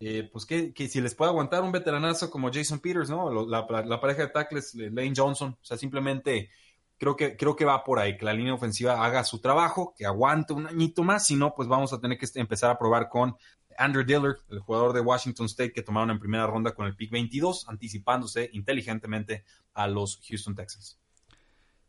eh, 0.00 0.28
pues, 0.32 0.44
que, 0.44 0.72
si 0.88 1.00
les 1.00 1.14
puede 1.14 1.30
aguantar 1.30 1.62
un 1.62 1.72
veteranazo 1.72 2.30
como 2.30 2.52
Jason 2.52 2.80
Peters, 2.80 3.10
¿no? 3.10 3.46
La, 3.46 3.66
pareja 3.66 4.22
de 4.22 4.28
tackles, 4.28 4.74
eh, 4.74 4.90
Lane 4.90 5.12
Johnson. 5.16 5.56
O 5.60 5.64
sea, 5.64 5.76
simplemente 5.76 6.50
creo 6.98 7.16
que, 7.16 7.36
creo 7.36 7.56
que 7.56 7.64
va 7.64 7.84
por 7.84 7.98
ahí, 7.98 8.16
que 8.16 8.24
la 8.24 8.32
línea 8.32 8.54
ofensiva 8.54 9.04
haga 9.04 9.24
su 9.24 9.40
trabajo, 9.40 9.94
que 9.96 10.06
aguante 10.06 10.52
un 10.52 10.66
añito 10.66 11.02
más. 11.02 11.24
Si 11.26 11.36
no, 11.36 11.54
pues 11.54 11.68
vamos 11.68 11.92
a 11.92 12.00
tener 12.00 12.18
que 12.18 12.26
empezar 12.34 12.70
a 12.70 12.78
probar 12.78 13.08
con 13.08 13.36
Andrew 13.78 14.04
Dillard, 14.04 14.36
el 14.50 14.60
jugador 14.60 14.92
de 14.92 15.00
Washington 15.00 15.46
State 15.46 15.72
que 15.72 15.82
tomaron 15.82 16.10
en 16.10 16.18
primera 16.18 16.46
ronda 16.46 16.74
con 16.74 16.86
el 16.86 16.96
pick 16.96 17.10
22, 17.10 17.68
anticipándose 17.68 18.50
inteligentemente 18.52 19.44
a 19.74 19.86
los 19.88 20.20
Houston 20.28 20.54
Texans. 20.54 20.98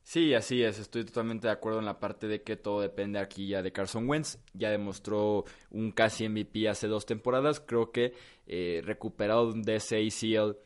Sí, 0.06 0.36
así 0.36 0.62
es, 0.62 0.78
estoy 0.78 1.04
totalmente 1.04 1.48
de 1.48 1.54
acuerdo 1.54 1.80
en 1.80 1.86
la 1.86 2.00
parte 2.00 2.28
de 2.28 2.44
que 2.44 2.56
todo 2.56 2.80
depende 2.80 3.18
aquí 3.18 3.48
ya 3.48 3.64
de 3.64 3.72
Carson 3.72 4.08
Wentz, 4.08 4.38
ya 4.54 4.70
demostró 4.70 5.46
un 5.72 5.92
casi 5.92 6.30
MVP 6.30 6.70
hace 6.70 6.88
dos 6.88 7.08
temporadas, 7.08 7.60
creo 7.60 7.92
que 7.92 8.14
eh, 8.46 8.84
recuperado 8.86 9.52
de 9.54 9.78
ese 9.78 9.98
ACL 9.98 10.58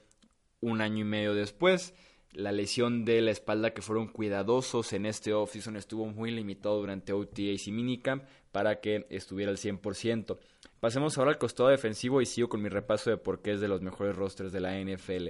un 0.59 0.81
año 0.81 0.99
y 0.99 1.03
medio 1.05 1.33
después, 1.33 1.93
la 2.33 2.51
lesión 2.51 3.05
de 3.05 3.21
la 3.21 3.31
espalda 3.31 3.73
que 3.73 3.81
fueron 3.81 4.09
cuidadosos 4.09 4.91
en 4.91 5.05
este 5.05 5.33
offseason 5.33 5.77
estuvo 5.77 6.05
muy 6.05 6.31
limitado 6.31 6.77
durante 6.77 7.13
OTAs 7.13 7.65
y 7.65 7.71
minicamp 7.71 8.25
para 8.51 8.81
que 8.81 9.07
estuviera 9.09 9.51
al 9.51 9.57
100%. 9.57 10.37
Pasemos 10.81 11.17
ahora 11.17 11.31
al 11.31 11.37
costado 11.37 11.69
defensivo 11.69 12.21
y 12.21 12.25
sigo 12.25 12.49
con 12.49 12.61
mi 12.61 12.67
repaso 12.67 13.09
de 13.09 13.17
por 13.17 13.41
qué 13.41 13.53
es 13.53 13.61
de 13.61 13.69
los 13.69 13.81
mejores 13.81 14.17
rosters 14.17 14.51
de 14.51 14.59
la 14.59 14.77
NFL. 14.77 15.29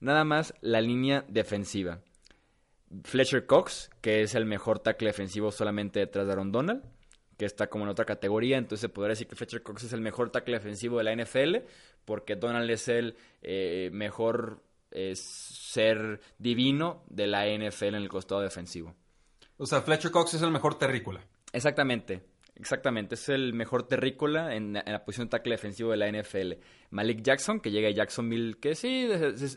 Nada 0.00 0.24
más 0.24 0.52
la 0.60 0.82
línea 0.82 1.24
defensiva. 1.26 2.02
Fletcher 3.04 3.46
Cox, 3.46 3.90
que 4.00 4.22
es 4.22 4.34
el 4.34 4.46
mejor 4.46 4.78
tackle 4.78 5.08
defensivo 5.08 5.50
solamente 5.50 6.00
detrás 6.00 6.26
de 6.26 6.32
Aaron 6.32 6.52
Donald, 6.52 6.84
que 7.36 7.44
está 7.44 7.68
como 7.68 7.84
en 7.84 7.90
otra 7.90 8.04
categoría, 8.04 8.56
entonces 8.56 8.80
se 8.80 8.88
podría 8.88 9.10
decir 9.10 9.26
que 9.26 9.36
Fletcher 9.36 9.62
Cox 9.62 9.84
es 9.84 9.92
el 9.92 10.00
mejor 10.00 10.30
tackle 10.30 10.54
defensivo 10.54 10.98
de 10.98 11.04
la 11.04 11.14
NFL, 11.14 11.56
porque 12.04 12.36
Donald 12.36 12.70
es 12.70 12.88
el 12.88 13.16
eh, 13.42 13.90
mejor 13.92 14.62
eh, 14.90 15.14
ser 15.16 16.20
divino 16.38 17.02
de 17.08 17.26
la 17.26 17.46
NFL 17.46 17.86
en 17.86 17.94
el 17.96 18.08
costado 18.08 18.40
defensivo. 18.40 18.94
O 19.58 19.66
sea, 19.66 19.82
Fletcher 19.82 20.10
Cox 20.10 20.34
es 20.34 20.42
el 20.42 20.50
mejor 20.50 20.78
terrícola. 20.78 21.20
Exactamente. 21.52 22.22
Exactamente, 22.58 23.16
es 23.16 23.28
el 23.28 23.52
mejor 23.52 23.86
terrícola 23.86 24.54
en, 24.54 24.72
la 24.72 25.04
posición 25.04 25.26
de 25.26 25.32
tackle 25.32 25.52
defensivo 25.52 25.90
de 25.90 25.98
la 25.98 26.10
NFL. 26.10 26.54
Malik 26.88 27.20
Jackson, 27.20 27.60
que 27.60 27.70
llega 27.70 27.88
a 27.88 27.90
Jacksonville, 27.90 28.56
que 28.58 28.74
sí, 28.74 29.06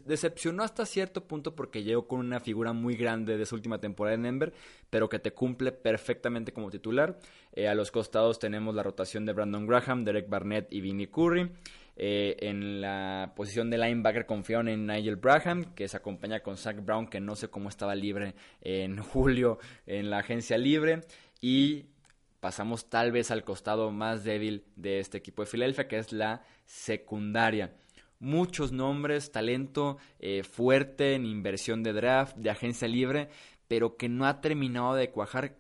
decepcionó 0.06 0.64
hasta 0.64 0.86
cierto 0.86 1.26
punto 1.26 1.56
porque 1.56 1.84
llegó 1.84 2.08
con 2.08 2.20
una 2.20 2.42
figura 2.42 2.74
muy 2.74 2.96
grande 2.96 3.38
de 3.38 3.46
su 3.46 3.56
última 3.56 3.80
temporada 3.80 4.16
en 4.16 4.24
Denver, 4.24 4.54
pero 4.90 5.08
que 5.08 5.20
te 5.20 5.32
cumple 5.32 5.72
perfectamente 5.72 6.52
como 6.52 6.70
titular. 6.70 7.18
Eh, 7.54 7.70
a 7.70 7.74
los 7.74 7.90
costados 7.90 8.38
tenemos 8.38 8.76
la 8.76 8.84
rotación 8.84 9.26
de 9.26 9.32
Brandon 9.32 9.66
Graham, 9.66 10.04
Derek 10.04 10.28
Barnett 10.28 10.68
y 10.70 10.82
Vinnie 10.82 11.10
Curry. 11.10 11.50
Eh, 11.96 12.36
en 12.42 12.82
la 12.82 13.32
posición 13.34 13.70
de 13.70 13.78
linebacker 13.78 14.26
confiaron 14.26 14.68
en 14.68 14.86
Nigel 14.86 15.16
Braham, 15.16 15.74
que 15.74 15.88
se 15.88 15.96
acompaña 15.96 16.42
con 16.42 16.58
Zach 16.58 16.84
Brown, 16.84 17.08
que 17.08 17.22
no 17.22 17.38
sé 17.38 17.48
cómo 17.48 17.70
estaba 17.70 17.96
libre 17.96 18.36
en 18.60 18.98
julio 19.04 19.58
en 19.86 20.10
la 20.10 20.18
agencia 20.20 20.58
libre. 20.58 21.02
Y 21.40 21.86
pasamos 22.40 22.90
tal 22.90 23.12
vez 23.12 23.32
al 23.32 23.44
costado 23.44 23.92
más 23.92 24.24
débil 24.24 24.64
de 24.76 25.00
este 25.00 25.18
equipo 25.18 25.42
de 25.42 25.48
Filadelfia, 25.48 25.88
que 25.88 25.98
es 25.98 26.12
la 26.12 26.44
secundaria. 26.66 27.74
Muchos 28.20 28.72
nombres, 28.72 29.32
talento 29.32 29.98
eh, 30.20 30.44
fuerte 30.44 31.16
en 31.16 31.26
inversión 31.26 31.84
de 31.84 31.94
draft, 31.94 32.36
de 32.36 32.50
agencia 32.50 32.88
libre, 32.88 33.30
pero 33.68 33.96
que 33.96 34.10
no 34.10 34.26
ha 34.26 34.42
terminado 34.42 34.96
de 34.96 35.10
cuajar 35.10 35.56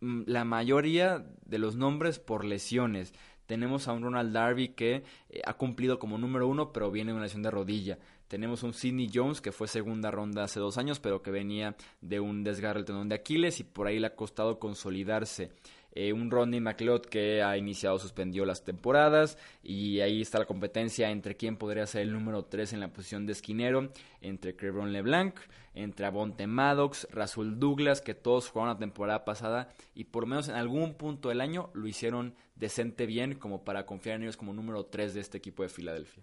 mm, 0.00 0.22
la 0.26 0.44
mayoría 0.44 1.26
de 1.44 1.58
los 1.58 1.76
nombres 1.76 2.18
por 2.18 2.44
lesiones. 2.44 3.12
Tenemos 3.46 3.88
a 3.88 3.92
un 3.92 4.04
Ronald 4.04 4.32
Darby 4.32 4.68
que 4.68 5.02
eh, 5.28 5.42
ha 5.44 5.54
cumplido 5.54 5.98
como 5.98 6.16
número 6.16 6.46
uno, 6.46 6.72
pero 6.72 6.90
viene 6.90 7.10
de 7.10 7.16
una 7.16 7.24
lesión 7.24 7.42
de 7.42 7.50
rodilla. 7.50 7.98
Tenemos 8.28 8.62
un 8.62 8.72
Sidney 8.72 9.10
Jones 9.12 9.40
que 9.40 9.50
fue 9.50 9.66
segunda 9.66 10.12
ronda 10.12 10.44
hace 10.44 10.60
dos 10.60 10.78
años, 10.78 11.00
pero 11.00 11.20
que 11.20 11.32
venía 11.32 11.74
de 12.00 12.20
un 12.20 12.44
desgarre 12.44 12.78
del 12.78 12.84
tendón 12.84 13.08
de 13.08 13.16
Aquiles 13.16 13.58
y 13.58 13.64
por 13.64 13.88
ahí 13.88 13.98
le 13.98 14.06
ha 14.06 14.14
costado 14.14 14.60
consolidarse. 14.60 15.50
Eh, 15.92 16.12
un 16.12 16.30
Rodney 16.30 16.60
McLeod 16.60 17.02
que 17.02 17.42
ha 17.42 17.56
iniciado, 17.56 17.98
suspendió 17.98 18.44
las 18.44 18.64
temporadas 18.64 19.38
y 19.62 20.00
ahí 20.00 20.22
está 20.22 20.38
la 20.38 20.44
competencia 20.44 21.10
entre 21.10 21.36
quién 21.36 21.56
podría 21.56 21.86
ser 21.86 22.02
el 22.02 22.12
número 22.12 22.44
3 22.44 22.74
en 22.74 22.80
la 22.80 22.92
posición 22.92 23.26
de 23.26 23.32
esquinero, 23.32 23.90
entre 24.20 24.54
Crevron 24.54 24.92
LeBlanc, 24.92 25.34
entre 25.74 26.06
Avonte 26.06 26.46
Maddox, 26.46 27.08
Rasul 27.10 27.58
Douglas, 27.58 28.00
que 28.00 28.14
todos 28.14 28.48
jugaron 28.48 28.74
la 28.74 28.78
temporada 28.78 29.24
pasada 29.24 29.68
y 29.94 30.04
por 30.04 30.26
menos 30.26 30.48
en 30.48 30.54
algún 30.54 30.94
punto 30.94 31.28
del 31.28 31.40
año 31.40 31.70
lo 31.74 31.88
hicieron 31.88 32.34
decente 32.54 33.06
bien 33.06 33.34
como 33.34 33.64
para 33.64 33.86
confiar 33.86 34.16
en 34.16 34.22
ellos 34.22 34.36
como 34.36 34.52
número 34.52 34.86
3 34.86 35.14
de 35.14 35.20
este 35.20 35.38
equipo 35.38 35.62
de 35.62 35.68
Filadelfia. 35.68 36.22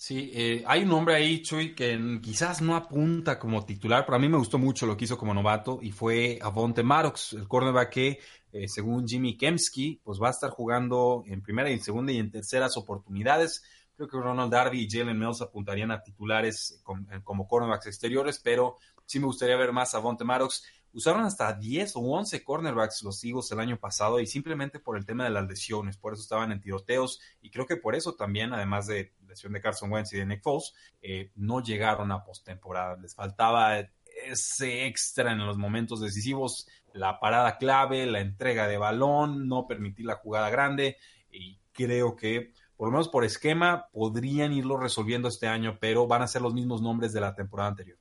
Sí, 0.00 0.30
eh, 0.32 0.62
hay 0.64 0.82
un 0.84 0.90
nombre 0.90 1.16
ahí, 1.16 1.42
Chuy, 1.42 1.74
que 1.74 2.20
quizás 2.22 2.62
no 2.62 2.76
apunta 2.76 3.36
como 3.36 3.64
titular, 3.66 4.06
pero 4.06 4.14
a 4.14 4.20
mí 4.20 4.28
me 4.28 4.38
gustó 4.38 4.56
mucho 4.56 4.86
lo 4.86 4.96
que 4.96 5.06
hizo 5.06 5.18
como 5.18 5.34
novato 5.34 5.80
y 5.82 5.90
fue 5.90 6.38
Avonte 6.40 6.84
Maddox, 6.84 7.32
el 7.32 7.48
cornerback 7.48 7.90
que, 7.90 8.20
eh, 8.52 8.68
según 8.68 9.08
Jimmy 9.08 9.36
Kemsky, 9.36 10.00
pues 10.04 10.20
va 10.22 10.28
a 10.28 10.30
estar 10.30 10.50
jugando 10.50 11.24
en 11.26 11.42
primera 11.42 11.68
y 11.68 11.72
en 11.72 11.82
segunda 11.82 12.12
y 12.12 12.18
en 12.18 12.30
terceras 12.30 12.76
oportunidades. 12.76 13.64
Creo 13.96 14.06
que 14.06 14.18
Ronald 14.18 14.52
Darby 14.52 14.82
y 14.82 14.88
Jalen 14.88 15.18
Mills 15.18 15.42
apuntarían 15.42 15.90
a 15.90 16.00
titulares 16.00 16.80
como 17.24 17.48
cornerbacks 17.48 17.88
exteriores, 17.88 18.38
pero 18.38 18.76
sí 19.04 19.18
me 19.18 19.26
gustaría 19.26 19.56
ver 19.56 19.72
más 19.72 19.96
a 19.96 19.98
Avonte 19.98 20.22
Maddox. 20.22 20.62
Usaron 20.92 21.24
hasta 21.24 21.52
10 21.52 21.96
o 21.96 22.00
11 22.00 22.44
cornerbacks 22.44 23.02
los 23.02 23.22
Eagles 23.24 23.50
el 23.50 23.58
año 23.58 23.76
pasado 23.76 24.20
y 24.20 24.28
simplemente 24.28 24.78
por 24.78 24.96
el 24.96 25.04
tema 25.04 25.24
de 25.24 25.30
las 25.30 25.48
lesiones, 25.48 25.96
por 25.96 26.12
eso 26.12 26.22
estaban 26.22 26.52
en 26.52 26.60
tiroteos 26.60 27.20
y 27.42 27.50
creo 27.50 27.66
que 27.66 27.76
por 27.76 27.96
eso 27.96 28.14
también, 28.14 28.52
además 28.52 28.86
de 28.86 29.12
lesión 29.28 29.52
de 29.52 29.60
Carson 29.60 29.92
Wentz 29.92 30.12
y 30.12 30.18
de 30.18 30.26
Nick 30.26 30.42
Foles, 30.42 30.74
eh, 31.02 31.30
no 31.36 31.62
llegaron 31.62 32.10
a 32.12 32.24
postemporada. 32.24 32.96
Les 32.96 33.14
faltaba 33.14 33.78
ese 34.26 34.86
extra 34.86 35.32
en 35.32 35.46
los 35.46 35.58
momentos 35.58 36.00
decisivos, 36.00 36.66
la 36.92 37.20
parada 37.20 37.58
clave, 37.58 38.06
la 38.06 38.20
entrega 38.20 38.66
de 38.66 38.78
balón, 38.78 39.48
no 39.48 39.66
permitir 39.66 40.06
la 40.06 40.16
jugada 40.16 40.50
grande 40.50 40.96
y 41.30 41.58
creo 41.72 42.16
que 42.16 42.52
por 42.76 42.88
lo 42.88 42.92
menos 42.92 43.08
por 43.08 43.24
esquema 43.24 43.88
podrían 43.92 44.52
irlo 44.52 44.76
resolviendo 44.76 45.28
este 45.28 45.48
año, 45.48 45.78
pero 45.80 46.06
van 46.06 46.22
a 46.22 46.28
ser 46.28 46.42
los 46.42 46.54
mismos 46.54 46.80
nombres 46.80 47.12
de 47.12 47.20
la 47.20 47.34
temporada 47.34 47.70
anterior. 47.70 47.98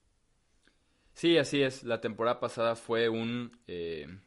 Sí, 1.14 1.38
así 1.40 1.64
es. 1.64 1.84
La 1.84 2.00
temporada 2.00 2.40
pasada 2.40 2.76
fue 2.76 3.10
un, 3.10 3.60
eh, 3.66 4.20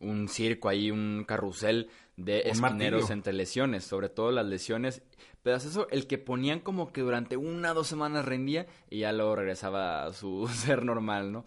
un 0.00 0.28
circo 0.28 0.68
ahí, 0.68 0.90
un 0.90 1.24
carrusel 1.26 1.90
de 2.16 2.40
esquineros 2.46 3.10
entre 3.10 3.32
lesiones, 3.32 3.84
sobre 3.84 4.08
todo 4.08 4.30
las 4.30 4.46
lesiones. 4.46 5.02
Pero 5.42 5.56
es 5.56 5.64
eso, 5.64 5.88
el 5.90 6.06
que 6.06 6.18
ponían 6.18 6.60
como 6.60 6.92
que 6.92 7.00
durante 7.00 7.36
una 7.36 7.72
o 7.72 7.74
dos 7.74 7.86
semanas 7.86 8.24
rendía 8.24 8.66
y 8.90 9.00
ya 9.00 9.12
luego 9.12 9.36
regresaba 9.36 10.04
a 10.04 10.12
su 10.12 10.48
ser 10.52 10.84
normal, 10.84 11.32
¿no? 11.32 11.46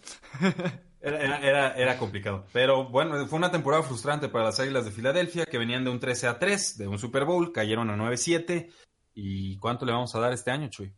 Era, 1.01 1.37
era, 1.39 1.75
era, 1.75 1.97
complicado. 1.97 2.45
Pero 2.53 2.85
bueno, 2.85 3.27
fue 3.27 3.37
una 3.37 3.51
temporada 3.51 3.83
frustrante 3.83 4.29
para 4.29 4.45
las 4.45 4.59
Águilas 4.61 4.85
de 4.85 4.91
Filadelfia, 4.91 5.45
que 5.45 5.57
venían 5.57 5.83
de 5.83 5.89
un 5.89 5.99
13 5.99 6.27
a 6.27 6.39
3, 6.39 6.77
de 6.77 6.87
un 6.87 6.97
Super 6.97 7.25
Bowl, 7.25 7.51
cayeron 7.51 7.89
a 7.89 7.97
9-7. 7.97 8.71
¿Y 9.13 9.57
cuánto 9.57 9.85
le 9.85 9.91
vamos 9.91 10.15
a 10.15 10.21
dar 10.21 10.31
este 10.31 10.51
año, 10.51 10.69
Chuy? 10.69 10.93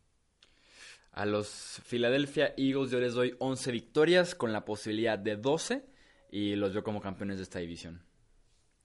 A 1.12 1.26
los 1.26 1.82
Philadelphia 1.88 2.54
Eagles 2.56 2.92
yo 2.92 3.00
les 3.00 3.14
doy 3.14 3.36
11 3.40 3.72
victorias 3.72 4.36
con 4.36 4.54
la 4.54 4.64
posibilidad 4.64 5.18
de 5.18 5.38
12 5.38 5.95
y 6.36 6.54
los 6.58 6.74
veo 6.74 6.84
como 6.84 7.00
campeones 7.00 7.38
de 7.38 7.44
esta 7.44 7.60
división. 7.60 8.04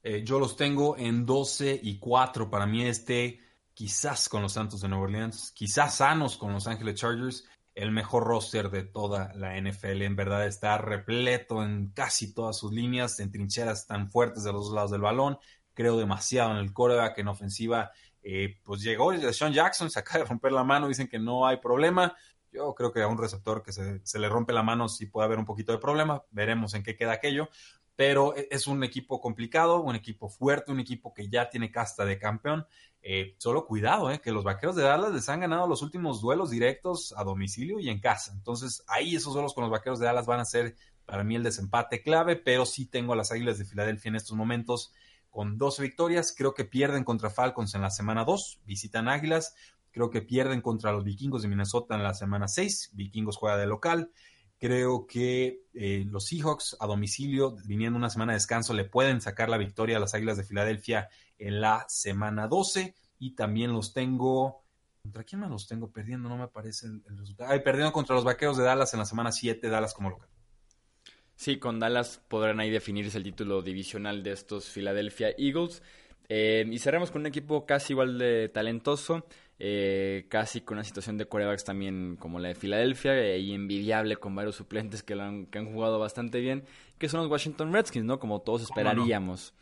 Eh, 0.03 0.23
yo 0.23 0.39
los 0.39 0.55
tengo 0.55 0.97
en 0.97 1.25
12 1.25 1.81
y 1.83 1.99
4. 1.99 2.49
Para 2.49 2.65
mí 2.65 2.85
este, 2.85 3.41
quizás 3.73 4.29
con 4.29 4.41
los 4.41 4.53
Santos 4.53 4.79
de 4.79 4.87
Nueva 4.87 5.03
Orleans, 5.03 5.51
quizás 5.51 5.95
sanos 5.95 6.37
con 6.37 6.53
los 6.53 6.65
Ángeles 6.67 6.95
Chargers, 6.95 7.45
el 7.75 7.91
mejor 7.91 8.23
roster 8.23 8.69
de 8.69 8.83
toda 8.83 9.33
la 9.35 9.59
NFL. 9.59 10.01
En 10.03 10.15
verdad 10.15 10.47
está 10.47 10.77
repleto 10.77 11.61
en 11.61 11.89
casi 11.89 12.33
todas 12.33 12.57
sus 12.57 12.71
líneas, 12.71 13.19
en 13.19 13.31
trincheras 13.31 13.85
tan 13.85 14.09
fuertes 14.09 14.45
de 14.45 14.53
los 14.53 14.67
dos 14.67 14.73
lados 14.73 14.91
del 14.91 15.01
balón. 15.01 15.37
Creo 15.73 15.97
demasiado 15.97 16.51
en 16.51 16.57
el 16.57 16.71
coreback, 16.71 17.17
en 17.17 17.27
ofensiva 17.27 17.91
eh, 18.23 18.59
pues 18.63 18.81
llegó 18.81 19.11
Sean 19.33 19.53
Jackson, 19.53 19.89
se 19.89 19.99
acaba 19.99 20.19
de 20.19 20.29
romper 20.29 20.51
la 20.51 20.63
mano, 20.63 20.87
dicen 20.87 21.07
que 21.07 21.19
no 21.19 21.45
hay 21.45 21.57
problema. 21.57 22.15
Yo 22.51 22.75
creo 22.75 22.91
que 22.91 23.01
a 23.01 23.07
un 23.07 23.17
receptor 23.17 23.63
que 23.63 23.71
se, 23.71 24.19
le 24.19 24.29
rompe 24.29 24.53
la 24.53 24.63
mano 24.63 24.89
sí 24.89 25.05
puede 25.05 25.25
haber 25.25 25.39
un 25.39 25.45
poquito 25.45 25.71
de 25.71 25.77
problema, 25.77 26.23
veremos 26.31 26.73
en 26.73 26.83
qué 26.83 26.95
queda 26.95 27.13
aquello, 27.13 27.49
pero 27.95 28.35
e, 28.35 28.47
es 28.51 28.67
un 28.67 28.83
equipo 28.83 29.21
complicado, 29.21 29.81
un 29.81 29.95
equipo 29.95 30.29
fuerte, 30.29 30.71
un 30.71 30.79
equipo 30.79 31.13
que 31.13 31.29
ya 31.29 31.49
tiene 31.49 31.71
casta 31.71 32.03
de 32.03 32.19
campeón. 32.19 32.65
Eh, 33.03 33.35
solo 33.39 33.65
cuidado, 33.65 34.11
eh, 34.11 34.19
que 34.19 34.31
los 34.31 34.43
vaqueros 34.43 34.75
de 34.75 34.83
Dallas 34.83 35.11
les 35.11 35.27
han 35.27 35.39
ganado 35.39 35.65
los 35.65 35.81
últimos 35.81 36.21
duelos 36.21 36.51
directos 36.51 37.15
a 37.17 37.23
domicilio 37.23 37.79
y 37.79 37.89
en 37.89 37.99
casa. 37.99 38.31
Entonces, 38.33 38.83
ahí 38.87 39.15
esos 39.15 39.33
duelos 39.33 39.55
con 39.55 39.63
los 39.63 39.71
vaqueros 39.71 39.99
de 39.99 40.05
Dallas 40.05 40.27
van 40.27 40.39
a 40.39 40.45
ser 40.45 40.75
para 41.05 41.23
mí 41.23 41.35
el 41.35 41.43
desempate 41.43 42.03
clave, 42.03 42.35
pero 42.35 42.65
sí 42.65 42.85
tengo 42.85 43.13
a 43.13 43.15
las 43.15 43.31
Águilas 43.31 43.57
de 43.57 43.65
Filadelfia 43.65 44.09
en 44.09 44.15
estos 44.15 44.37
momentos 44.37 44.93
con 45.29 45.57
12 45.57 45.81
victorias. 45.81 46.33
Creo 46.37 46.53
que 46.53 46.65
pierden 46.65 47.03
contra 47.03 47.29
Falcons 47.29 47.73
en 47.73 47.81
la 47.81 47.89
semana 47.89 48.23
2, 48.23 48.61
visitan 48.65 49.09
Águilas. 49.09 49.55
Creo 49.91 50.09
que 50.09 50.21
pierden 50.21 50.61
contra 50.61 50.91
los 50.91 51.03
vikingos 51.03 51.41
de 51.41 51.47
Minnesota 51.47 51.95
en 51.95 52.03
la 52.03 52.13
semana 52.13 52.47
6, 52.47 52.91
vikingos 52.93 53.37
juega 53.37 53.57
de 53.57 53.67
local. 53.67 54.11
Creo 54.57 55.07
que 55.07 55.63
eh, 55.73 56.05
los 56.09 56.27
Seahawks 56.27 56.77
a 56.79 56.87
domicilio, 56.87 57.55
viniendo 57.65 57.97
una 57.97 58.09
semana 58.09 58.33
de 58.33 58.37
descanso, 58.37 58.73
le 58.73 58.85
pueden 58.85 59.19
sacar 59.19 59.49
la 59.49 59.57
victoria 59.57 59.97
a 59.97 59.99
las 59.99 60.13
Águilas 60.13 60.37
de 60.37 60.43
Filadelfia 60.43 61.09
en 61.39 61.61
la 61.61 61.85
semana 61.89 62.47
12. 62.47 62.95
Y 63.19 63.35
también 63.35 63.73
los 63.73 63.93
tengo. 63.93 64.63
¿Contra 65.03 65.23
quién 65.23 65.41
más 65.41 65.49
los 65.49 65.67
tengo 65.67 65.91
perdiendo? 65.91 66.29
No 66.29 66.37
me 66.37 66.47
parece 66.47 66.87
el, 66.87 67.03
el 67.09 67.17
resultado. 67.17 67.51
Ay, 67.51 67.59
perdiendo 67.61 67.91
contra 67.91 68.15
los 68.15 68.23
Vaqueros 68.23 68.57
de 68.57 68.63
Dallas 68.63 68.93
en 68.93 68.99
la 68.99 69.05
semana 69.05 69.31
7, 69.31 69.67
Dallas 69.67 69.93
como 69.93 70.11
local. 70.11 70.29
Sí, 71.35 71.57
con 71.57 71.79
Dallas 71.79 72.21
podrán 72.27 72.59
ahí 72.59 72.69
definirse 72.69 73.17
el 73.17 73.23
título 73.23 73.63
divisional 73.63 74.21
de 74.21 74.31
estos 74.31 74.69
Philadelphia 74.69 75.33
Eagles. 75.39 75.81
Eh, 76.29 76.65
y 76.69 76.77
cerramos 76.77 77.09
con 77.09 77.21
un 77.21 77.25
equipo 77.25 77.65
casi 77.65 77.93
igual 77.93 78.19
de 78.19 78.47
talentoso, 78.47 79.25
eh, 79.63 80.25
casi 80.27 80.61
con 80.61 80.77
una 80.77 80.83
situación 80.83 81.19
de 81.19 81.27
corebacks 81.27 81.63
también 81.63 82.15
como 82.19 82.39
la 82.39 82.47
de 82.47 82.55
Filadelfia, 82.55 83.15
eh, 83.15 83.37
y 83.37 83.53
envidiable 83.53 84.17
con 84.17 84.33
varios 84.33 84.55
suplentes 84.55 85.03
que, 85.03 85.13
han, 85.13 85.45
que 85.45 85.59
han 85.59 85.71
jugado 85.71 85.99
bastante 85.99 86.39
bien, 86.39 86.63
que 86.97 87.07
son 87.07 87.19
los 87.21 87.29
Washington 87.29 87.71
Redskins, 87.71 88.03
¿no? 88.03 88.19
Como 88.19 88.41
todos 88.41 88.63
esperaríamos. 88.63 89.53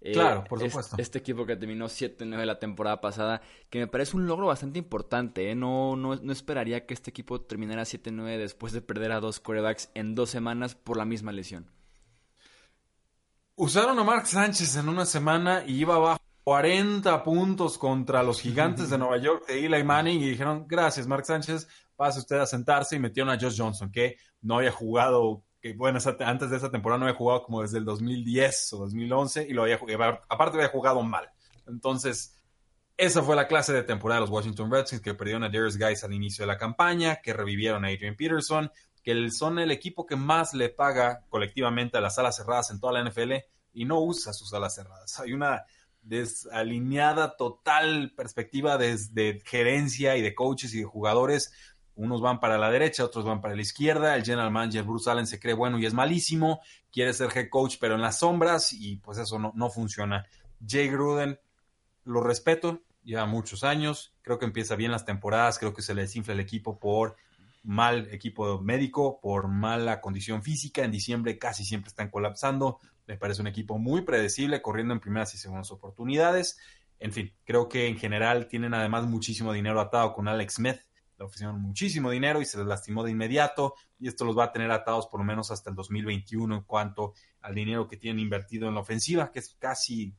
Eh, 0.00 0.12
claro, 0.12 0.44
por 0.44 0.58
supuesto. 0.58 0.96
este 0.98 1.18
equipo 1.18 1.44
que 1.44 1.56
terminó 1.56 1.84
7-9 1.84 2.46
la 2.46 2.58
temporada 2.58 3.02
pasada, 3.02 3.42
que 3.68 3.78
me 3.78 3.88
parece 3.88 4.16
un 4.16 4.26
logro 4.26 4.46
bastante 4.46 4.78
importante. 4.78 5.50
¿eh? 5.50 5.54
No, 5.54 5.96
no, 5.96 6.16
no, 6.16 6.32
esperaría 6.32 6.86
que 6.86 6.94
este 6.94 7.10
equipo 7.10 7.42
terminara 7.42 7.82
7-9 7.82 8.38
después 8.38 8.72
de 8.72 8.80
perder 8.80 9.12
a 9.12 9.20
dos 9.20 9.38
corebacks 9.38 9.90
en 9.92 10.14
dos 10.14 10.30
semanas 10.30 10.76
por 10.76 10.96
la 10.96 11.04
misma 11.04 11.30
lesión. 11.30 11.70
Usaron 13.56 13.98
a 13.98 14.02
Mark 14.02 14.26
Sánchez 14.26 14.76
en 14.76 14.88
una 14.88 15.04
semana 15.04 15.62
y 15.66 15.74
iba 15.74 15.96
abajo 15.96 16.22
40 16.44 17.22
puntos 17.22 17.78
contra 17.78 18.22
los 18.22 18.40
gigantes 18.40 18.90
de 18.90 18.98
Nueva 18.98 19.18
York 19.18 19.46
de 19.46 19.64
Eli 19.64 19.84
Manning 19.84 20.20
y 20.20 20.30
dijeron, 20.30 20.66
gracias 20.66 21.06
Mark 21.06 21.24
Sánchez, 21.24 21.68
pase 21.96 22.20
usted 22.20 22.38
a 22.38 22.46
sentarse 22.46 22.96
y 22.96 22.98
metieron 22.98 23.32
a 23.32 23.38
Josh 23.38 23.58
Johnson, 23.58 23.90
que 23.92 24.16
no 24.40 24.58
había 24.58 24.72
jugado 24.72 25.44
que 25.62 25.74
bueno, 25.74 26.00
antes 26.26 26.50
de 26.50 26.56
esa 26.56 26.72
temporada 26.72 26.98
no 26.98 27.06
había 27.06 27.16
jugado 27.16 27.44
como 27.44 27.62
desde 27.62 27.78
el 27.78 27.84
2010 27.84 28.72
o 28.72 28.78
2011 28.78 29.46
y 29.48 29.52
lo 29.52 29.62
había 29.62 29.78
jugado, 29.78 30.20
aparte 30.28 30.56
había 30.56 30.68
jugado 30.68 31.02
mal. 31.02 31.30
Entonces, 31.68 32.36
esa 32.96 33.22
fue 33.22 33.36
la 33.36 33.46
clase 33.46 33.72
de 33.72 33.84
temporada 33.84 34.20
de 34.20 34.26
los 34.26 34.30
Washington 34.30 34.70
Redskins 34.72 35.00
que 35.00 35.14
perdieron 35.14 35.44
a 35.44 35.48
Darius 35.48 35.78
Guys 35.78 36.02
al 36.02 36.12
inicio 36.12 36.42
de 36.42 36.48
la 36.48 36.58
campaña, 36.58 37.20
que 37.22 37.32
revivieron 37.32 37.84
a 37.84 37.88
Adrian 37.88 38.16
Peterson, 38.16 38.72
que 39.04 39.30
son 39.30 39.60
el 39.60 39.70
equipo 39.70 40.04
que 40.04 40.16
más 40.16 40.52
le 40.52 40.68
paga 40.68 41.24
colectivamente 41.28 41.96
a 41.96 42.00
las 42.00 42.18
alas 42.18 42.36
cerradas 42.36 42.70
en 42.72 42.80
toda 42.80 42.94
la 42.94 43.08
NFL 43.08 43.32
y 43.72 43.84
no 43.84 44.00
usa 44.00 44.32
sus 44.32 44.52
alas 44.52 44.74
cerradas. 44.74 45.18
Hay 45.20 45.32
una 45.32 45.64
desalineada 46.02 47.36
total 47.36 48.12
perspectiva 48.16 48.76
desde 48.76 49.40
gerencia 49.44 50.16
y 50.16 50.22
de 50.22 50.34
coaches 50.34 50.74
y 50.74 50.78
de 50.78 50.84
jugadores 50.84 51.52
unos 51.94 52.20
van 52.20 52.40
para 52.40 52.58
la 52.58 52.70
derecha, 52.70 53.04
otros 53.04 53.24
van 53.24 53.40
para 53.40 53.54
la 53.54 53.62
izquierda. 53.62 54.16
El 54.16 54.24
general 54.24 54.50
manager 54.50 54.84
Bruce 54.84 55.10
Allen 55.10 55.26
se 55.26 55.38
cree 55.38 55.54
bueno 55.54 55.78
y 55.78 55.86
es 55.86 55.92
malísimo. 55.92 56.60
Quiere 56.90 57.12
ser 57.12 57.30
head 57.36 57.48
coach, 57.50 57.76
pero 57.80 57.94
en 57.94 58.00
las 58.00 58.20
sombras, 58.20 58.72
y 58.72 58.96
pues 58.96 59.18
eso 59.18 59.38
no, 59.38 59.52
no 59.54 59.70
funciona. 59.70 60.26
Jay 60.66 60.88
Gruden, 60.88 61.38
lo 62.04 62.22
respeto, 62.22 62.82
lleva 63.04 63.26
muchos 63.26 63.62
años. 63.62 64.14
Creo 64.22 64.38
que 64.38 64.46
empieza 64.46 64.74
bien 64.74 64.90
las 64.90 65.04
temporadas. 65.04 65.58
Creo 65.58 65.74
que 65.74 65.82
se 65.82 65.94
le 65.94 66.02
desinfla 66.02 66.32
el 66.32 66.40
equipo 66.40 66.78
por 66.78 67.16
mal 67.62 68.08
equipo 68.10 68.60
médico, 68.60 69.20
por 69.20 69.48
mala 69.48 70.00
condición 70.00 70.42
física. 70.42 70.84
En 70.84 70.90
diciembre 70.90 71.38
casi 71.38 71.64
siempre 71.64 71.88
están 71.88 72.10
colapsando. 72.10 72.80
Me 73.06 73.16
parece 73.16 73.40
un 73.40 73.48
equipo 73.48 73.78
muy 73.78 74.02
predecible, 74.02 74.62
corriendo 74.62 74.94
en 74.94 75.00
primeras 75.00 75.34
y 75.34 75.38
segundas 75.38 75.70
oportunidades. 75.70 76.58
En 76.98 77.12
fin, 77.12 77.34
creo 77.44 77.68
que 77.68 77.88
en 77.88 77.98
general 77.98 78.46
tienen 78.46 78.74
además 78.74 79.04
muchísimo 79.06 79.52
dinero 79.52 79.80
atado 79.80 80.12
con 80.14 80.28
Alex 80.28 80.54
Smith 80.54 80.80
le 81.22 81.26
ofrecieron 81.26 81.60
muchísimo 81.60 82.10
dinero 82.10 82.40
y 82.40 82.44
se 82.44 82.58
les 82.58 82.66
lastimó 82.66 83.04
de 83.04 83.10
inmediato 83.10 83.74
y 83.98 84.08
esto 84.08 84.24
los 84.24 84.36
va 84.36 84.44
a 84.44 84.52
tener 84.52 84.70
atados 84.70 85.06
por 85.06 85.20
lo 85.20 85.24
menos 85.24 85.50
hasta 85.50 85.70
el 85.70 85.76
2021 85.76 86.54
en 86.56 86.62
cuanto 86.62 87.14
al 87.40 87.54
dinero 87.54 87.86
que 87.86 87.96
tienen 87.96 88.20
invertido 88.20 88.68
en 88.68 88.74
la 88.74 88.80
ofensiva, 88.80 89.30
que 89.30 89.38
es 89.38 89.56
casi 89.58 90.14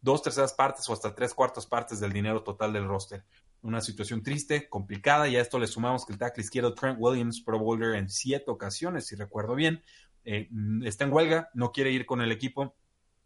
dos 0.00 0.22
terceras 0.22 0.52
partes 0.52 0.88
o 0.88 0.92
hasta 0.92 1.14
tres 1.14 1.32
cuartas 1.32 1.66
partes 1.66 2.00
del 2.00 2.12
dinero 2.12 2.42
total 2.42 2.72
del 2.72 2.86
roster. 2.86 3.24
Una 3.62 3.80
situación 3.80 4.22
triste, 4.22 4.68
complicada, 4.68 5.28
y 5.28 5.36
a 5.36 5.40
esto 5.40 5.58
le 5.58 5.68
sumamos 5.68 6.04
que 6.04 6.12
el 6.12 6.18
tackle 6.18 6.42
izquierdo 6.42 6.74
Trent 6.74 6.98
Williams, 7.00 7.40
Pro 7.40 7.60
Bowler 7.60 7.94
en 7.94 8.10
siete 8.10 8.50
ocasiones, 8.50 9.06
si 9.06 9.14
recuerdo 9.14 9.54
bien, 9.54 9.82
eh, 10.24 10.48
está 10.84 11.04
en 11.04 11.12
huelga, 11.12 11.50
no 11.54 11.72
quiere 11.72 11.90
ir 11.90 12.06
con 12.06 12.20
el 12.20 12.32
equipo, 12.32 12.74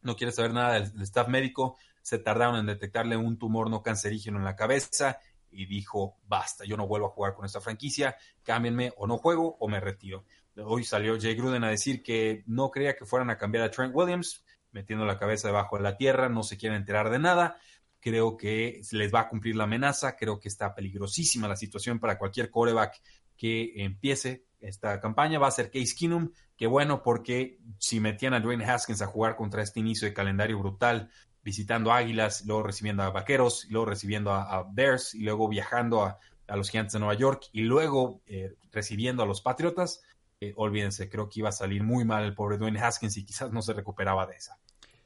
no 0.03 0.17
quiere 0.17 0.33
saber 0.33 0.53
nada 0.53 0.75
del 0.75 1.03
staff 1.03 1.29
médico, 1.29 1.77
se 2.03 2.19
tardaron 2.19 2.57
en 2.57 2.67
detectarle 2.67 3.17
un 3.17 3.39
tumor 3.39 3.69
no 3.69 3.83
cancerígeno 3.83 4.39
en 4.39 4.45
la 4.45 4.57
cabeza 4.57 5.19
y 5.51 5.67
dijo, 5.67 6.19
basta, 6.27 6.65
yo 6.65 6.77
no 6.77 6.87
vuelvo 6.87 7.07
a 7.07 7.11
jugar 7.11 7.35
con 7.35 7.45
esta 7.45 7.61
franquicia, 7.61 8.17
cámbienme 8.43 8.93
o 8.97 9.07
no 9.07 9.19
juego 9.19 9.57
o 9.59 9.69
me 9.69 9.81
retiro. 9.81 10.25
Hoy 10.57 10.85
salió 10.85 11.21
Jay 11.21 11.35
Gruden 11.35 11.65
a 11.65 11.71
decir 11.71 12.03
que 12.03 12.45
no 12.47 12.71
creía 12.71 12.97
que 12.97 13.05
fueran 13.05 13.31
a 13.31 13.37
cambiar 13.37 13.65
a 13.65 13.71
Trent 13.71 13.95
Williams, 13.95 14.45
metiendo 14.73 15.05
la 15.05 15.19
cabeza 15.19 15.49
debajo 15.49 15.77
de 15.77 15.83
la 15.83 15.97
tierra, 15.97 16.29
no 16.29 16.43
se 16.43 16.57
quiere 16.57 16.77
enterar 16.77 17.11
de 17.11 17.19
nada, 17.19 17.59
creo 18.01 18.37
que 18.37 18.81
les 18.93 19.13
va 19.13 19.21
a 19.21 19.29
cumplir 19.29 19.57
la 19.57 19.65
amenaza, 19.65 20.17
creo 20.17 20.39
que 20.39 20.49
está 20.49 20.75
peligrosísima 20.75 21.49
la 21.49 21.57
situación 21.57 21.99
para 21.99 22.19
cualquier 22.19 22.51
coreback 22.51 23.01
que 23.37 23.73
empiece 23.83 24.45
esta 24.67 25.01
campaña. 25.01 25.39
Va 25.39 25.49
a 25.49 25.53
ser 25.53 25.71
Case 25.71 25.95
Keenum, 25.99 26.33
que 26.57 26.67
bueno, 26.67 27.03
porque 27.03 27.59
si 27.79 28.01
metían 28.01 28.35
a 28.35 28.41
Dwayne 28.41 28.65
Haskins 28.65 29.03
a 29.03 29.07
jugar 29.07 29.37
contra 29.37 29.63
este 29.63 29.81
inicio 29.81 30.09
de 30.09 30.15
calendario 30.15 30.59
brutal, 30.59 31.11
visitando 31.43 31.93
Águilas, 31.93 32.45
luego 32.45 32.65
recibiendo 32.65 33.03
a 33.03 33.11
Vaqueros, 33.11 33.67
luego 33.71 33.87
recibiendo 33.87 34.33
a, 34.33 34.67
Bears, 34.73 35.15
y 35.15 35.21
luego 35.21 35.49
viajando 35.49 36.05
a, 36.05 36.19
los 36.49 36.71
Giants 36.71 36.93
de 36.93 36.99
Nueva 36.99 37.15
York, 37.15 37.45
y 37.53 37.63
luego 37.63 38.21
eh, 38.27 38.55
recibiendo 38.73 39.23
a 39.23 39.27
los 39.27 39.43
Patriotas, 39.43 40.03
eh, 40.41 40.53
olvídense, 40.57 41.09
creo 41.09 41.29
que 41.29 41.41
iba 41.41 41.49
a 41.49 41.53
salir 41.53 41.83
muy 41.83 42.05
mal 42.05 42.25
el 42.25 42.35
pobre 42.35 42.59
Dwayne 42.59 42.81
Haskins 42.81 43.17
y 43.17 43.25
quizás 43.25 43.53
no 43.53 43.63
se 43.63 43.73
recuperaba 43.73 44.27
de 44.27 44.37
esa. 44.37 44.59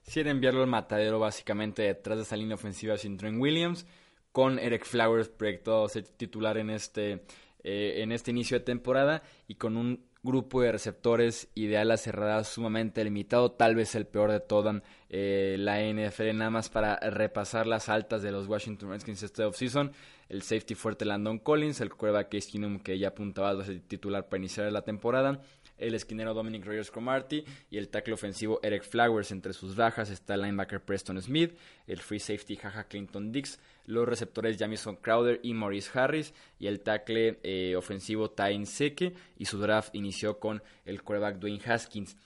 Si 0.03 0.19
era 0.19 0.31
enviarlo 0.31 0.63
al 0.63 0.67
matadero 0.67 1.21
básicamente 1.21 1.83
detrás 1.83 2.19
de 2.19 2.25
esa 2.25 2.37
línea 2.37 2.57
ofensiva 2.57 2.97
sin 2.97 3.17
Trent 3.17 3.41
Williams, 3.41 3.87
con 4.33 4.59
Eric 4.59 4.85
Flowers 4.85 5.29
proyectado 5.29 5.85
a 5.85 5.89
ser 5.89 6.05
titular 6.05 6.57
en 6.59 6.71
este, 6.71 7.25
eh, 7.65 8.03
en 8.03 8.13
este 8.13 8.31
inicio 8.31 8.59
de 8.59 8.65
temporada 8.65 9.23
y 9.49 9.57
con 9.57 9.77
un 9.77 10.05
grupo 10.23 10.61
de 10.61 10.73
receptores 10.73 11.49
y 11.55 11.67
de 11.67 11.97
cerradas 11.97 12.49
sumamente 12.49 13.03
limitado, 13.03 13.53
tal 13.53 13.75
vez 13.75 13.95
el 13.95 14.07
peor 14.07 14.31
de 14.31 14.41
toda 14.41 14.83
eh, 15.09 15.57
la 15.59 15.81
NFL, 15.81 16.37
nada 16.37 16.51
más 16.51 16.69
para 16.69 16.97
repasar 16.97 17.67
las 17.67 17.89
altas 17.89 18.23
de 18.23 18.31
los 18.31 18.47
Washington 18.47 18.91
Redskins 18.91 19.23
este 19.23 19.45
offseason, 19.45 19.93
el 20.29 20.43
safety 20.43 20.75
fuerte 20.75 21.05
Landon 21.05 21.39
Collins, 21.39 21.81
el 21.81 21.91
quarterback 21.91 22.31
Case 22.31 22.51
Keenum 22.51 22.81
que 22.81 22.99
ya 22.99 23.09
apuntaba 23.09 23.51
a 23.51 23.65
ser 23.65 23.81
titular 23.81 24.29
para 24.29 24.39
iniciar 24.39 24.71
la 24.71 24.83
temporada, 24.83 25.41
el 25.79 25.95
esquinero 25.95 26.35
Dominic 26.35 26.67
Rogers 26.67 26.91
Cromarty 26.91 27.45
y 27.71 27.79
el 27.79 27.89
tackle 27.89 28.15
ofensivo 28.15 28.61
Eric 28.63 28.85
Flowers. 28.85 29.33
Entre 29.33 29.55
sus 29.55 29.75
bajas 29.75 30.11
está 30.11 30.35
el 30.35 30.43
linebacker 30.43 30.83
Preston 30.83 31.21
Smith, 31.21 31.57
el 31.87 32.01
free 32.01 32.21
safety 32.21 32.57
Jaja 32.57 32.85
Clinton 32.85 33.33
Dix, 33.33 33.59
los 33.91 34.09
receptores 34.09 34.57
Jamison 34.59 34.97
Crowder 34.97 35.41
y 35.43 35.55
Maurice 35.55 35.91
Harris 35.99 36.33
y 36.59 36.67
el 36.67 36.81
tackle 36.81 37.39
eh, 37.43 37.77
ofensivo 37.77 38.31
Tyne 38.31 38.67
Seke 38.67 39.15
y 39.37 39.45
su 39.45 39.59
draft 39.59 39.95
inició 39.95 40.39
con 40.39 40.63
el 40.85 41.03
quarterback 41.03 41.39
Dwayne 41.39 41.63
Haskins. 41.65 42.17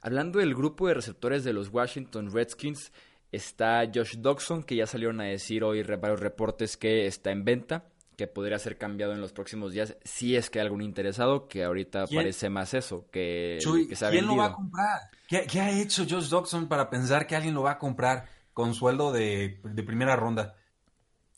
Hablando 0.00 0.38
del 0.38 0.54
grupo 0.54 0.88
de 0.88 0.94
receptores 0.94 1.44
de 1.44 1.52
los 1.52 1.68
Washington 1.68 2.32
Redskins, 2.32 2.92
está 3.32 3.82
Josh 3.92 4.16
Dodson, 4.18 4.62
que 4.62 4.76
ya 4.76 4.86
salieron 4.86 5.20
a 5.20 5.24
decir 5.24 5.64
hoy 5.64 5.82
varios 5.82 6.20
reportes 6.20 6.76
que 6.76 7.06
está 7.06 7.30
en 7.30 7.44
venta 7.44 7.84
que 8.18 8.26
podría 8.26 8.58
ser 8.58 8.76
cambiado 8.76 9.12
en 9.12 9.20
los 9.20 9.32
próximos 9.32 9.72
días 9.72 9.96
si 10.02 10.34
es 10.34 10.50
que 10.50 10.58
hay 10.58 10.66
algún 10.66 10.82
interesado, 10.82 11.46
que 11.46 11.62
ahorita 11.62 12.08
parece 12.08 12.50
más 12.50 12.74
eso, 12.74 13.06
que, 13.12 13.58
¿Quién 13.62 14.26
lo 14.26 14.36
va 14.36 14.46
a 14.46 14.52
comprar? 14.52 15.02
¿Qué, 15.28 15.60
ha 15.60 15.70
hecho 15.70 16.04
Josh 16.08 16.28
Dodson 16.28 16.66
para 16.66 16.90
pensar 16.90 17.28
que 17.28 17.36
alguien 17.36 17.54
lo 17.54 17.62
va 17.62 17.72
a 17.72 17.78
comprar 17.78 18.26
con 18.52 18.74
sueldo 18.74 19.12
de, 19.12 19.60
primera 19.86 20.16
ronda? 20.16 20.56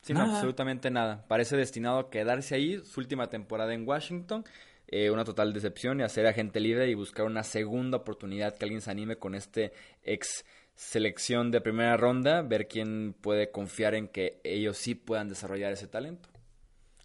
Sí, 0.00 0.14
absolutamente 0.16 0.90
nada. 0.90 1.24
Parece 1.28 1.56
destinado 1.56 1.98
a 1.98 2.10
quedarse 2.10 2.54
ahí, 2.54 2.82
su 2.84 3.00
última 3.00 3.28
temporada 3.28 3.74
en 3.74 3.86
Washington, 3.86 4.44
eh, 4.88 5.10
una 5.10 5.24
total 5.24 5.52
decepción 5.52 6.00
y 6.00 6.02
hacer 6.02 6.26
agente 6.26 6.58
libre 6.58 6.88
y 6.88 6.94
buscar 6.94 7.26
una 7.26 7.42
segunda 7.42 7.98
oportunidad 7.98 8.56
que 8.56 8.64
alguien 8.64 8.80
se 8.80 8.90
anime 8.90 9.16
con 9.16 9.34
este 9.34 9.72
ex 10.02 10.44
selección 10.74 11.50
de 11.50 11.60
primera 11.60 11.96
ronda, 11.98 12.40
ver 12.40 12.66
quién 12.66 13.14
puede 13.20 13.50
confiar 13.50 13.94
en 13.94 14.08
que 14.08 14.40
ellos 14.44 14.78
sí 14.78 14.94
puedan 14.94 15.28
desarrollar 15.28 15.72
ese 15.72 15.86
talento. 15.86 16.30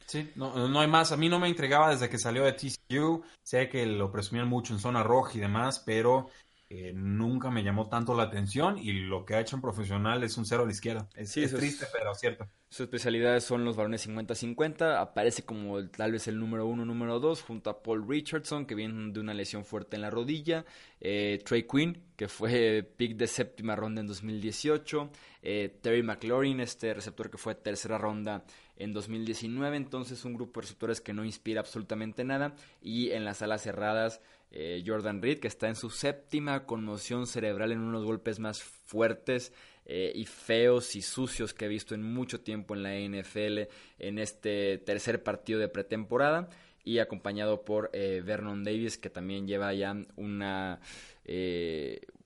Sí, 0.05 0.31
no, 0.35 0.69
no 0.69 0.79
hay 0.79 0.87
más. 0.87 1.11
A 1.11 1.17
mí 1.17 1.29
no 1.29 1.39
me 1.39 1.47
entregaba 1.47 1.89
desde 1.89 2.09
que 2.09 2.17
salió 2.17 2.45
de 2.45 2.53
TCU. 2.53 3.23
Sé 3.43 3.67
que 3.69 3.85
lo 3.85 4.11
presumían 4.11 4.47
mucho 4.47 4.73
en 4.73 4.79
zona 4.79 5.03
roja 5.03 5.31
y 5.35 5.41
demás, 5.41 5.79
pero 5.85 6.29
eh, 6.67 6.93
nunca 6.95 7.51
me 7.51 7.63
llamó 7.63 7.89
tanto 7.89 8.15
la 8.15 8.23
atención 8.23 8.79
y 8.79 8.91
lo 8.91 9.23
que 9.23 9.35
ha 9.35 9.39
hecho 9.39 9.55
en 9.55 9.61
profesional 9.61 10.23
es 10.23 10.35
un 10.35 10.45
cero 10.47 10.63
a 10.63 10.65
la 10.65 10.71
izquierda. 10.71 11.07
Es, 11.13 11.31
triste, 11.31 11.85
pero 11.93 12.15
cierto. 12.15 12.47
Sus 12.69 12.85
especialidades 12.85 13.43
son 13.43 13.63
los 13.63 13.75
varones 13.75 14.07
50-50. 14.07 14.99
Aparece 14.99 15.43
como 15.43 15.87
tal 15.89 16.11
vez 16.11 16.27
el 16.27 16.39
número 16.39 16.65
uno, 16.65 16.83
número 16.83 17.19
dos, 17.19 17.43
junto 17.43 17.69
a 17.69 17.83
Paul 17.83 18.07
Richardson, 18.07 18.65
que 18.65 18.73
viene 18.73 19.13
de 19.13 19.19
una 19.19 19.35
lesión 19.35 19.63
fuerte 19.63 19.95
en 19.95 20.01
la 20.01 20.09
rodilla. 20.09 20.65
Eh, 20.99 21.39
Trey 21.45 21.67
Quinn, 21.67 22.01
que 22.15 22.27
fue 22.27 22.81
pick 22.97 23.15
de 23.15 23.27
séptima 23.27 23.75
ronda 23.75 24.01
en 24.01 24.07
2018. 24.07 25.11
Eh, 25.43 25.77
Terry 25.81 26.01
McLaurin, 26.01 26.59
este 26.59 26.95
receptor 26.95 27.29
que 27.29 27.37
fue 27.37 27.53
tercera 27.53 27.99
ronda 27.99 28.43
en 28.77 28.93
2019, 28.93 29.77
entonces 29.77 30.25
un 30.25 30.33
grupo 30.33 30.59
de 30.59 30.65
receptores 30.65 31.01
que 31.01 31.13
no 31.13 31.23
inspira 31.23 31.61
absolutamente 31.61 32.23
nada. 32.23 32.55
Y 32.81 33.11
en 33.11 33.23
las 33.23 33.41
alas 33.41 33.61
cerradas, 33.61 34.21
eh, 34.51 34.83
Jordan 34.85 35.21
Reed, 35.21 35.39
que 35.39 35.47
está 35.47 35.67
en 35.67 35.75
su 35.75 35.89
séptima 35.89 36.65
conmoción 36.65 37.27
cerebral 37.27 37.71
en 37.71 37.79
unos 37.79 38.03
golpes 38.03 38.39
más 38.39 38.63
fuertes 38.63 39.53
eh, 39.85 40.11
y 40.15 40.25
feos 40.25 40.95
y 40.95 41.01
sucios 41.01 41.53
que 41.53 41.65
he 41.65 41.69
visto 41.69 41.95
en 41.95 42.03
mucho 42.03 42.41
tiempo 42.41 42.75
en 42.75 42.83
la 42.83 42.95
NFL 42.95 43.69
en 43.99 44.19
este 44.19 44.77
tercer 44.79 45.23
partido 45.23 45.59
de 45.59 45.69
pretemporada. 45.69 46.49
Y 46.83 46.99
acompañado 46.99 47.65
por 47.65 47.89
eh, 47.93 48.21
Vernon 48.23 48.63
Davis, 48.63 48.99
que 48.99 49.09
también 49.09 49.47
lleva 49.47 49.73
ya 49.73 49.95
una 50.17 50.79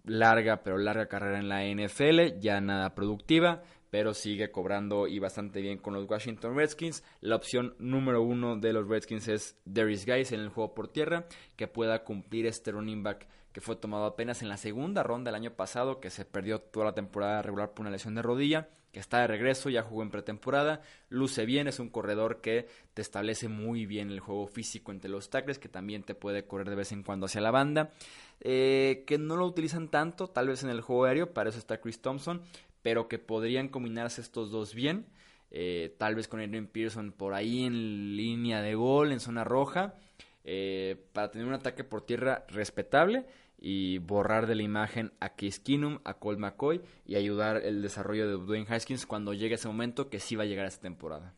larga, 0.04 0.64
pero 0.64 0.78
larga 0.78 1.08
carrera 1.08 1.40
en 1.40 1.48
la 1.48 1.64
NFL, 1.64 2.40
ya 2.42 2.60
nada 2.60 2.94
productiva 2.94 3.64
pero 3.90 4.14
sigue 4.14 4.52
cobrando 4.52 5.08
y 5.08 5.20
bastante 5.20 5.62
bien 5.62 5.78
con 5.78 5.94
los 5.94 6.10
Washington 6.10 6.56
Redskins. 6.56 7.04
La 7.22 7.36
opción 7.36 7.76
número 7.80 8.22
uno 8.22 8.58
de 8.58 8.74
los 8.74 8.88
Redskins 8.88 9.28
es 9.28 9.58
Darius 9.66 10.06
Guys 10.06 10.32
en 10.32 10.42
el 10.42 10.50
juego 10.50 10.74
por 10.74 10.88
tierra, 10.88 11.26
que 11.56 11.68
pueda 11.68 12.04
cumplir 12.04 12.46
este 12.46 12.72
running 12.72 13.04
back 13.04 13.28
que 13.52 13.62
fue 13.62 13.76
tomado 13.76 14.06
apenas 14.06 14.42
en 14.42 14.50
la 14.50 14.58
segunda 14.58 15.04
ronda 15.04 15.32
del 15.32 15.42
año 15.42 15.56
pasado, 15.56 16.00
que 16.00 16.10
se 16.10 16.26
perdió 16.26 16.60
toda 16.60 16.88
la 16.88 16.94
temporada 16.94 17.42
regular 17.42 17.72
por 17.72 17.82
una 17.82 17.92
lesión 17.92 18.16
de 18.16 18.22
rodilla, 18.22 18.70
que 18.92 19.00
está 19.00 19.22
de 19.22 19.28
regreso, 19.28 19.70
ya 19.70 19.84
jugó 19.84 20.02
en 20.02 20.10
pretemporada, 20.10 20.82
luce 21.10 21.46
bien, 21.46 21.68
es 21.68 21.80
un 21.80 21.90
corredor 21.90 22.42
que 22.42 22.68
te 22.94 23.02
establece 23.02 23.48
muy 23.48 23.86
bien 23.86 24.10
el 24.10 24.20
juego 24.20 24.48
físico 24.48 24.92
entre 24.92 25.12
los 25.12 25.30
tackles, 25.30 25.60
que 25.60 25.70
también 25.70 26.04
te 26.04 26.16
puede 26.16 26.46
correr 26.46 26.70
de 26.70 26.76
vez 26.76 26.92
en 26.92 27.04
cuando 27.04 27.28
hacia 27.28 27.42
la 27.42 27.52
banda, 27.52 27.92
eh, 28.40 29.04
que 29.06 29.18
no 29.18 29.36
lo 29.36 29.46
utilizan 29.46 29.90
tanto, 29.90 30.28
tal 30.28 30.48
vez 30.48 30.64
en 30.64 30.70
el 30.70 30.82
juego 30.82 31.06
aéreo, 31.06 31.34
para 31.34 31.50
eso 31.50 31.60
está 31.60 31.80
Chris 31.82 32.02
Thompson, 32.02 32.42
pero 32.82 33.08
que 33.08 33.20
podrían 33.20 33.68
combinarse 33.68 34.22
estos 34.22 34.52
dos 34.52 34.74
bien. 34.74 35.06
Eh, 35.52 35.96
tal 35.98 36.16
vez 36.16 36.28
con 36.28 36.40
Adrian 36.40 36.68
Pearson 36.68 37.12
por 37.12 37.34
ahí 37.34 37.64
en 37.66 38.16
línea 38.16 38.62
de 38.62 38.76
gol, 38.76 39.12
en 39.12 39.20
zona 39.20 39.44
roja, 39.44 39.96
eh, 40.44 41.08
para 41.14 41.32
tener 41.32 41.48
un 41.48 41.54
ataque 41.54 41.84
por 41.84 42.06
tierra 42.06 42.46
respetable 42.50 43.26
y 43.58 43.98
borrar 43.98 44.48
de 44.48 44.56
la 44.56 44.64
imagen 44.64 45.12
a 45.20 45.30
Case 45.36 45.62
Keenum, 45.62 46.00
a 46.06 46.16
Cole 46.16 46.38
McCoy 46.38 46.82
y 47.06 47.16
ayudar 47.16 47.58
el 47.58 47.82
desarrollo 47.82 48.28
de 48.28 48.46
Dwayne 48.46 48.68
Haskins 48.70 49.06
cuando 49.06 49.34
llegue 49.34 49.56
ese 49.56 49.68
momento 49.68 50.10
que 50.10 50.20
sí 50.20 50.36
va 50.36 50.44
a 50.44 50.48
llegar 50.48 50.66
a 50.66 50.70
esta 50.70 50.82
temporada. 50.84 51.36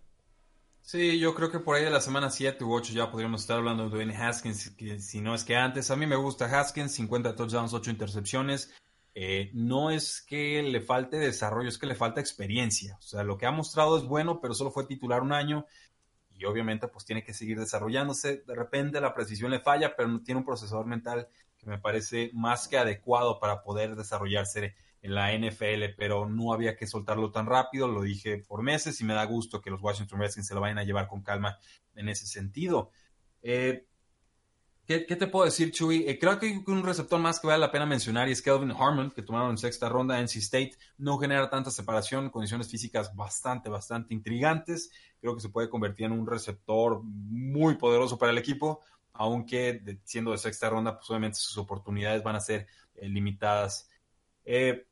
Sí, 0.81 1.19
yo 1.19 1.33
creo 1.35 1.51
que 1.51 1.59
por 1.59 1.75
ahí 1.75 1.83
de 1.83 1.91
la 1.91 2.01
semana 2.01 2.29
7 2.29 2.63
u 2.63 2.73
8 2.73 2.93
ya 2.93 3.11
podríamos 3.11 3.41
estar 3.41 3.57
hablando 3.57 3.83
de 3.83 3.89
Dwayne 3.91 4.15
Haskins, 4.15 4.75
si 4.99 5.21
no 5.21 5.35
es 5.35 5.43
que 5.43 5.55
antes. 5.55 5.91
A 5.91 5.95
mí 5.95 6.05
me 6.05 6.15
gusta 6.15 6.45
Haskins, 6.45 6.91
50 6.93 7.35
touchdowns, 7.35 7.73
8 7.73 7.91
intercepciones. 7.91 8.73
Eh, 9.13 9.51
no 9.53 9.91
es 9.91 10.21
que 10.21 10.63
le 10.63 10.81
falte 10.81 11.17
desarrollo, 11.17 11.69
es 11.69 11.77
que 11.77 11.87
le 11.87 11.95
falta 11.95 12.21
experiencia. 12.21 12.95
O 12.97 13.01
sea, 13.01 13.23
lo 13.23 13.37
que 13.37 13.45
ha 13.45 13.51
mostrado 13.51 13.97
es 13.97 14.03
bueno, 14.03 14.39
pero 14.39 14.53
solo 14.53 14.71
fue 14.71 14.85
titular 14.85 15.21
un 15.21 15.33
año 15.33 15.65
y 16.33 16.45
obviamente 16.45 16.87
pues 16.87 17.05
tiene 17.05 17.23
que 17.23 17.33
seguir 17.33 17.59
desarrollándose. 17.59 18.43
De 18.47 18.55
repente 18.55 19.01
la 19.01 19.13
precisión 19.13 19.51
le 19.51 19.59
falla, 19.59 19.95
pero 19.95 20.21
tiene 20.21 20.39
un 20.39 20.45
procesador 20.45 20.85
mental 20.85 21.27
que 21.57 21.67
me 21.67 21.77
parece 21.77 22.31
más 22.33 22.67
que 22.67 22.77
adecuado 22.77 23.39
para 23.39 23.61
poder 23.61 23.95
desarrollarse 23.95 24.75
en 25.03 25.15
la 25.15 25.33
NFL, 25.33 25.95
pero 25.97 26.27
no 26.27 26.53
había 26.53 26.75
que 26.75 26.87
soltarlo 26.87 27.31
tan 27.31 27.47
rápido, 27.47 27.87
lo 27.87 28.01
dije 28.01 28.37
por 28.37 28.61
meses 28.61 29.01
y 29.01 29.03
me 29.03 29.13
da 29.13 29.25
gusto 29.25 29.61
que 29.61 29.71
los 29.71 29.81
Washington 29.81 30.19
Redskins 30.19 30.47
se 30.47 30.53
lo 30.53 30.61
vayan 30.61 30.77
a 30.77 30.83
llevar 30.83 31.07
con 31.07 31.21
calma 31.21 31.57
en 31.95 32.09
ese 32.09 32.25
sentido. 32.27 32.91
Eh, 33.41 33.87
¿Qué, 35.07 35.15
te 35.15 35.27
puedo 35.27 35.45
decir, 35.45 35.71
Chuy? 35.71 36.03
Eh, 36.07 36.19
creo 36.19 36.37
que 36.37 36.63
un 36.67 36.83
receptor 36.83 37.19
más 37.19 37.39
que 37.39 37.47
vale 37.47 37.59
la 37.59 37.71
pena 37.71 37.85
mencionar 37.85 38.27
y 38.27 38.33
es 38.33 38.41
Kelvin 38.41 38.71
Harmon, 38.71 39.11
que 39.11 39.21
tomaron 39.21 39.51
en 39.51 39.57
sexta 39.57 39.87
ronda. 39.87 40.19
NC 40.19 40.35
State 40.37 40.73
no 40.97 41.17
genera 41.17 41.49
tanta 41.49 41.71
separación, 41.71 42.29
condiciones 42.29 42.69
físicas 42.69 43.15
bastante, 43.15 43.69
bastante 43.69 44.13
intrigantes. 44.13 44.91
Creo 45.21 45.35
que 45.35 45.41
se 45.41 45.49
puede 45.49 45.69
convertir 45.69 46.07
en 46.07 46.11
un 46.11 46.27
receptor 46.27 47.01
muy 47.03 47.75
poderoso 47.75 48.17
para 48.17 48.31
el 48.31 48.37
equipo, 48.37 48.81
aunque 49.13 49.99
siendo 50.03 50.31
de 50.31 50.37
sexta 50.37 50.69
ronda, 50.69 50.97
pues 50.97 51.09
obviamente 51.09 51.37
sus 51.37 51.57
oportunidades 51.57 52.23
van 52.23 52.35
a 52.35 52.41
ser 52.41 52.67
eh, 52.95 53.07
limitadas. 53.07 53.89
Eh, 54.43 54.85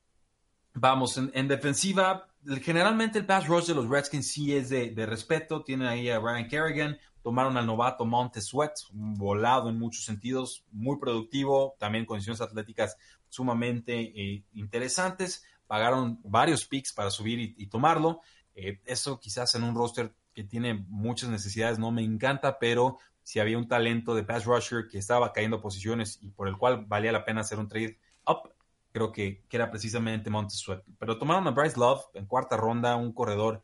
vamos, 0.73 1.17
en, 1.17 1.47
defensiva, 1.47 2.29
generalmente 2.61 3.19
el 3.19 3.25
pass 3.25 3.47
rush 3.47 3.65
de 3.65 3.75
los 3.75 3.89
Redskins 3.89 4.31
sí 4.31 4.55
es 4.55 4.69
de, 4.69 4.91
de 4.91 5.05
respeto. 5.05 5.63
Tienen 5.63 5.87
ahí 5.87 6.09
a 6.09 6.19
Ryan 6.19 6.47
Kerrigan, 6.47 6.97
Tomaron 7.29 7.57
al 7.57 7.67
novato 7.67 8.05
Monte 8.05 8.41
Sweat, 8.41 8.73
volado 8.91 9.69
en 9.69 9.77
muchos 9.77 10.03
sentidos, 10.03 10.65
muy 10.71 10.97
productivo, 10.97 11.75
también 11.77 12.07
condiciones 12.07 12.41
atléticas 12.41 12.97
sumamente 13.27 13.99
eh, 13.99 14.43
interesantes. 14.53 15.43
Pagaron 15.67 16.19
varios 16.23 16.65
picks 16.65 16.91
para 16.91 17.11
subir 17.11 17.53
y, 17.55 17.67
tomarlo. 17.67 18.21
Eh, 18.55 18.81
eso 18.85 19.19
quizás 19.19 19.53
en 19.53 19.61
un 19.61 19.75
roster 19.75 20.11
que 20.33 20.43
tiene 20.43 20.73
muchas 20.87 21.29
necesidades 21.29 21.77
no 21.77 21.91
me 21.91 22.01
encanta, 22.01 22.57
pero 22.57 22.97
si 23.21 23.39
había 23.39 23.59
un 23.59 23.67
talento 23.67 24.15
de 24.15 24.23
pass 24.23 24.45
rusher 24.45 24.87
que 24.89 24.97
estaba 24.97 25.31
cayendo 25.31 25.61
posiciones 25.61 26.17
y 26.23 26.31
por 26.31 26.47
el 26.47 26.57
cual 26.57 26.83
valía 26.87 27.11
la 27.11 27.25
pena 27.25 27.41
hacer 27.41 27.59
un 27.59 27.67
trade 27.67 27.99
up, 28.25 28.55
creo 28.91 29.11
que, 29.11 29.43
que 29.47 29.55
era 29.55 29.69
precisamente 29.69 30.31
Montez 30.31 30.57
Sweat. 30.57 30.81
Pero 30.97 31.19
tomaron 31.19 31.47
a 31.47 31.51
Bryce 31.51 31.77
Love 31.79 32.05
en 32.15 32.25
cuarta 32.25 32.57
ronda, 32.57 32.95
un 32.95 33.13
corredor 33.13 33.61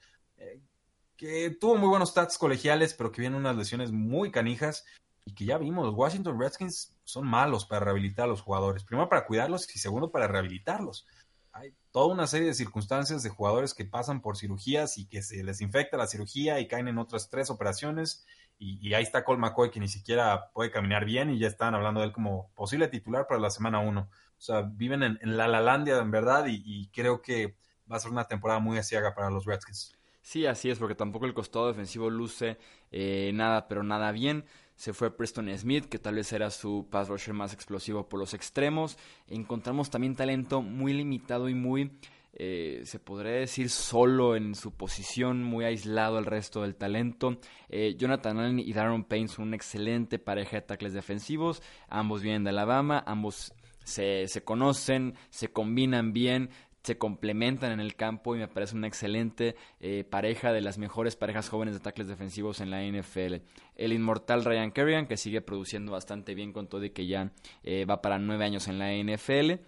que 1.17 1.49
tuvo 1.49 1.75
muy 1.75 1.89
buenos 1.89 2.09
stats 2.09 2.37
colegiales, 2.37 2.93
pero 2.93 3.11
que 3.11 3.21
viene 3.21 3.37
unas 3.37 3.55
lesiones 3.55 3.91
muy 3.91 4.31
canijas 4.31 4.85
y 5.25 5.33
que 5.33 5.45
ya 5.45 5.57
vimos, 5.57 5.85
los 5.85 5.95
Washington 5.95 6.39
Redskins 6.39 6.95
son 7.03 7.25
malos 7.25 7.65
para 7.65 7.83
rehabilitar 7.83 8.25
a 8.25 8.29
los 8.29 8.41
jugadores. 8.41 8.83
Primero 8.83 9.09
para 9.09 9.25
cuidarlos 9.25 9.73
y 9.75 9.79
segundo 9.79 10.11
para 10.11 10.27
rehabilitarlos. 10.27 11.07
Hay 11.51 11.73
toda 11.91 12.13
una 12.13 12.27
serie 12.27 12.47
de 12.47 12.53
circunstancias 12.53 13.23
de 13.23 13.29
jugadores 13.29 13.73
que 13.73 13.85
pasan 13.85 14.21
por 14.21 14.37
cirugías 14.37 14.97
y 14.97 15.07
que 15.07 15.21
se 15.21 15.43
les 15.43 15.61
infecta 15.61 15.97
la 15.97 16.07
cirugía 16.07 16.59
y 16.59 16.67
caen 16.67 16.87
en 16.87 16.97
otras 16.97 17.29
tres 17.29 17.49
operaciones. 17.49 18.25
Y, 18.57 18.93
ahí 18.93 19.03
está 19.03 19.25
Cole 19.25 19.39
McCoy 19.39 19.71
que 19.71 19.79
ni 19.79 19.87
siquiera 19.87 20.51
puede 20.53 20.71
caminar 20.71 21.05
bien 21.05 21.29
y 21.29 21.39
ya 21.39 21.47
están 21.47 21.75
hablando 21.75 22.01
de 22.01 22.07
él 22.07 22.13
como 22.13 22.51
posible 22.55 22.87
titular 22.87 23.27
para 23.27 23.39
la 23.39 23.49
semana 23.49 23.79
1. 23.79 24.01
O 24.01 24.41
sea, 24.41 24.61
viven 24.61 25.01
en, 25.03 25.37
la 25.37 25.47
Lalandia 25.47 25.97
en 25.97 26.11
verdad 26.11 26.45
y, 26.47 26.89
creo 26.89 27.21
que 27.21 27.57
va 27.91 27.97
a 27.97 27.99
ser 27.99 28.11
una 28.11 28.27
temporada 28.27 28.59
muy 28.59 28.77
asiaga 28.77 29.15
para 29.15 29.29
los 29.29 29.45
Redskins. 29.45 29.97
Sí, 30.25 30.47
así 30.47 30.71
es, 30.71 30.79
porque 30.79 30.95
tampoco 30.95 31.27
el 31.27 31.35
costado 31.35 31.67
defensivo 31.67 32.09
luce 32.09 32.57
eh, 32.91 33.29
nada, 33.35 33.67
pero 33.67 33.83
nada 33.83 34.11
bien. 34.11 34.45
Se 34.73 34.91
fue 34.91 35.15
Preston 35.15 35.55
Smith, 35.55 35.85
que 35.85 35.99
tal 35.99 36.15
vez 36.15 36.33
era 36.33 36.49
su 36.49 36.87
pass 36.89 37.09
rusher 37.09 37.35
más 37.35 37.53
explosivo 37.53 38.09
por 38.09 38.19
los 38.19 38.33
extremos. 38.33 38.97
Encontramos 39.27 39.91
también 39.91 40.15
talento 40.15 40.63
muy 40.63 40.93
limitado 40.93 41.47
y 41.47 41.53
muy, 41.53 41.91
eh, 42.33 42.81
se 42.85 42.97
podría 42.97 43.33
decir, 43.33 43.69
solo 43.69 44.35
en 44.35 44.55
su 44.55 44.71
posición, 44.71 45.43
muy 45.43 45.63
aislado 45.63 46.17
al 46.17 46.25
resto 46.25 46.63
del 46.63 46.75
talento. 46.75 47.37
Eh, 47.69 47.93
Jonathan 47.95 48.39
Allen 48.39 48.57
y 48.57 48.73
Darren 48.73 49.03
Payne 49.03 49.27
son 49.27 49.49
una 49.49 49.57
excelente 49.57 50.17
pareja 50.17 50.55
de 50.55 50.63
tackles 50.63 50.93
defensivos. 50.93 51.61
Ambos 51.87 52.23
vienen 52.23 52.45
de 52.45 52.49
Alabama, 52.49 53.03
ambos 53.05 53.53
se, 53.83 54.27
se, 54.27 54.43
conocen, 54.43 55.13
se 55.29 55.49
combinan 55.49 56.13
bien, 56.13 56.49
se 56.85 56.99
complementan 56.99 57.71
en 57.71 57.79
el 57.79 57.95
campo 57.95 58.35
y 58.35 58.39
me 58.39 58.47
parece 58.47 58.75
una 58.75 58.87
excelente 58.87 59.55
eh, 59.79 60.03
pareja 60.07 60.53
de 60.53 60.61
las 60.61 60.77
mejores 60.77 61.15
parejas 61.15 61.49
jóvenes 61.49 61.73
de 61.73 61.79
tackles 61.79 62.07
defensivos 62.07 62.61
en 62.61 62.69
la 62.69 62.83
NFL. 62.83 63.37
El 63.75 63.91
inmortal 63.91 64.45
Ryan 64.45 64.71
Kerrigan, 64.71 65.07
que 65.07 65.17
sigue 65.17 65.41
produciendo 65.41 65.91
bastante 65.91 66.35
bien 66.35 66.53
con 66.53 66.67
todo 66.67 66.85
y 66.85 66.91
que 66.91 67.07
ya 67.07 67.31
eh, 67.63 67.85
va 67.85 68.03
para 68.03 68.19
nueve 68.19 68.45
años 68.45 68.67
en 68.67 68.77
la 68.77 68.93
NFL. 68.93 69.63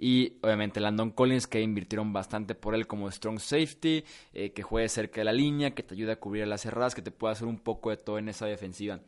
Y 0.00 0.34
obviamente 0.42 0.80
Landon 0.80 1.10
Collins, 1.10 1.46
que 1.46 1.60
invirtieron 1.60 2.12
bastante 2.12 2.56
por 2.56 2.74
él 2.74 2.88
como 2.88 3.10
strong 3.10 3.38
safety, 3.38 4.04
eh, 4.32 4.50
que 4.50 4.62
juegue 4.62 4.88
cerca 4.88 5.20
de 5.20 5.26
la 5.26 5.32
línea, 5.32 5.74
que 5.74 5.84
te 5.84 5.94
ayude 5.94 6.12
a 6.12 6.20
cubrir 6.20 6.46
las 6.48 6.62
cerradas, 6.62 6.96
que 6.96 7.02
te 7.02 7.12
pueda 7.12 7.32
hacer 7.32 7.46
un 7.46 7.58
poco 7.58 7.90
de 7.90 7.96
todo 7.98 8.18
en 8.18 8.28
esa 8.28 8.46
defensiva. 8.46 9.00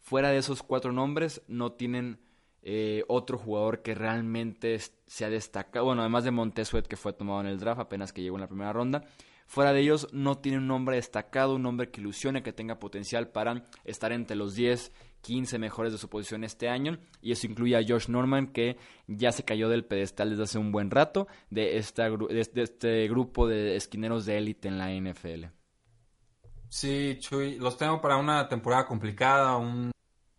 Fuera 0.00 0.30
de 0.30 0.38
esos 0.38 0.64
cuatro 0.64 0.92
nombres, 0.92 1.42
no 1.46 1.72
tienen 1.72 2.18
eh, 2.62 3.04
otro 3.08 3.38
jugador 3.38 3.82
que 3.82 3.94
realmente 3.94 4.78
se 5.06 5.24
ha 5.24 5.30
destacado, 5.30 5.86
bueno, 5.86 6.02
además 6.02 6.24
de 6.24 6.30
Montesuet 6.30 6.86
que 6.86 6.96
fue 6.96 7.12
tomado 7.12 7.40
en 7.40 7.46
el 7.46 7.58
draft 7.58 7.80
apenas 7.80 8.12
que 8.12 8.22
llegó 8.22 8.36
en 8.36 8.42
la 8.42 8.48
primera 8.48 8.72
ronda, 8.72 9.04
fuera 9.46 9.72
de 9.72 9.80
ellos 9.80 10.08
no 10.12 10.38
tiene 10.38 10.58
un 10.58 10.66
nombre 10.66 10.96
destacado, 10.96 11.54
un 11.54 11.62
nombre 11.62 11.90
que 11.90 12.00
ilusione, 12.00 12.42
que 12.42 12.52
tenga 12.52 12.78
potencial 12.78 13.28
para 13.28 13.64
estar 13.84 14.12
entre 14.12 14.36
los 14.36 14.54
10, 14.54 14.92
15 15.22 15.58
mejores 15.58 15.92
de 15.92 15.98
su 15.98 16.08
posición 16.08 16.44
este 16.44 16.68
año, 16.68 16.98
y 17.22 17.32
eso 17.32 17.46
incluye 17.46 17.76
a 17.76 17.84
Josh 17.86 18.08
Norman 18.08 18.48
que 18.48 18.76
ya 19.06 19.32
se 19.32 19.44
cayó 19.44 19.68
del 19.68 19.84
pedestal 19.84 20.30
desde 20.30 20.42
hace 20.44 20.58
un 20.58 20.72
buen 20.72 20.90
rato 20.90 21.28
de, 21.50 21.78
esta, 21.78 22.10
de 22.10 22.62
este 22.62 23.08
grupo 23.08 23.46
de 23.46 23.76
esquineros 23.76 24.26
de 24.26 24.38
élite 24.38 24.68
en 24.68 24.78
la 24.78 24.90
NFL. 24.92 25.46
Sí, 26.68 27.16
Chuy, 27.18 27.58
los 27.58 27.78
tengo 27.78 28.00
para 28.00 28.18
una 28.18 28.46
temporada 28.48 28.84
complicada, 28.84 29.56
un 29.56 29.90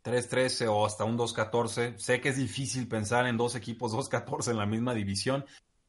3-13 0.10 0.68
o 0.68 0.86
hasta 0.86 1.04
un 1.04 1.18
2-14. 1.18 1.98
Sé 1.98 2.22
que 2.22 2.30
es 2.30 2.38
difícil 2.38 2.88
pensar 2.88 3.28
en 3.28 3.38
dos 3.38 3.56
equipos 3.56 3.94
2-14 3.94 4.52
en 4.52 4.58
la 4.58 4.66
misma 4.66 4.94
división. 4.94 5.46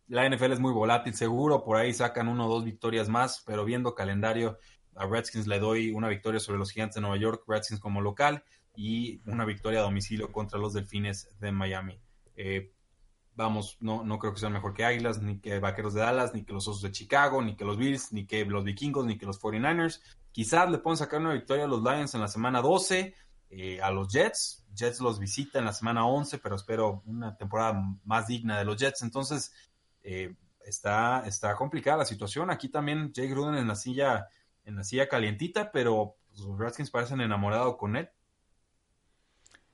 La 0.08 0.28
NFL 0.28 0.52
es 0.52 0.60
muy 0.60 0.72
volátil, 0.72 1.14
seguro 1.14 1.64
por 1.64 1.76
ahí 1.76 1.94
sacan 1.94 2.28
uno 2.28 2.46
o 2.46 2.48
dos 2.48 2.64
victorias 2.64 3.08
más, 3.08 3.42
pero 3.46 3.64
viendo 3.64 3.94
calendario, 3.94 4.58
a 4.96 5.06
Redskins 5.06 5.46
le 5.46 5.60
doy 5.60 5.92
una 5.92 6.08
victoria 6.08 6.40
sobre 6.40 6.58
los 6.58 6.72
Gigantes 6.72 6.96
de 6.96 7.00
Nueva 7.00 7.16
York, 7.16 7.44
Redskins 7.46 7.80
como 7.80 8.00
local, 8.00 8.44
y 8.74 9.20
una 9.26 9.44
victoria 9.44 9.80
a 9.80 9.82
domicilio 9.82 10.32
contra 10.32 10.58
los 10.58 10.72
Delfines 10.72 11.28
de 11.38 11.52
Miami. 11.52 12.00
Eh, 12.34 12.72
vamos, 13.34 13.78
no, 13.80 14.04
no 14.04 14.18
creo 14.18 14.34
que 14.34 14.40
sean 14.40 14.52
mejor 14.52 14.74
que 14.74 14.84
Águilas, 14.84 15.22
ni 15.22 15.38
que 15.38 15.58
Vaqueros 15.58 15.94
de 15.94 16.00
Dallas, 16.00 16.34
ni 16.34 16.44
que 16.44 16.52
los 16.52 16.66
Osos 16.68 16.82
de 16.82 16.90
Chicago, 16.90 17.40
ni 17.40 17.56
que 17.56 17.64
los 17.64 17.78
Bills, 17.78 18.12
ni 18.12 18.26
que 18.26 18.44
los 18.44 18.64
Vikingos, 18.64 19.06
ni 19.06 19.16
que 19.16 19.26
los 19.26 19.40
49ers. 19.40 20.00
Quizás 20.32 20.70
le 20.70 20.78
puedan 20.78 20.96
sacar 20.96 21.20
una 21.20 21.32
victoria 21.32 21.64
a 21.64 21.68
los 21.68 21.82
Lions 21.82 22.14
en 22.14 22.20
la 22.20 22.28
semana 22.28 22.60
12 22.60 23.14
eh, 23.50 23.80
a 23.82 23.90
los 23.90 24.12
Jets. 24.12 24.64
Jets 24.74 25.00
los 25.00 25.18
visita 25.18 25.58
en 25.58 25.64
la 25.64 25.72
semana 25.72 26.06
11, 26.06 26.38
pero 26.38 26.56
espero 26.56 27.02
una 27.04 27.36
temporada 27.36 27.82
más 28.04 28.28
digna 28.28 28.58
de 28.58 28.64
los 28.64 28.76
Jets. 28.76 29.02
Entonces, 29.02 29.52
eh, 30.02 30.34
está, 30.64 31.24
está 31.26 31.54
complicada 31.56 31.98
la 31.98 32.04
situación. 32.04 32.50
Aquí 32.50 32.68
también 32.68 33.12
Jay 33.14 33.28
Gruden 33.28 33.56
en 33.56 33.66
la 33.68 33.74
silla, 33.74 34.28
en 34.64 34.76
la 34.76 34.84
silla 34.84 35.08
calientita, 35.08 35.72
pero 35.72 36.16
los 36.38 36.58
Redskins 36.58 36.90
parecen 36.90 37.20
enamorados 37.20 37.76
con 37.76 37.96
él. 37.96 38.08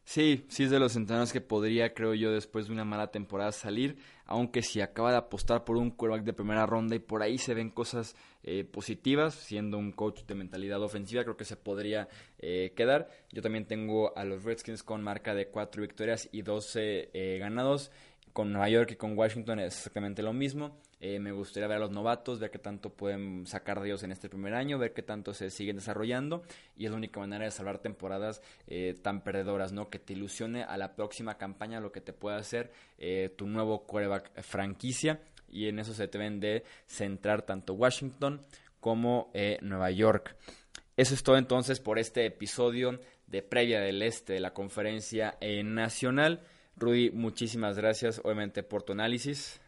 Sí, 0.06 0.46
sí 0.48 0.62
es 0.62 0.70
de 0.70 0.78
los 0.78 0.94
entrenadores 0.94 1.32
que 1.32 1.40
podría, 1.40 1.92
creo 1.92 2.14
yo, 2.14 2.30
después 2.30 2.68
de 2.68 2.72
una 2.72 2.84
mala 2.84 3.10
temporada 3.10 3.50
salir, 3.50 3.98
aunque 4.24 4.62
si 4.62 4.80
acaba 4.80 5.10
de 5.10 5.16
apostar 5.16 5.64
por 5.64 5.76
un 5.76 5.90
quarterback 5.90 6.24
de 6.24 6.32
primera 6.32 6.64
ronda 6.64 6.94
y 6.94 7.00
por 7.00 7.24
ahí 7.24 7.38
se 7.38 7.54
ven 7.54 7.70
cosas 7.70 8.14
eh, 8.44 8.62
positivas, 8.62 9.34
siendo 9.34 9.78
un 9.78 9.90
coach 9.90 10.22
de 10.22 10.36
mentalidad 10.36 10.80
ofensiva, 10.80 11.24
creo 11.24 11.36
que 11.36 11.44
se 11.44 11.56
podría 11.56 12.08
eh, 12.38 12.72
quedar. 12.76 13.10
Yo 13.32 13.42
también 13.42 13.66
tengo 13.66 14.16
a 14.16 14.24
los 14.24 14.44
Redskins 14.44 14.84
con 14.84 15.02
marca 15.02 15.34
de 15.34 15.48
4 15.48 15.82
victorias 15.82 16.28
y 16.30 16.42
12 16.42 17.10
eh, 17.12 17.38
ganados. 17.40 17.90
Con 18.32 18.52
Nueva 18.52 18.68
York 18.68 18.92
y 18.92 18.96
con 18.96 19.18
Washington 19.18 19.58
es 19.58 19.76
exactamente 19.76 20.22
lo 20.22 20.32
mismo. 20.32 20.78
Eh, 20.98 21.18
me 21.18 21.30
gustaría 21.30 21.68
ver 21.68 21.76
a 21.76 21.80
los 21.80 21.90
novatos, 21.90 22.40
ver 22.40 22.50
qué 22.50 22.58
tanto 22.58 22.90
pueden 22.90 23.46
sacar 23.46 23.80
de 23.80 23.88
ellos 23.88 24.02
en 24.02 24.12
este 24.12 24.30
primer 24.30 24.54
año, 24.54 24.78
ver 24.78 24.94
qué 24.94 25.02
tanto 25.02 25.34
se 25.34 25.50
siguen 25.50 25.76
desarrollando. 25.76 26.42
Y 26.76 26.86
es 26.86 26.90
la 26.90 26.96
única 26.96 27.20
manera 27.20 27.44
de 27.44 27.50
salvar 27.50 27.78
temporadas 27.78 28.42
eh, 28.66 28.94
tan 29.02 29.22
perdedoras, 29.22 29.72
¿no? 29.72 29.90
Que 29.90 29.98
te 29.98 30.14
ilusione 30.14 30.62
a 30.62 30.76
la 30.78 30.96
próxima 30.96 31.36
campaña 31.36 31.80
lo 31.80 31.92
que 31.92 32.00
te 32.00 32.12
pueda 32.12 32.38
hacer 32.38 32.72
eh, 32.98 33.34
tu 33.36 33.46
nuevo 33.46 33.86
quarterback 33.86 34.40
franquicia. 34.42 35.20
Y 35.48 35.68
en 35.68 35.78
eso 35.78 35.92
se 35.92 36.06
deben 36.06 36.40
de 36.40 36.64
centrar 36.86 37.42
tanto 37.42 37.74
Washington 37.74 38.40
como 38.80 39.30
Nueva 39.62 39.90
York. 39.90 40.36
Eso 40.96 41.14
es 41.14 41.22
todo 41.22 41.36
entonces 41.38 41.80
por 41.80 41.98
este 41.98 42.26
episodio 42.26 43.00
de 43.26 43.42
previa 43.42 43.80
del 43.80 44.02
este 44.02 44.34
de 44.34 44.40
la 44.40 44.52
conferencia 44.52 45.36
nacional. 45.64 46.42
Rudy, 46.76 47.10
muchísimas 47.10 47.76
gracias 47.76 48.20
obviamente 48.22 48.62
por 48.62 48.82
tu 48.82 48.92
análisis. 48.92 49.60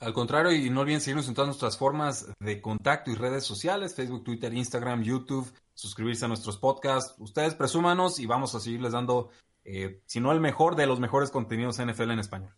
Al 0.00 0.12
contrario, 0.12 0.52
y 0.52 0.70
no 0.70 0.82
olviden 0.82 1.00
seguirnos 1.00 1.26
en 1.26 1.34
todas 1.34 1.48
nuestras 1.48 1.76
formas 1.76 2.26
de 2.38 2.60
contacto 2.60 3.10
y 3.10 3.16
redes 3.16 3.42
sociales, 3.42 3.94
Facebook, 3.94 4.22
Twitter, 4.22 4.54
Instagram, 4.54 5.02
YouTube, 5.02 5.52
suscribirse 5.74 6.24
a 6.24 6.28
nuestros 6.28 6.56
podcasts. 6.56 7.14
Ustedes 7.18 7.56
presúmanos 7.56 8.20
y 8.20 8.26
vamos 8.26 8.54
a 8.54 8.60
seguirles 8.60 8.92
dando, 8.92 9.30
eh, 9.64 10.00
si 10.06 10.20
no 10.20 10.30
el 10.30 10.40
mejor, 10.40 10.76
de 10.76 10.86
los 10.86 11.00
mejores 11.00 11.30
contenidos 11.30 11.78
NFL 11.78 12.12
en 12.12 12.20
español. 12.20 12.54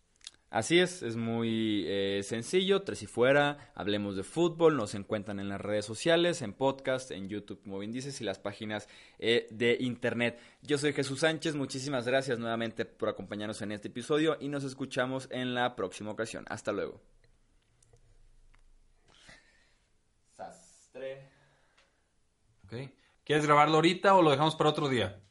Así 0.51 0.79
es, 0.79 1.01
es 1.01 1.15
muy 1.15 1.85
eh, 1.87 2.21
sencillo, 2.23 2.81
tres 2.81 3.01
y 3.03 3.05
fuera, 3.07 3.71
hablemos 3.73 4.17
de 4.17 4.23
fútbol, 4.23 4.75
nos 4.75 4.93
encuentran 4.95 5.39
en 5.39 5.47
las 5.47 5.61
redes 5.61 5.85
sociales, 5.85 6.41
en 6.41 6.51
podcast, 6.51 7.09
en 7.11 7.29
YouTube, 7.29 7.63
como 7.63 7.79
bien 7.79 7.93
dices, 7.93 8.19
y 8.19 8.25
las 8.25 8.37
páginas 8.37 8.89
eh, 9.17 9.47
de 9.49 9.77
internet. 9.79 10.37
Yo 10.61 10.77
soy 10.77 10.91
Jesús 10.91 11.21
Sánchez, 11.21 11.55
muchísimas 11.55 12.05
gracias 12.05 12.37
nuevamente 12.37 12.83
por 12.83 13.07
acompañarnos 13.07 13.61
en 13.61 13.71
este 13.71 13.87
episodio 13.87 14.37
y 14.41 14.49
nos 14.49 14.65
escuchamos 14.65 15.29
en 15.31 15.55
la 15.55 15.77
próxima 15.77 16.11
ocasión. 16.11 16.43
Hasta 16.49 16.73
luego. 16.73 17.01
¿Quieres 23.23 23.45
grabarlo 23.45 23.75
ahorita 23.75 24.15
o 24.15 24.21
lo 24.21 24.31
dejamos 24.31 24.55
para 24.55 24.69
otro 24.69 24.89
día? 24.89 25.21